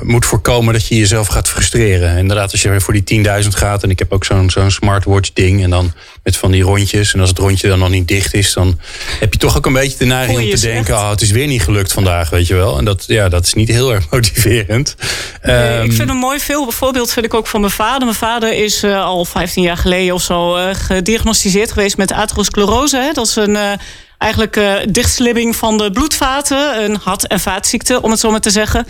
moet 0.03 0.27
voorkomen 0.27 0.73
dat 0.73 0.87
je 0.87 0.99
jezelf 0.99 1.27
gaat 1.27 1.49
frustreren. 1.49 2.17
Inderdaad, 2.17 2.53
als 2.53 2.63
je 2.63 2.81
voor 2.81 3.01
die 3.03 3.25
10.000 3.43 3.49
gaat 3.49 3.83
en 3.83 3.91
ik 3.91 3.99
heb 3.99 4.13
ook 4.13 4.25
zo'n 4.25 4.51
zo'n 4.51 4.71
smartwatch 4.71 5.33
ding 5.33 5.63
en 5.63 5.71
dan 5.71 5.93
met 6.23 6.37
van 6.37 6.51
die 6.51 6.63
rondjes 6.63 7.15
en 7.15 7.21
als 7.21 7.29
het 7.29 7.39
rondje 7.39 7.69
dan 7.69 7.79
nog 7.79 7.89
niet 7.89 8.09
dicht 8.09 8.35
is, 8.35 8.53
dan 8.53 8.81
heb 9.21 9.33
je 9.33 9.39
toch 9.39 9.57
ook 9.57 9.67
een 9.67 9.73
beetje 9.73 9.99
de 9.99 10.05
neiging 10.05 10.39
om 10.39 10.51
te 10.51 10.61
denken, 10.61 10.95
oh, 10.95 11.11
het 11.11 11.21
is 11.21 11.31
weer 11.31 11.47
niet 11.47 11.63
gelukt 11.63 11.93
vandaag, 11.93 12.31
weet 12.31 12.47
je 12.47 12.55
wel. 12.55 12.79
En 12.79 12.85
dat, 12.85 13.05
ja, 13.07 13.29
dat 13.29 13.45
is 13.47 13.55
niet 13.55 13.69
heel 13.69 13.95
erg 13.95 14.11
motiverend. 14.11 14.95
Nee, 15.43 15.77
ik 15.77 15.83
ehm, 15.83 15.93
vind 15.93 16.09
een 16.09 16.17
mooi 16.17 16.39
voorbeeld 16.69 17.13
vind 17.13 17.27
ik 17.27 17.35
ook 17.35 17.47
van 17.47 17.61
mijn 17.61 17.73
vader. 17.73 18.05
Mijn 18.05 18.19
vader 18.19 18.53
is 18.53 18.85
uh, 18.85 19.05
al 19.05 19.25
15 19.25 19.63
jaar 19.63 19.77
geleden 19.77 20.15
of 20.15 20.23
zo 20.23 20.57
uh, 20.57 20.69
gediagnosticeerd 20.73 21.73
geweest 21.73 21.97
met 21.97 22.13
atherosclerose. 22.13 22.97
Hè? 22.97 23.13
Dat 23.13 23.27
is 23.27 23.37
een 23.37 23.51
uh, 23.51 23.73
eigenlijk 24.19 24.57
uh, 24.57 24.75
dichtslibbing 24.89 25.57
van 25.57 25.79
de 25.79 25.91
bloedvaten. 25.91 26.85
Een 26.85 26.97
hart- 27.03 27.27
en 27.27 27.41
vaatziekte, 27.41 28.03
om 28.03 28.11
het 28.11 28.21
zo 28.21 28.31
maar 28.31 28.41
te 28.41 28.51
zeggen. 28.51 28.87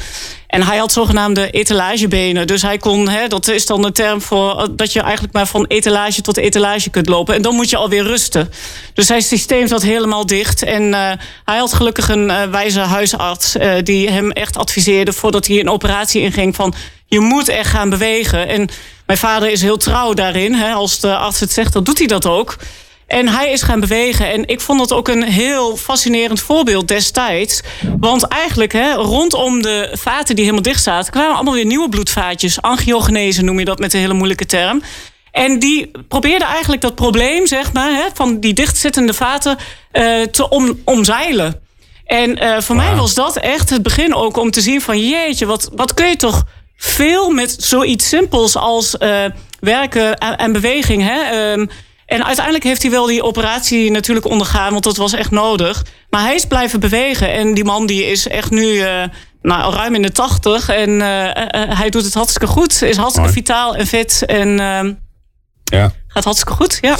En 0.46 0.62
hij 0.62 0.76
had 0.76 0.92
zogenaamde 0.92 1.50
etalagebenen. 1.50 2.46
Dus 2.46 2.62
hij 2.62 2.78
kon, 2.78 3.08
hè, 3.08 3.28
dat 3.28 3.48
is 3.48 3.66
dan 3.66 3.82
de 3.82 3.92
term 3.92 4.22
voor 4.22 4.60
eh, 4.60 4.66
dat 4.70 4.92
je 4.92 5.00
eigenlijk 5.00 5.34
maar 5.34 5.46
van 5.46 5.64
etalage 5.66 6.20
tot 6.20 6.36
etalage 6.36 6.90
kunt 6.90 7.08
lopen. 7.08 7.34
En 7.34 7.42
dan 7.42 7.54
moet 7.54 7.70
je 7.70 7.76
alweer 7.76 8.02
rusten. 8.02 8.50
Dus 8.94 9.06
zijn 9.06 9.22
systeem 9.22 9.66
zat 9.66 9.82
helemaal 9.82 10.26
dicht. 10.26 10.62
En 10.62 10.82
uh, 10.82 11.12
hij 11.44 11.58
had 11.58 11.72
gelukkig 11.72 12.08
een 12.08 12.50
wijze 12.50 12.80
huisarts 12.80 13.56
die 13.82 14.10
hem 14.10 14.30
echt 14.30 14.56
adviseerde 14.56 15.12
voordat 15.12 15.46
hij 15.46 15.60
een 15.60 15.70
operatie 15.70 16.22
inging 16.22 16.54
van 16.54 16.74
je 17.08 17.20
moet 17.20 17.48
echt 17.48 17.70
gaan 17.70 17.90
bewegen. 17.90 18.48
En 18.48 18.68
mijn 19.06 19.18
vader 19.18 19.50
is 19.50 19.62
heel 19.62 19.76
trouw 19.76 20.14
daarin. 20.14 20.54
Hè. 20.54 20.72
Als 20.72 21.00
de 21.00 21.16
arts 21.16 21.40
het 21.40 21.52
zegt, 21.52 21.72
dan 21.72 21.84
doet 21.84 21.98
hij 21.98 22.06
dat 22.06 22.26
ook. 22.26 22.56
En 23.08 23.28
hij 23.28 23.50
is 23.50 23.62
gaan 23.62 23.80
bewegen. 23.80 24.30
En 24.30 24.46
ik 24.46 24.60
vond 24.60 24.78
dat 24.78 24.92
ook 24.92 25.08
een 25.08 25.22
heel 25.22 25.76
fascinerend 25.76 26.40
voorbeeld 26.40 26.88
destijds. 26.88 27.60
Want 28.00 28.22
eigenlijk 28.22 28.72
hè, 28.72 28.94
rondom 28.94 29.62
de 29.62 29.90
vaten 29.92 30.34
die 30.34 30.44
helemaal 30.44 30.64
dicht 30.64 30.82
zaten... 30.82 31.12
kwamen 31.12 31.34
allemaal 31.34 31.54
weer 31.54 31.64
nieuwe 31.64 31.88
bloedvaatjes. 31.88 32.62
Angiogenese 32.62 33.42
noem 33.42 33.58
je 33.58 33.64
dat 33.64 33.78
met 33.78 33.92
een 33.92 34.00
hele 34.00 34.14
moeilijke 34.14 34.46
term. 34.46 34.82
En 35.30 35.58
die 35.58 35.90
probeerde 36.08 36.44
eigenlijk 36.44 36.82
dat 36.82 36.94
probleem 36.94 37.46
zeg 37.46 37.72
maar, 37.72 37.90
hè, 37.90 38.04
van 38.14 38.40
die 38.40 38.52
dichtzittende 38.52 39.14
vaten 39.14 39.56
uh, 39.92 40.22
te 40.22 40.48
om, 40.48 40.80
omzeilen. 40.84 41.60
En 42.04 42.42
uh, 42.42 42.60
voor 42.60 42.76
wow. 42.76 42.84
mij 42.84 42.94
was 42.94 43.14
dat 43.14 43.36
echt 43.36 43.70
het 43.70 43.82
begin 43.82 44.14
ook 44.14 44.36
om 44.36 44.50
te 44.50 44.60
zien 44.60 44.80
van... 44.80 45.08
jeetje, 45.08 45.46
wat, 45.46 45.70
wat 45.74 45.94
kun 45.94 46.08
je 46.08 46.16
toch 46.16 46.44
veel 46.76 47.30
met 47.30 47.56
zoiets 47.58 48.08
simpels 48.08 48.56
als 48.56 48.96
uh, 48.98 49.24
werken 49.60 50.14
en, 50.18 50.36
en 50.36 50.52
beweging... 50.52 51.02
Hè, 51.02 51.52
um, 51.52 51.68
en 52.08 52.24
uiteindelijk 52.24 52.64
heeft 52.64 52.82
hij 52.82 52.90
wel 52.90 53.06
die 53.06 53.22
operatie 53.22 53.90
natuurlijk 53.90 54.26
ondergaan, 54.26 54.72
want 54.72 54.84
dat 54.84 54.96
was 54.96 55.12
echt 55.12 55.30
nodig. 55.30 55.84
Maar 56.10 56.22
hij 56.22 56.34
is 56.34 56.44
blijven 56.44 56.80
bewegen. 56.80 57.32
En 57.32 57.54
die 57.54 57.64
man 57.64 57.86
die 57.86 58.04
is 58.04 58.28
echt 58.28 58.50
nu 58.50 58.64
uh, 58.64 59.04
nou, 59.42 59.74
ruim 59.74 59.94
in 59.94 60.02
de 60.02 60.12
tachtig. 60.12 60.68
En 60.68 60.90
uh, 60.90 61.24
uh, 61.24 61.32
hij 61.52 61.90
doet 61.90 62.04
het 62.04 62.14
hartstikke 62.14 62.46
goed. 62.46 62.82
Is 62.82 62.96
hartstikke 62.96 63.28
Mooi. 63.28 63.32
vitaal 63.32 63.76
en 63.76 63.86
fit. 63.86 64.24
En 64.26 64.60
ehm, 64.60 64.92
ja. 65.64 65.92
gaat 66.06 66.24
hartstikke 66.24 66.54
goed. 66.54 66.78
Ja. 66.80 66.96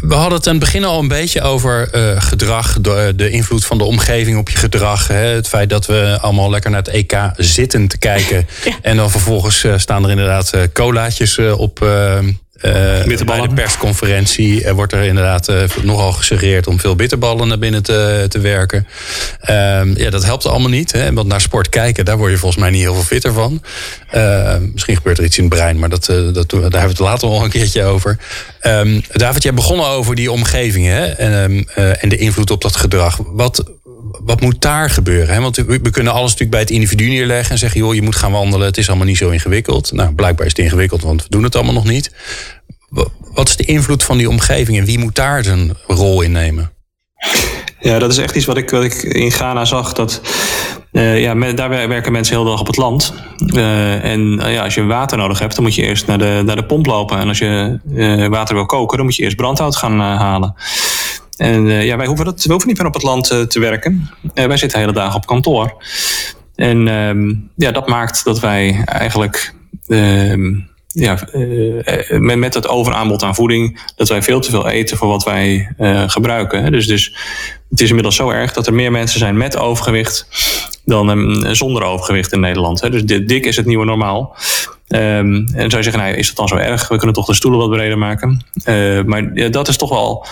We 0.00 0.14
hadden 0.14 0.38
het 0.38 0.46
aan 0.46 0.54
het 0.54 0.64
begin 0.64 0.84
al 0.84 0.98
een 0.98 1.08
beetje 1.08 1.42
over 1.42 1.88
gedrag. 2.20 2.80
De, 2.80 3.12
de, 3.16 3.30
invloed 3.30 3.64
van 3.64 3.78
de 3.78 3.84
omgeving 3.84 4.38
op 4.38 4.48
je 4.48 4.58
gedrag. 4.58 5.08
Hè? 5.08 5.14
Het 5.14 5.48
feit 5.48 5.70
dat 5.70 5.86
we 5.86 6.18
allemaal 6.20 6.50
lekker 6.50 6.70
naar 6.70 6.82
het 6.82 6.88
EK 6.88 7.30
zitten 7.36 7.88
te 7.88 7.98
kijken. 7.98 8.36
ja. 8.64 8.72
En 8.82 8.96
dan 8.96 9.10
vervolgens 9.10 9.64
staan 9.76 10.04
er 10.04 10.10
inderdaad 10.10 10.52
colaatjes 10.72 11.38
op 11.38 11.82
ehm, 11.82 12.30
uh, 12.62 13.24
bij 13.26 13.40
de 13.40 13.54
persconferentie 13.54 14.64
uh, 14.64 14.70
wordt 14.70 14.92
er 14.92 15.02
inderdaad 15.02 15.48
uh, 15.48 15.62
nogal 15.82 16.12
gesuggereerd 16.12 16.66
om 16.66 16.80
veel 16.80 16.96
bitterballen 16.96 17.48
naar 17.48 17.58
binnen 17.58 17.82
te, 17.82 18.26
te 18.28 18.38
werken. 18.38 18.86
Ehm, 19.40 19.92
ja, 19.96 20.10
dat 20.10 20.24
helpt 20.24 20.46
allemaal 20.46 20.68
niet. 20.68 20.92
Hè? 20.92 21.12
Want 21.12 21.28
naar 21.28 21.40
sport 21.40 21.68
kijken, 21.68 22.04
daar 22.04 22.16
word 22.16 22.30
je 22.30 22.38
volgens 22.38 22.62
mij 22.62 22.70
niet 22.70 22.80
heel 22.80 22.94
veel 22.94 23.02
fitter 23.02 23.32
van. 23.32 23.62
Ehm, 24.10 24.62
misschien 24.72 24.96
gebeurt 24.96 25.18
er 25.18 25.24
iets 25.24 25.38
in 25.38 25.44
het 25.44 25.54
brein, 25.54 25.78
maar 25.78 25.88
dat, 25.88 26.06
dat, 26.06 26.50
daar 26.50 26.60
hebben 26.60 26.80
we 26.80 26.88
het 26.88 26.98
later 26.98 27.28
nog 27.28 27.42
een 27.42 27.50
keertje 27.50 27.84
over. 27.84 28.18
Um, 28.62 29.02
David, 29.12 29.42
jij 29.42 29.54
begonnen 29.54 29.86
over 29.86 30.14
die 30.14 30.32
omgeving 30.32 30.86
hè? 30.86 31.06
En, 31.06 31.66
en 31.74 32.08
de 32.08 32.16
invloed 32.16 32.50
op 32.50 32.62
dat 32.62 32.76
gedrag. 32.76 33.18
Wat, 33.26 33.64
wat 34.10 34.40
moet 34.40 34.60
daar 34.60 34.90
gebeuren? 34.90 35.34
Hè? 35.34 35.40
Want 35.40 35.56
we, 35.56 35.90
kunnen 35.90 36.12
alles 36.12 36.24
natuurlijk 36.24 36.50
bij 36.50 36.60
het 36.60 36.70
individu 36.70 37.08
neerleggen 37.08 37.50
en 37.50 37.58
zeggen: 37.58 37.80
joh, 37.80 37.94
je 37.94 38.02
moet 38.02 38.16
gaan 38.16 38.32
wandelen, 38.32 38.66
het 38.66 38.76
is 38.76 38.88
allemaal 38.88 39.06
niet 39.06 39.16
zo 39.16 39.30
ingewikkeld. 39.30 39.92
Nou, 39.92 40.12
blijkbaar 40.12 40.46
is 40.46 40.52
het 40.52 40.64
ingewikkeld, 40.64 41.02
want 41.02 41.22
we 41.22 41.28
doen 41.28 41.42
het 41.42 41.54
allemaal 41.54 41.74
nog 41.74 41.84
niet. 41.84 42.12
Wat 43.32 43.48
is 43.48 43.56
de 43.56 43.64
invloed 43.64 44.02
van 44.02 44.18
die 44.18 44.28
omgeving 44.28 44.78
en 44.78 44.84
wie 44.84 44.98
moet 44.98 45.14
daar 45.14 45.44
zijn 45.44 45.72
rol 45.86 46.22
in 46.22 46.32
nemen? 46.32 46.72
Ja, 47.80 47.98
dat 47.98 48.10
is 48.10 48.18
echt 48.18 48.36
iets 48.36 48.46
wat 48.46 48.56
ik, 48.56 48.72
ik 48.72 49.02
in 49.02 49.30
Ghana 49.30 49.64
zag. 49.64 49.92
Dat, 49.92 50.20
uh, 50.92 51.20
ja, 51.20 51.52
daar 51.52 51.68
werken 51.68 52.12
mensen 52.12 52.34
heel 52.34 52.44
dag 52.44 52.60
op 52.60 52.66
het 52.66 52.76
land. 52.76 53.12
Uh, 53.46 54.04
en 54.04 54.20
uh, 54.20 54.52
ja, 54.52 54.62
als 54.62 54.74
je 54.74 54.84
water 54.84 55.18
nodig 55.18 55.38
hebt, 55.38 55.54
dan 55.54 55.64
moet 55.64 55.74
je 55.74 55.82
eerst 55.82 56.06
naar 56.06 56.18
de, 56.18 56.42
naar 56.44 56.56
de 56.56 56.64
pomp 56.64 56.86
lopen. 56.86 57.18
En 57.18 57.28
als 57.28 57.38
je 57.38 58.28
water 58.30 58.54
wil 58.54 58.66
koken, 58.66 58.96
dan 58.96 59.06
moet 59.06 59.16
je 59.16 59.22
eerst 59.22 59.36
brandhout 59.36 59.76
gaan 59.76 60.00
halen. 60.00 60.54
En 61.38 61.66
uh, 61.66 61.84
ja, 61.84 61.96
wij 61.96 62.06
hoeven, 62.06 62.24
dat, 62.24 62.42
we 62.42 62.50
hoeven 62.50 62.68
niet 62.68 62.78
meer 62.78 62.86
op 62.86 62.94
het 62.94 63.02
land 63.02 63.32
uh, 63.32 63.40
te 63.40 63.60
werken. 63.60 64.10
Uh, 64.34 64.44
wij 64.44 64.56
zitten 64.56 64.78
hele 64.78 64.92
dagen 64.92 65.16
op 65.16 65.26
kantoor. 65.26 65.84
En 66.54 66.78
ja, 67.56 67.70
dat 67.70 67.88
maakt 67.88 68.24
dat 68.24 68.40
wij 68.40 68.82
eigenlijk 68.84 69.54
ehm, 69.86 70.54
ja, 70.86 71.18
met, 72.18 72.54
het 72.54 72.68
overaanbod 72.68 73.22
aan 73.22 73.34
voeding, 73.34 73.80
dat 73.96 74.08
wij 74.08 74.22
veel 74.22 74.40
te 74.40 74.50
veel 74.50 74.68
eten 74.68 74.96
voor 74.96 75.08
wat 75.08 75.24
wij 75.24 75.74
gebruiken. 76.06 76.72
Dus, 76.72 76.86
dus 76.86 77.16
het 77.70 77.80
is 77.80 77.88
inmiddels 77.88 78.16
zo 78.16 78.30
erg 78.30 78.52
dat 78.52 78.66
er 78.66 78.74
meer 78.74 78.90
mensen 78.90 79.18
zijn 79.18 79.36
met 79.36 79.56
overgewicht 79.56 80.28
dan 80.84 81.08
um, 81.08 81.54
zonder 81.54 81.82
overgewicht 81.82 82.32
in 82.32 82.40
Nederland. 82.40 82.92
Dus 82.92 83.04
dik 83.04 83.46
is 83.46 83.56
het 83.56 83.66
nieuwe 83.66 83.84
normaal. 83.84 84.36
Um, 84.94 84.98
en 84.98 85.44
dan 85.44 85.70
zou 85.70 85.76
je 85.76 85.82
zeggen, 85.82 86.02
nou, 86.02 86.14
is 86.14 86.26
dat 86.26 86.36
dan 86.36 86.48
zo 86.48 86.56
erg? 86.56 86.88
We 86.88 86.96
kunnen 86.96 87.14
toch 87.14 87.26
de 87.26 87.34
stoelen 87.34 87.60
wat 87.60 87.70
breder 87.70 87.98
maken. 87.98 88.44
Uh, 88.64 89.02
maar 89.02 89.30
ja, 89.34 89.48
dat 89.48 89.68
is 89.68 89.76
toch 89.76 89.90
wel 89.90 90.26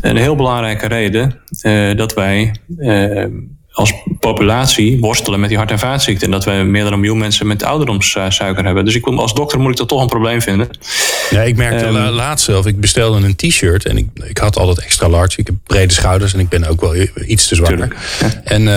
een 0.00 0.16
heel 0.16 0.36
belangrijke 0.36 0.86
reden 0.86 1.40
uh, 1.62 1.96
dat 1.96 2.14
wij 2.14 2.54
uh, 2.78 3.24
als 3.70 3.92
populatie 4.18 5.00
worstelen 5.00 5.40
met 5.40 5.48
die 5.48 5.58
hart- 5.58 5.70
en 5.70 5.78
vaatziekten. 5.78 6.26
En 6.26 6.32
dat 6.32 6.44
we 6.44 6.50
meer 6.50 6.82
dan 6.82 6.92
een 6.92 7.00
miljoen 7.00 7.18
mensen 7.18 7.46
met 7.46 7.62
ouderdomssuiker 7.62 8.64
hebben. 8.64 8.84
Dus 8.84 8.94
ik, 8.94 9.06
als 9.06 9.34
dokter 9.34 9.60
moet 9.60 9.70
ik 9.70 9.76
dat 9.76 9.88
toch 9.88 10.00
een 10.00 10.06
probleem 10.06 10.42
vinden. 10.42 10.68
Ja, 11.30 11.40
ik 11.40 11.56
merkte 11.56 11.86
um, 11.86 11.94
laatst 11.94 12.44
zelf, 12.44 12.66
ik 12.66 12.80
bestelde 12.80 13.26
een 13.26 13.36
t-shirt 13.36 13.86
en 13.86 13.96
ik, 13.96 14.08
ik 14.24 14.38
had 14.38 14.56
altijd 14.56 14.78
extra 14.78 15.08
large. 15.08 15.40
Ik 15.40 15.46
heb 15.46 15.56
brede 15.66 15.92
schouders 15.92 16.34
en 16.34 16.40
ik 16.40 16.48
ben 16.48 16.64
ook 16.64 16.80
wel 16.80 16.94
iets 17.26 17.48
te 17.48 17.54
zwakker. 17.54 17.96
Ja. 18.20 18.40
En, 18.44 18.68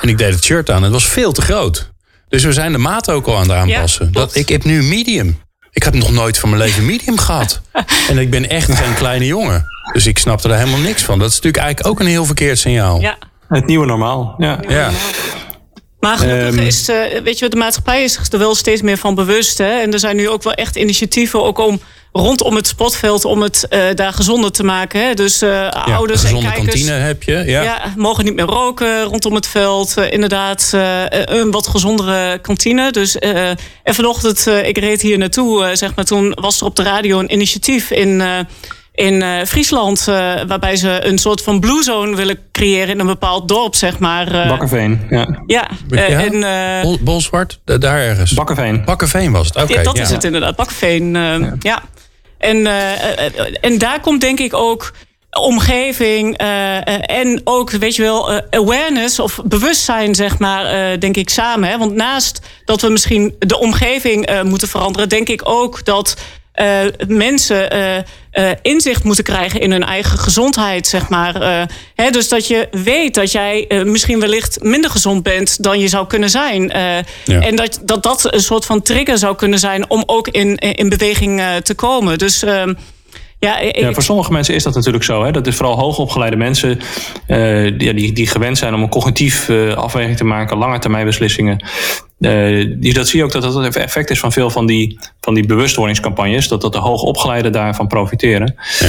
en 0.00 0.08
ik 0.08 0.18
deed 0.18 0.34
het 0.34 0.44
shirt 0.44 0.70
aan. 0.70 0.82
Het 0.82 0.92
was 0.92 1.08
veel 1.08 1.32
te 1.32 1.42
groot. 1.42 1.90
Dus 2.30 2.44
we 2.44 2.52
zijn 2.52 2.72
de 2.72 2.78
maat 2.78 3.10
ook 3.10 3.26
al 3.26 3.36
aan 3.36 3.42
het 3.42 3.50
aanpassen. 3.50 4.04
Ja, 4.04 4.10
dat, 4.12 4.34
ik 4.34 4.48
heb 4.48 4.64
nu 4.64 4.82
medium. 4.82 5.40
Ik 5.70 5.82
had 5.82 5.94
nog 5.94 6.12
nooit 6.12 6.38
van 6.38 6.50
mijn 6.50 6.62
leven 6.62 6.86
medium 6.86 7.18
gehad. 7.28 7.60
En 8.08 8.18
ik 8.18 8.30
ben 8.30 8.48
echt 8.48 8.74
geen 8.74 8.94
kleine 8.94 9.26
jongen. 9.26 9.66
Dus 9.92 10.06
ik 10.06 10.18
snapte 10.18 10.48
er 10.48 10.56
helemaal 10.58 10.80
niks 10.80 11.02
van. 11.02 11.18
Dat 11.18 11.28
is 11.28 11.34
natuurlijk 11.34 11.62
eigenlijk 11.62 11.92
ook 11.94 12.00
een 12.00 12.12
heel 12.12 12.24
verkeerd 12.24 12.58
signaal. 12.58 13.00
Ja. 13.00 13.18
Het 13.48 13.66
nieuwe 13.66 13.86
normaal. 13.86 14.34
Ja. 14.38 14.58
ja. 14.68 14.90
Maar 16.00 16.18
gelukkig 16.18 16.60
um, 16.60 16.66
is, 16.66 16.84
de, 16.84 17.20
weet 17.24 17.38
je, 17.38 17.48
de 17.48 17.56
maatschappij 17.56 18.02
is 18.02 18.20
er 18.30 18.38
wel 18.38 18.54
steeds 18.54 18.82
meer 18.82 18.96
van 18.96 19.14
bewust. 19.14 19.58
Hè? 19.58 19.80
En 19.80 19.92
er 19.92 19.98
zijn 19.98 20.16
nu 20.16 20.28
ook 20.28 20.42
wel 20.42 20.52
echt 20.52 20.76
initiatieven 20.76 21.42
ook 21.42 21.58
om 21.58 21.80
rondom 22.12 22.56
het 22.56 22.66
sportveld 22.66 23.24
om 23.24 23.42
het 23.42 23.66
uh, 23.70 23.80
daar 23.94 24.12
gezonder 24.12 24.50
te 24.50 24.64
maken. 24.64 25.06
Hè? 25.06 25.14
Dus 25.14 25.42
uh, 25.42 25.50
ja, 25.50 25.70
ouders 25.70 26.24
en 26.24 26.40
kijkers. 26.40 26.56
kantine 26.56 26.90
heb 26.90 27.22
je. 27.22 27.32
Ja. 27.32 27.62
ja. 27.62 27.92
mogen 27.96 28.24
niet 28.24 28.34
meer 28.34 28.44
roken 28.44 29.02
rondom 29.02 29.34
het 29.34 29.46
veld. 29.46 29.94
Uh, 29.98 30.12
inderdaad, 30.12 30.70
een 31.10 31.50
wat 31.50 31.66
gezondere 31.66 32.38
kantine. 32.38 32.90
Dus 32.90 33.18
en 33.18 33.56
vanochtend, 33.84 34.46
ik 34.46 34.78
reed 34.78 35.02
hier 35.02 35.18
naartoe, 35.18 35.70
zeg 35.72 35.94
maar, 35.94 36.04
toen 36.04 36.32
was 36.40 36.60
er 36.60 36.66
op 36.66 36.76
de 36.76 36.82
radio 36.82 37.18
een 37.18 37.32
initiatief 37.32 37.90
in 37.90 38.22
in 38.94 39.14
uh, 39.14 39.44
Friesland, 39.46 40.06
uh, 40.08 40.14
waarbij 40.46 40.76
ze 40.76 41.06
een 41.06 41.18
soort 41.18 41.42
van 41.42 41.60
blue 41.60 41.82
zone 41.82 42.16
willen 42.16 42.38
creëren 42.52 42.88
in 42.88 43.00
een 43.00 43.06
bepaald 43.06 43.48
dorp, 43.48 43.74
zeg 43.74 43.98
maar. 43.98 44.34
Uh, 44.34 44.48
Bakkerveen, 44.48 45.00
ja. 45.10 45.42
Ja, 45.46 45.70
ja? 45.88 46.24
en 46.24 46.82
Bol, 46.82 46.98
Bolsward, 47.00 47.60
daar 47.64 47.98
ergens. 48.00 48.32
Bakkerveen. 48.32 48.84
Bakkerveen 48.84 49.32
was 49.32 49.46
het, 49.46 49.56
oké. 49.56 49.64
Okay, 49.64 49.76
ja, 49.76 49.82
dat 49.82 49.96
ja. 49.96 50.02
is 50.02 50.10
het 50.10 50.24
inderdaad, 50.24 50.56
Bakkerveen, 50.56 51.12
ja. 51.60 51.82
En, 52.40 52.66
en 53.60 53.78
daar 53.78 54.00
komt 54.00 54.20
denk 54.20 54.40
ik 54.40 54.54
ook 54.54 54.92
omgeving 55.30 56.36
en 56.36 57.40
ook, 57.44 57.70
weet 57.70 57.96
je 57.96 58.02
wel, 58.02 58.30
awareness 58.50 59.18
of 59.18 59.40
bewustzijn, 59.44 60.14
zeg 60.14 60.38
maar, 60.38 60.98
denk 61.00 61.16
ik 61.16 61.30
samen. 61.30 61.68
Hè? 61.68 61.78
Want 61.78 61.94
naast 61.94 62.40
dat 62.64 62.80
we 62.80 62.88
misschien 62.88 63.34
de 63.38 63.58
omgeving 63.58 64.42
moeten 64.42 64.68
veranderen, 64.68 65.08
denk 65.08 65.28
ik 65.28 65.48
ook 65.48 65.84
dat 65.84 66.16
mensen 67.06 67.68
inzicht 68.62 69.04
moeten 69.04 69.24
krijgen 69.24 69.60
in 69.60 69.70
hun 69.70 69.84
eigen 69.84 70.18
gezondheid, 70.18 70.86
zeg 70.86 71.08
maar. 71.08 71.68
Hè, 71.94 72.10
dus 72.10 72.28
dat 72.28 72.46
je 72.46 72.68
weet 72.70 73.14
dat 73.14 73.32
jij 73.32 73.66
misschien 73.84 74.20
wellicht 74.20 74.62
minder 74.62 74.90
gezond 74.90 75.22
bent 75.22 75.62
dan 75.62 75.78
je 75.78 75.88
zou 75.88 76.06
kunnen 76.06 76.30
zijn. 76.30 76.70
En 77.24 77.56
dat, 77.56 77.80
dat 77.82 78.02
dat 78.02 78.34
een 78.34 78.40
soort 78.40 78.64
van 78.64 78.82
trigger 78.82 79.18
zou 79.18 79.36
kunnen 79.36 79.58
zijn 79.58 79.90
om 79.90 80.02
ook 80.06 80.28
in, 80.28 80.56
in 80.56 80.88
beweging 80.88 81.42
te 81.62 81.74
komen. 81.74 82.18
Dus. 82.18 82.44
Ehm, 83.40 83.64
ja, 83.64 83.70
ja, 83.72 83.92
voor 83.92 84.02
sommige 84.02 84.32
mensen 84.32 84.54
is 84.54 84.62
dat 84.62 84.74
natuurlijk 84.74 85.04
zo. 85.04 85.24
Hè? 85.24 85.30
Dat 85.30 85.46
is 85.46 85.56
vooral 85.56 85.78
hoogopgeleide 85.78 86.36
mensen 86.36 86.78
uh, 87.28 87.78
die, 87.78 87.94
die, 87.94 88.12
die, 88.12 88.26
gewend 88.26 88.58
zijn 88.58 88.74
om 88.74 88.82
een 88.82 88.88
cognitief 88.88 89.48
uh, 89.48 89.74
afweging 89.74 90.16
te 90.16 90.24
maken, 90.24 90.56
lange 90.56 90.78
termijn 90.78 91.06
beslissingen. 91.06 91.64
Uh, 92.18 92.74
die, 92.78 92.94
dat 92.94 93.08
zie 93.08 93.18
je 93.18 93.24
ook 93.24 93.32
dat 93.32 93.42
dat 93.42 93.54
het 93.54 93.76
effect 93.76 94.10
is 94.10 94.20
van 94.20 94.32
veel 94.32 94.50
van 94.50 94.66
die, 94.66 94.98
van 95.20 95.34
die 95.34 95.46
bewustwordingscampagnes, 95.46 96.48
dat, 96.48 96.60
dat 96.60 96.72
de 96.72 96.78
hoogopgeleiden 96.78 97.52
daarvan 97.52 97.86
profiteren. 97.86 98.54
Ja. 98.78 98.88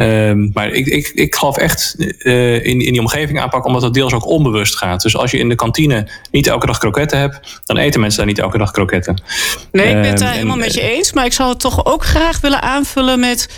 Um, 0.00 0.50
maar 0.52 0.70
ik, 0.70 0.86
ik, 0.86 1.10
ik 1.14 1.34
geloof 1.34 1.56
echt 1.56 1.94
uh, 1.98 2.54
in, 2.54 2.80
in 2.80 2.92
die 2.92 3.00
omgeving 3.00 3.40
aanpakken, 3.40 3.68
omdat 3.68 3.82
het 3.82 3.94
deels 3.94 4.12
ook 4.12 4.26
onbewust 4.26 4.76
gaat. 4.76 5.02
Dus 5.02 5.16
als 5.16 5.30
je 5.30 5.38
in 5.38 5.48
de 5.48 5.54
kantine 5.54 6.08
niet 6.30 6.46
elke 6.46 6.66
dag 6.66 6.78
kroketten 6.78 7.18
hebt, 7.18 7.60
dan 7.64 7.76
eten 7.76 8.00
mensen 8.00 8.18
daar 8.18 8.28
niet 8.28 8.38
elke 8.38 8.58
dag 8.58 8.70
kroketten. 8.70 9.22
Nee, 9.72 9.86
ik 9.86 9.92
ben 9.92 10.10
het 10.10 10.18
daar 10.18 10.32
helemaal 10.32 10.56
met 10.56 10.74
je 10.74 10.80
eens. 10.80 11.12
Maar 11.12 11.24
ik 11.24 11.32
zou 11.32 11.48
het 11.48 11.60
toch 11.60 11.84
ook 11.84 12.04
graag 12.04 12.40
willen 12.40 12.62
aanvullen 12.62 13.20
met 13.20 13.48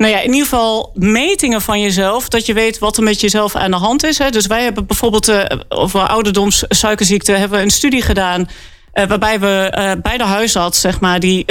nou 0.00 0.12
ja, 0.12 0.18
in 0.18 0.32
ieder 0.32 0.42
geval 0.42 0.90
metingen 0.94 1.62
van 1.62 1.80
jezelf. 1.80 2.28
Dat 2.28 2.46
je 2.46 2.52
weet 2.52 2.78
wat 2.78 2.96
er 2.96 3.02
met 3.02 3.20
jezelf 3.20 3.56
aan 3.56 3.70
de 3.70 3.76
hand 3.76 4.04
is. 4.04 4.18
Hè. 4.18 4.30
Dus 4.30 4.46
wij 4.46 4.62
hebben 4.62 4.86
bijvoorbeeld 4.86 5.28
uh, 5.28 5.44
over 5.68 6.00
ouderdomssuikerziekte 6.00 7.32
hebben 7.32 7.58
we 7.58 7.64
een 7.64 7.70
studie 7.70 8.02
gedaan. 8.02 8.48
Uh, 8.94 9.04
waarbij 9.06 9.40
we 9.40 9.74
uh, 9.78 9.92
bij 10.02 10.18
de 10.18 10.24
huisarts 10.24 10.80
zeg 10.80 11.00
maar, 11.00 11.20
die 11.20 11.44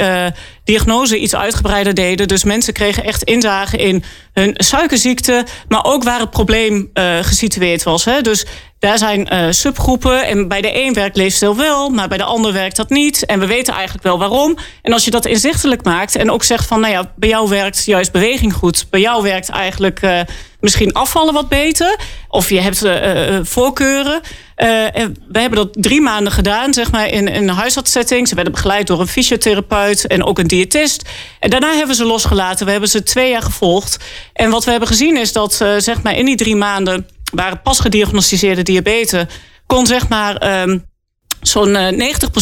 diagnose 0.70 1.18
iets 1.18 1.34
uitgebreider 1.34 1.94
deden. 1.94 2.28
Dus 2.28 2.44
mensen 2.44 2.72
kregen 2.72 3.04
echt 3.04 3.22
inzage 3.22 3.76
in 3.76 4.04
hun 4.32 4.54
suikerziekte, 4.56 5.44
maar 5.68 5.84
ook 5.84 6.02
waar 6.02 6.20
het 6.20 6.30
probleem 6.30 6.90
gesitueerd 7.22 7.82
was. 7.82 8.04
Hè. 8.04 8.20
Dus 8.20 8.46
daar 8.80 8.98
zijn 8.98 9.28
uh, 9.32 9.46
subgroepen 9.50 10.26
en 10.26 10.48
bij 10.48 10.60
de 10.60 10.82
een 10.84 10.92
werkt 10.92 11.16
leefstijl 11.16 11.56
wel, 11.56 11.90
maar 11.90 12.08
bij 12.08 12.18
de 12.18 12.24
ander 12.24 12.52
werkt 12.52 12.76
dat 12.76 12.90
niet. 12.90 13.26
En 13.26 13.40
we 13.40 13.46
weten 13.46 13.74
eigenlijk 13.74 14.04
wel 14.04 14.18
waarom. 14.18 14.56
En 14.82 14.92
als 14.92 15.04
je 15.04 15.10
dat 15.10 15.26
inzichtelijk 15.26 15.84
maakt 15.84 16.16
en 16.16 16.30
ook 16.30 16.44
zegt 16.44 16.66
van, 16.66 16.80
nou 16.80 16.92
ja, 16.92 17.12
bij 17.16 17.28
jou 17.28 17.48
werkt 17.48 17.84
juist 17.84 18.12
beweging 18.12 18.52
goed. 18.52 18.86
Bij 18.90 19.00
jou 19.00 19.22
werkt 19.22 19.48
eigenlijk 19.48 20.02
uh, 20.02 20.20
misschien 20.60 20.92
afvallen 20.92 21.34
wat 21.34 21.48
beter. 21.48 21.98
Of 22.28 22.48
je 22.48 22.60
hebt 22.60 22.78
voorkeuren. 23.48 24.20
we 25.28 25.38
hebben 25.38 25.58
dat 25.58 25.68
drie 25.72 26.00
maanden 26.00 26.32
gedaan, 26.32 26.74
zeg 26.74 26.90
maar, 26.90 27.08
in, 27.08 27.28
in 27.28 27.48
een 27.48 27.54
huisartssetting. 27.54 28.28
Ze 28.28 28.34
werden 28.34 28.52
begeleid 28.52 28.86
door 28.86 29.00
een 29.00 29.06
fysiotherapeut 29.06 30.06
en 30.06 30.24
ook 30.24 30.38
een 30.38 30.46
diëtist. 30.60 31.08
En 31.40 31.50
daarna 31.50 31.74
hebben 31.74 31.96
ze 31.96 32.04
losgelaten. 32.04 32.66
We 32.66 32.72
hebben 32.72 32.90
ze 32.90 33.02
twee 33.02 33.30
jaar 33.30 33.42
gevolgd. 33.42 33.96
En 34.32 34.50
wat 34.50 34.64
we 34.64 34.70
hebben 34.70 34.88
gezien 34.88 35.16
is 35.16 35.32
dat, 35.32 35.54
zeg 35.78 36.02
maar, 36.02 36.16
in 36.16 36.24
die 36.24 36.36
drie 36.36 36.56
maanden 36.56 37.06
waren 37.32 37.62
pas 37.62 37.80
gediagnosticeerde 37.80 38.62
diabetes, 38.62 39.24
kon 39.66 39.86
zeg 39.86 40.08
maar 40.08 40.62
um, 40.62 40.88
zo'n 41.40 41.76
90% 41.92 41.96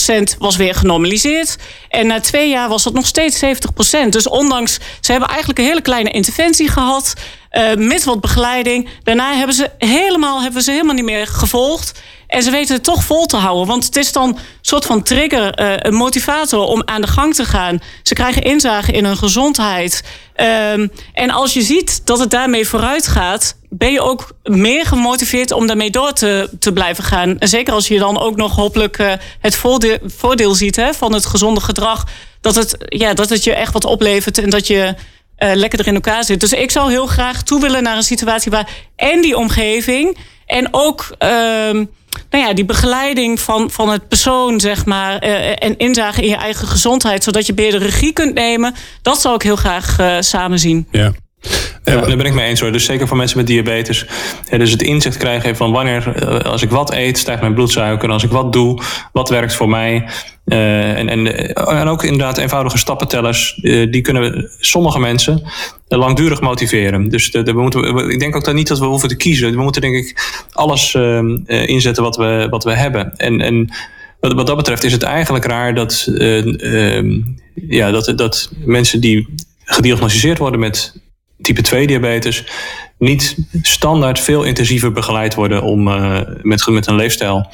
eh, 0.07 0.23
was 0.39 0.57
weer 0.57 0.75
genormaliseerd. 0.75 1.57
En 1.89 2.07
na 2.07 2.21
twee 2.21 2.49
jaar 2.49 2.69
was 2.69 2.83
dat 2.83 2.93
nog 2.93 3.07
steeds 3.07 3.45
70%. 3.45 4.09
Dus 4.09 4.29
ondanks, 4.29 4.79
ze 5.01 5.11
hebben 5.11 5.29
eigenlijk 5.29 5.59
een 5.59 5.64
hele 5.64 5.83
kleine 5.83 6.11
interventie 6.11 6.69
gehad. 6.69 7.12
Uh, 7.53 7.75
met 7.75 8.05
wat 8.05 8.21
begeleiding. 8.21 8.89
Daarna 9.03 9.35
hebben 9.35 9.55
ze 9.55 9.71
helemaal, 9.79 10.43
hebben 10.43 10.62
ze 10.62 10.71
helemaal 10.71 10.95
niet 10.95 11.05
meer 11.05 11.27
gevolgd. 11.27 12.03
En 12.29 12.43
ze 12.43 12.51
weten 12.51 12.74
het 12.74 12.85
toch 12.85 13.05
vol 13.05 13.26
te 13.26 13.37
houden. 13.37 13.66
Want 13.66 13.85
het 13.85 13.97
is 13.97 14.12
dan 14.12 14.29
een 14.29 14.39
soort 14.61 14.87
van 14.87 15.03
trigger, 15.03 15.61
uh, 15.61 15.72
een 15.76 15.95
motivator 15.95 16.66
om 16.66 16.83
aan 16.85 17.01
de 17.01 17.07
gang 17.07 17.35
te 17.35 17.45
gaan. 17.45 17.81
Ze 18.03 18.14
krijgen 18.14 18.43
inzage 18.43 18.93
in 18.93 19.05
hun 19.05 19.16
gezondheid. 19.16 20.03
Um, 20.72 20.91
en 21.12 21.31
als 21.31 21.53
je 21.53 21.62
ziet 21.62 22.07
dat 22.07 22.18
het 22.18 22.31
daarmee 22.31 22.68
vooruit 22.68 23.07
gaat, 23.07 23.57
ben 23.68 23.93
je 23.93 24.01
ook 24.01 24.33
meer 24.43 24.87
gemotiveerd 24.87 25.53
om 25.53 25.66
daarmee 25.66 25.91
door 25.91 26.12
te, 26.12 26.51
te 26.59 26.72
blijven 26.72 27.05
gaan. 27.05 27.37
Zeker 27.39 27.74
als 27.74 27.89
je 27.89 27.99
dan 27.99 28.18
ook 28.18 28.37
nog 28.37 28.55
hopelijk 28.57 28.99
uh, 28.99 29.12
het 29.41 29.57
voordeel, 29.57 29.99
voordeel 30.05 30.55
ziet 30.55 30.76
hè, 30.76 30.95
van 30.95 31.12
het 31.12 31.26
gezonde 31.26 31.61
gedrag. 31.61 32.07
Dat 32.41 32.55
het, 32.55 32.76
ja, 32.79 33.14
dat 33.14 33.29
het 33.29 33.45
je 33.45 33.55
echt 33.55 33.72
wat 33.72 33.85
oplevert 33.85 34.39
en 34.39 34.51
dat 34.51 34.66
je 34.66 34.95
uh, 35.39 35.51
lekkerder 35.55 35.87
in 35.87 35.95
elkaar 35.95 36.24
zit. 36.24 36.41
Dus 36.41 36.53
ik 36.53 36.70
zou 36.70 36.91
heel 36.91 37.07
graag 37.07 37.43
toe 37.43 37.61
willen 37.61 37.83
naar 37.83 37.97
een 37.97 38.03
situatie 38.03 38.51
waar 38.51 38.70
en 38.97 39.20
die 39.20 39.37
omgeving 39.37 40.18
en 40.49 40.68
ook. 40.70 41.16
Uh, 41.18 41.28
nou 42.30 42.44
ja, 42.44 42.53
die 42.53 42.64
begeleiding 42.64 43.40
van, 43.40 43.70
van 43.70 43.88
het 43.90 44.09
persoon, 44.09 44.61
zeg 44.61 44.86
maar, 44.86 45.24
uh, 45.24 45.62
en 45.62 45.76
inzage 45.76 46.22
in 46.22 46.28
je 46.28 46.36
eigen 46.36 46.68
gezondheid, 46.68 47.24
zodat 47.24 47.46
je 47.46 47.55
beter 47.55 47.80
regie 47.80 48.12
kunt 48.12 48.34
nemen, 48.34 48.74
dat 49.03 49.20
zou 49.20 49.34
ik 49.34 49.42
heel 49.42 49.57
graag 49.57 50.01
uh, 50.01 50.16
samen 50.20 50.59
zien. 50.59 50.88
Ja. 50.90 51.12
Ja, 51.84 52.07
daar 52.07 52.16
ben 52.16 52.26
ik 52.26 52.34
mee 52.34 52.49
eens 52.49 52.61
hoor. 52.61 52.72
Dus 52.72 52.84
zeker 52.84 53.09
voor 53.09 53.16
mensen 53.16 53.36
met 53.36 53.47
diabetes. 53.47 54.07
Dus 54.51 54.70
het 54.70 54.82
inzicht 54.82 55.16
krijgen 55.16 55.57
van 55.57 55.72
wanneer, 55.72 56.16
eh, 56.16 56.51
als 56.51 56.62
ik 56.62 56.70
wat 56.70 56.93
eet, 56.93 57.18
stijgt 57.18 57.41
mijn 57.41 57.55
bloedsuiker. 57.55 58.11
Als 58.11 58.24
ik 58.24 58.30
wat 58.30 58.53
doe, 58.53 58.82
wat 59.12 59.28
werkt 59.28 59.55
voor 59.55 59.68
mij. 59.68 60.09
Uh, 60.47 60.99
en, 60.99 61.09
en, 61.09 61.55
en 61.55 61.89
ook 61.89 62.03
inderdaad 62.03 62.39
eenvoudige 62.39 62.78
stappentellers. 62.78 63.59
Uh, 63.62 63.93
die 63.93 64.01
kunnen 64.01 64.51
sommige 64.59 64.99
mensen 64.99 65.43
langdurig 65.89 66.41
motiveren. 66.41 67.09
Dus 67.09 67.30
de, 67.30 67.43
we 67.43 67.62
moeten, 67.62 68.11
ik 68.11 68.18
denk 68.18 68.36
ook 68.36 68.45
dat 68.45 68.55
niet 68.55 68.68
dat 68.68 68.78
we 68.78 68.84
hoeven 68.84 69.09
te 69.09 69.16
kiezen. 69.16 69.51
We 69.51 69.62
moeten 69.62 69.80
denk 69.80 69.95
ik 69.95 70.36
alles 70.53 70.95
inzetten 71.47 72.03
wat 72.03 72.16
we, 72.16 72.47
wat 72.51 72.64
we 72.64 72.72
hebben. 72.72 73.16
En, 73.16 73.41
en 73.41 73.72
wat, 74.20 74.32
wat 74.32 74.47
dat 74.47 74.57
betreft 74.57 74.84
is 74.84 74.93
het 74.93 75.03
eigenlijk 75.03 75.45
raar 75.45 75.74
dat, 75.74 76.09
ja, 77.68 77.91
dat, 77.91 78.12
dat 78.16 78.51
mensen 78.64 79.01
die 79.01 79.28
gediagnosticeerd 79.64 80.39
worden 80.39 80.61
met 80.61 80.95
type 81.43 81.62
2 81.62 81.86
diabetes 81.86 82.45
niet 82.99 83.36
standaard 83.62 84.20
veel 84.20 84.43
intensiever 84.43 84.93
begeleid 84.93 85.34
worden 85.34 85.62
om 85.62 85.89
uh, 85.89 86.20
met, 86.43 86.66
met 86.66 86.86
een 86.86 86.97
leefstijl 86.97 87.51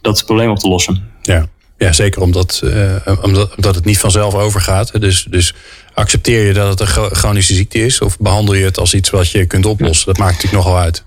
dat 0.00 0.24
probleem 0.24 0.50
op 0.50 0.58
te 0.58 0.68
lossen. 0.68 1.02
Ja, 1.22 1.48
ja 1.78 1.92
zeker 1.92 2.22
omdat, 2.22 2.60
uh, 2.64 2.96
omdat, 3.22 3.54
omdat 3.56 3.74
het 3.74 3.84
niet 3.84 3.98
vanzelf 3.98 4.34
overgaat. 4.34 5.00
Dus, 5.00 5.26
dus 5.30 5.54
accepteer 5.98 6.46
je 6.46 6.52
dat 6.52 6.78
het 6.78 6.80
een 6.80 7.10
chronische 7.10 7.54
ziekte 7.54 7.84
is? 7.84 8.00
Of 8.00 8.18
behandel 8.18 8.54
je 8.54 8.64
het 8.64 8.78
als 8.78 8.94
iets 8.94 9.10
wat 9.10 9.30
je 9.30 9.46
kunt 9.46 9.66
oplossen? 9.66 10.06
Dat 10.06 10.18
maakt 10.18 10.32
natuurlijk 10.32 10.64
nogal 10.64 10.78
uit. 10.80 11.04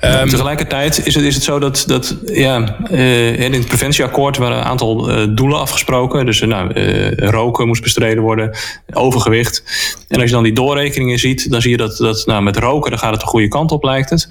Um, 0.00 0.28
tegelijkertijd 0.28 1.06
is 1.06 1.14
het, 1.14 1.24
is 1.24 1.34
het 1.34 1.44
zo 1.44 1.58
dat, 1.58 1.84
dat 1.86 2.16
ja, 2.24 2.76
uh, 2.90 3.40
in 3.40 3.52
het 3.52 3.66
preventieakkoord 3.66 4.36
waren 4.36 4.58
een 4.58 4.64
aantal 4.64 5.10
uh, 5.10 5.26
doelen 5.36 5.58
afgesproken. 5.58 6.26
Dus 6.26 6.40
uh, 6.40 6.48
nou, 6.48 6.72
roken 7.16 7.66
moest 7.66 7.82
bestreden 7.82 8.22
worden, 8.22 8.56
overgewicht. 8.92 9.62
En 10.08 10.20
als 10.20 10.28
je 10.28 10.34
dan 10.34 10.44
die 10.44 10.52
doorrekeningen 10.52 11.18
ziet, 11.18 11.50
dan 11.50 11.60
zie 11.60 11.70
je 11.70 11.76
dat, 11.76 11.96
dat 11.96 12.26
nou, 12.26 12.42
met 12.42 12.56
roken 12.56 12.90
dan 12.90 12.98
gaat 12.98 13.12
het 13.12 13.20
de 13.20 13.26
goede 13.26 13.48
kant 13.48 13.70
op, 13.70 13.82
lijkt 13.82 14.10
het. 14.10 14.28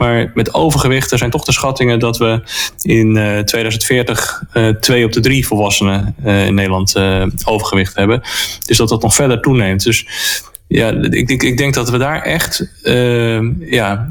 Maar 0.00 0.30
met 0.34 0.54
overgewicht, 0.54 1.12
er 1.12 1.18
zijn 1.18 1.30
toch 1.30 1.44
de 1.44 1.52
schattingen 1.52 1.98
dat 1.98 2.18
we 2.18 2.42
in 2.82 3.12
2040 3.44 4.42
twee 4.80 5.04
op 5.04 5.12
de 5.12 5.20
drie 5.20 5.46
volwassenen 5.46 6.14
in 6.24 6.54
Nederland 6.54 6.96
overgewicht 7.44 7.94
hebben. 7.94 8.20
Dus 8.66 8.76
dat 8.76 8.88
dat 8.88 9.02
nog 9.02 9.14
verder 9.14 9.40
toeneemt. 9.40 9.84
Dus 9.84 10.06
ja, 10.66 10.88
ik, 10.90 11.30
ik, 11.30 11.42
ik 11.42 11.56
denk 11.56 11.74
dat 11.74 11.90
we 11.90 11.98
daar 11.98 12.22
echt 12.22 12.70
ja, 13.60 14.08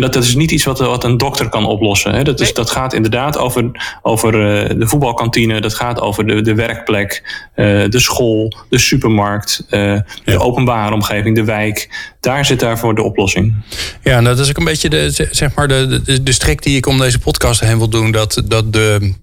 en 0.00 0.06
dat, 0.06 0.14
dat 0.14 0.24
is 0.24 0.34
niet 0.34 0.50
iets 0.50 0.64
wat, 0.64 0.78
wat 0.78 1.04
een 1.04 1.16
dokter 1.16 1.48
kan 1.48 1.66
oplossen. 1.66 2.14
Hè. 2.14 2.22
Dat, 2.22 2.40
is, 2.40 2.54
dat 2.54 2.70
gaat 2.70 2.92
inderdaad 2.92 3.38
over, 3.38 3.70
over 4.02 4.34
uh, 4.34 4.78
de 4.78 4.88
voetbalkantine, 4.88 5.60
dat 5.60 5.74
gaat 5.74 6.00
over 6.00 6.26
de, 6.26 6.42
de 6.42 6.54
werkplek, 6.54 7.22
uh, 7.56 7.84
de 7.88 7.98
school, 7.98 8.54
de 8.68 8.78
supermarkt, 8.78 9.64
uh, 9.70 9.80
ja. 9.80 10.04
de 10.24 10.38
openbare 10.38 10.94
omgeving, 10.94 11.36
de 11.36 11.44
wijk. 11.44 12.08
Daar 12.20 12.44
zit 12.44 12.60
daarvoor 12.60 12.94
de 12.94 13.02
oplossing. 13.02 13.54
Ja, 14.02 14.20
nou, 14.20 14.36
dat 14.36 14.38
is 14.44 14.48
ook 14.48 14.58
een 14.58 14.64
beetje 14.64 14.88
de, 14.88 15.28
zeg 15.30 15.54
maar 15.54 15.68
de, 15.68 16.00
de, 16.04 16.22
de 16.22 16.32
strik 16.32 16.62
die 16.62 16.76
ik 16.76 16.86
om 16.86 16.98
deze 16.98 17.18
podcast 17.18 17.60
heen 17.60 17.78
wil 17.78 17.88
doen. 17.88 18.12
Dat, 18.12 18.42
dat 18.44 18.72
de, 18.72 19.14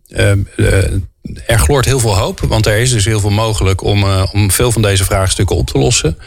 er 1.46 1.60
gloort 1.60 1.86
heel 1.86 2.00
veel 2.00 2.18
hoop, 2.18 2.40
want 2.40 2.66
er 2.66 2.78
is 2.78 2.92
dus 2.92 3.06
heel 3.06 3.20
veel 3.20 3.30
mogelijk 3.30 3.84
om, 3.84 4.04
om 4.34 4.52
veel 4.52 4.72
van 4.72 4.82
deze 4.82 5.04
vraagstukken 5.04 5.56
op 5.56 5.68
te 5.68 5.78
lossen. 5.78 6.18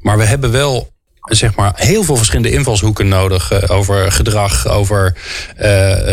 Maar 0.00 0.18
we 0.18 0.24
hebben 0.24 0.50
wel 0.50 0.88
zeg 1.20 1.54
maar, 1.54 1.72
heel 1.76 2.02
veel 2.02 2.16
verschillende 2.16 2.52
invalshoeken 2.52 3.08
nodig. 3.08 3.52
Uh, 3.52 3.76
over 3.76 4.12
gedrag, 4.12 4.68
over 4.68 5.16
uh, 5.56 5.62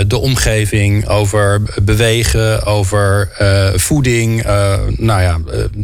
de 0.07 0.17
omgeving, 0.17 1.07
over 1.07 1.61
bewegen, 1.83 2.65
over 2.65 3.31
uh, 3.41 3.69
voeding. 3.75 4.43
nou 4.97 5.21
ja, 5.21 5.39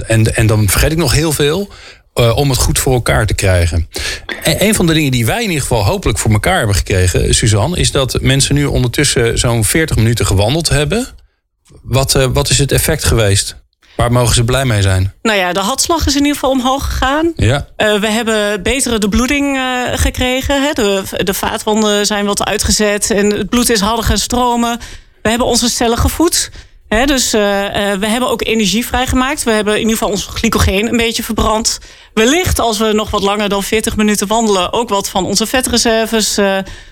en, 0.05 0.35
en 0.35 0.47
dan 0.47 0.69
vergeet 0.69 0.91
ik 0.91 0.97
nog 0.97 1.13
heel 1.13 1.31
veel. 1.31 1.69
om 2.35 2.49
het 2.49 2.59
goed 2.59 2.79
voor 2.79 2.93
elkaar 2.93 3.25
te 3.25 3.33
krijgen. 3.33 3.89
En 4.43 4.63
een 4.63 4.75
van 4.75 4.85
de 4.85 4.93
dingen 4.93 5.11
die 5.11 5.25
wij 5.25 5.41
in 5.41 5.47
ieder 5.47 5.61
geval 5.61 5.85
hopelijk 5.85 6.17
voor 6.17 6.31
elkaar 6.31 6.57
hebben 6.57 6.75
gekregen, 6.75 7.35
Suzanne, 7.35 7.77
is 7.77 7.91
dat 7.91 8.17
mensen 8.21 8.55
nu 8.55 8.65
ondertussen 8.65 9.39
zo'n 9.39 9.63
40 9.63 9.95
minuten 9.95 10.25
gewandeld 10.25 10.69
hebben. 10.69 11.07
Wat, 11.81 12.11
wat 12.33 12.49
is 12.49 12.57
het 12.57 12.71
effect 12.71 13.03
geweest? 13.03 13.62
Waar 13.95 14.11
mogen 14.11 14.35
ze 14.35 14.43
blij 14.43 14.65
mee 14.65 14.81
zijn? 14.81 15.13
Nou 15.21 15.37
ja, 15.37 15.53
de 15.53 15.59
hartslag 15.59 16.05
is 16.05 16.13
in 16.13 16.21
ieder 16.21 16.33
geval 16.33 16.49
omhoog 16.49 16.85
gegaan. 16.85 17.33
Ja. 17.35 17.67
Uh, 17.77 17.99
we 17.99 18.07
hebben 18.07 18.63
betere 18.63 18.99
de 18.99 19.09
bloeding 19.09 19.55
uh, 19.55 19.81
gekregen. 19.93 20.61
Hè. 20.61 20.73
De, 20.73 21.03
de 21.23 21.33
vaatwanden 21.33 22.05
zijn 22.05 22.25
wat 22.25 22.43
uitgezet 22.43 23.11
en 23.11 23.31
het 23.31 23.49
bloed 23.49 23.69
is 23.69 23.79
harder 23.79 24.05
gaan 24.05 24.17
stromen. 24.17 24.79
We 25.21 25.29
hebben 25.29 25.47
onze 25.47 25.69
cellen 25.69 25.97
gevoed. 25.97 26.51
dus 27.05 27.31
we 27.31 28.07
hebben 28.07 28.29
ook 28.29 28.43
energie 28.45 28.85
vrijgemaakt. 28.85 29.43
We 29.43 29.51
hebben 29.51 29.73
in 29.73 29.79
ieder 29.79 29.97
geval 29.97 30.11
ons 30.11 30.25
glycogeen 30.25 30.87
een 30.87 30.97
beetje 30.97 31.23
verbrand. 31.23 31.79
Wellicht 32.13 32.59
als 32.59 32.77
we 32.77 32.93
nog 32.93 33.09
wat 33.09 33.21
langer 33.21 33.49
dan 33.49 33.63
40 33.63 33.95
minuten 33.95 34.27
wandelen... 34.27 34.73
ook 34.73 34.89
wat 34.89 35.09
van 35.09 35.25
onze 35.25 35.45
vetreserves 35.45 36.37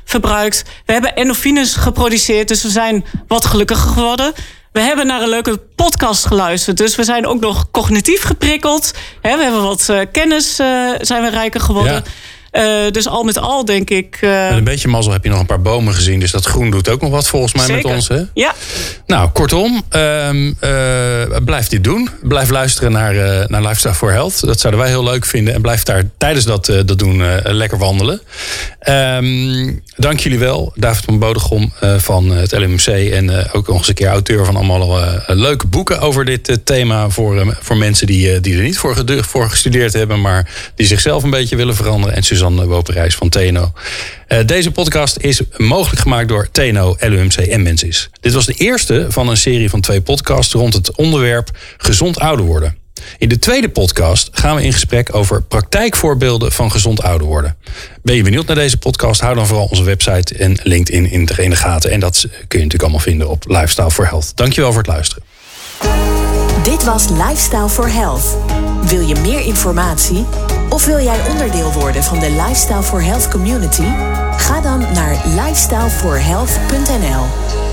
verbruikt. 0.05 0.63
We 0.85 0.93
hebben 0.93 1.15
endorfines 1.15 1.75
geproduceerd, 1.75 2.47
dus 2.47 2.63
we 2.63 2.69
zijn 2.69 3.05
wat 3.27 3.45
gelukkiger 3.45 3.89
geworden. 3.89 4.33
We 4.71 4.79
hebben 4.79 5.07
naar 5.07 5.21
een 5.21 5.29
leuke 5.29 5.59
podcast 5.75 6.25
geluisterd. 6.25 6.77
Dus 6.77 6.95
we 6.95 7.03
zijn 7.03 7.25
ook 7.25 7.39
nog 7.39 7.71
cognitief 7.71 8.23
geprikkeld. 8.23 8.91
we 9.21 9.29
hebben 9.29 9.63
wat 9.63 9.93
kennis, 10.11 10.55
zijn 11.01 11.21
we 11.21 11.29
rijker 11.29 11.61
geworden. 11.61 12.03
Uh, 12.51 12.91
dus 12.91 13.07
al 13.07 13.23
met 13.23 13.37
al 13.37 13.65
denk 13.65 13.89
ik. 13.89 14.17
Uh... 14.21 14.47
Met 14.47 14.57
een 14.57 14.63
beetje 14.63 14.87
mazzel 14.87 15.13
heb 15.13 15.23
je 15.23 15.29
nog 15.29 15.39
een 15.39 15.45
paar 15.45 15.61
bomen 15.61 15.93
gezien. 15.93 16.19
Dus 16.19 16.31
dat 16.31 16.45
groen 16.45 16.71
doet 16.71 16.89
ook 16.89 17.01
nog 17.01 17.09
wat 17.11 17.27
volgens 17.27 17.53
mij 17.53 17.65
Zeker. 17.65 17.83
met 17.83 17.93
ons. 17.93 18.07
Hè? 18.07 18.21
Ja. 18.33 18.53
Nou, 19.05 19.29
kortom, 19.29 19.83
uh, 19.95 20.29
blijf 21.45 21.67
dit 21.67 21.83
doen. 21.83 22.09
Blijf 22.21 22.49
luisteren 22.49 22.91
naar, 22.91 23.13
naar 23.49 23.61
Lifestyle 23.61 23.93
for 23.93 24.11
Health. 24.11 24.45
Dat 24.45 24.59
zouden 24.59 24.81
wij 24.81 24.89
heel 24.89 25.03
leuk 25.03 25.25
vinden. 25.25 25.53
En 25.53 25.61
blijf 25.61 25.83
daar 25.83 26.03
tijdens 26.17 26.45
dat, 26.45 26.65
dat 26.65 26.99
doen 26.99 27.23
lekker 27.43 27.77
wandelen. 27.77 28.21
Ehm, 28.79 29.73
dank 29.95 30.19
jullie 30.19 30.39
wel, 30.39 30.71
David 30.75 31.05
van 31.05 31.19
Bodegom 31.19 31.71
van 31.97 32.31
het 32.31 32.51
LMC. 32.51 32.87
En 33.11 33.51
ook 33.51 33.67
nog 33.67 33.77
eens 33.77 33.87
een 33.87 33.93
keer 33.93 34.07
auteur 34.07 34.45
van 34.45 34.55
allemaal 34.55 34.99
leuke 35.27 35.67
boeken 35.67 35.99
over 35.99 36.25
dit 36.25 36.59
thema. 36.63 37.09
Voor, 37.09 37.57
voor 37.59 37.77
mensen 37.77 38.07
die, 38.07 38.39
die 38.39 38.55
er 38.55 38.63
niet 38.63 38.77
voor, 38.77 39.03
voor 39.05 39.49
gestudeerd 39.49 39.93
hebben. 39.93 40.21
Maar 40.21 40.71
die 40.75 40.87
zichzelf 40.87 41.23
een 41.23 41.29
beetje 41.29 41.55
willen 41.55 41.75
veranderen. 41.75 42.15
En 42.15 42.23
Suzanne 42.41 42.67
Woperijs 42.67 43.15
van 43.15 43.29
TNO. 43.29 43.71
Uh, 44.27 44.39
deze 44.45 44.71
podcast 44.71 45.17
is 45.17 45.41
mogelijk 45.57 46.01
gemaakt 46.01 46.27
door 46.27 46.47
TNO, 46.51 46.95
LUMC 46.99 47.33
en 47.33 47.61
Mensis. 47.61 48.09
Dit 48.19 48.33
was 48.33 48.45
de 48.45 48.53
eerste 48.53 49.05
van 49.09 49.27
een 49.27 49.37
serie 49.37 49.69
van 49.69 49.81
twee 49.81 50.01
podcasts 50.01 50.53
rond 50.53 50.73
het 50.73 50.95
onderwerp 50.95 51.49
gezond 51.77 52.19
ouder 52.19 52.45
worden. 52.45 52.77
In 53.17 53.29
de 53.29 53.39
tweede 53.39 53.69
podcast 53.69 54.29
gaan 54.31 54.55
we 54.55 54.63
in 54.63 54.73
gesprek 54.73 55.15
over 55.15 55.41
praktijkvoorbeelden 55.41 56.51
van 56.51 56.71
gezond 56.71 57.01
ouder 57.01 57.27
worden. 57.27 57.57
Ben 58.03 58.15
je 58.15 58.23
benieuwd 58.23 58.47
naar 58.47 58.55
deze 58.55 58.77
podcast? 58.77 59.21
Hou 59.21 59.35
dan 59.35 59.47
vooral 59.47 59.65
onze 59.65 59.83
website 59.83 60.35
en 60.37 60.57
LinkedIn 60.63 61.11
in 61.11 61.25
de 61.25 61.55
gaten. 61.55 61.91
En 61.91 61.99
dat 61.99 62.21
kun 62.21 62.59
je 62.59 62.65
natuurlijk 62.65 62.81
allemaal 62.81 62.99
vinden 62.99 63.29
op 63.29 63.43
Lifestyle 63.47 63.91
for 63.91 64.07
Health. 64.07 64.31
Dankjewel 64.35 64.71
voor 64.71 64.81
het 64.81 64.91
luisteren. 64.91 65.23
Dit 66.63 66.83
was 66.83 67.09
Lifestyle 67.09 67.69
for 67.69 67.91
Health. 67.91 68.37
Wil 68.85 69.01
je 69.01 69.15
meer 69.15 69.39
informatie? 69.39 70.25
Of 70.69 70.85
wil 70.85 70.99
jij 70.99 71.29
onderdeel 71.29 71.71
worden 71.71 72.03
van 72.03 72.19
de 72.19 72.29
Lifestyle 72.29 72.83
for 72.83 73.03
Health 73.03 73.27
community? 73.27 73.85
Ga 74.37 74.61
dan 74.61 74.79
naar 74.79 75.21
lifestyleforhealth.nl. 75.25 77.70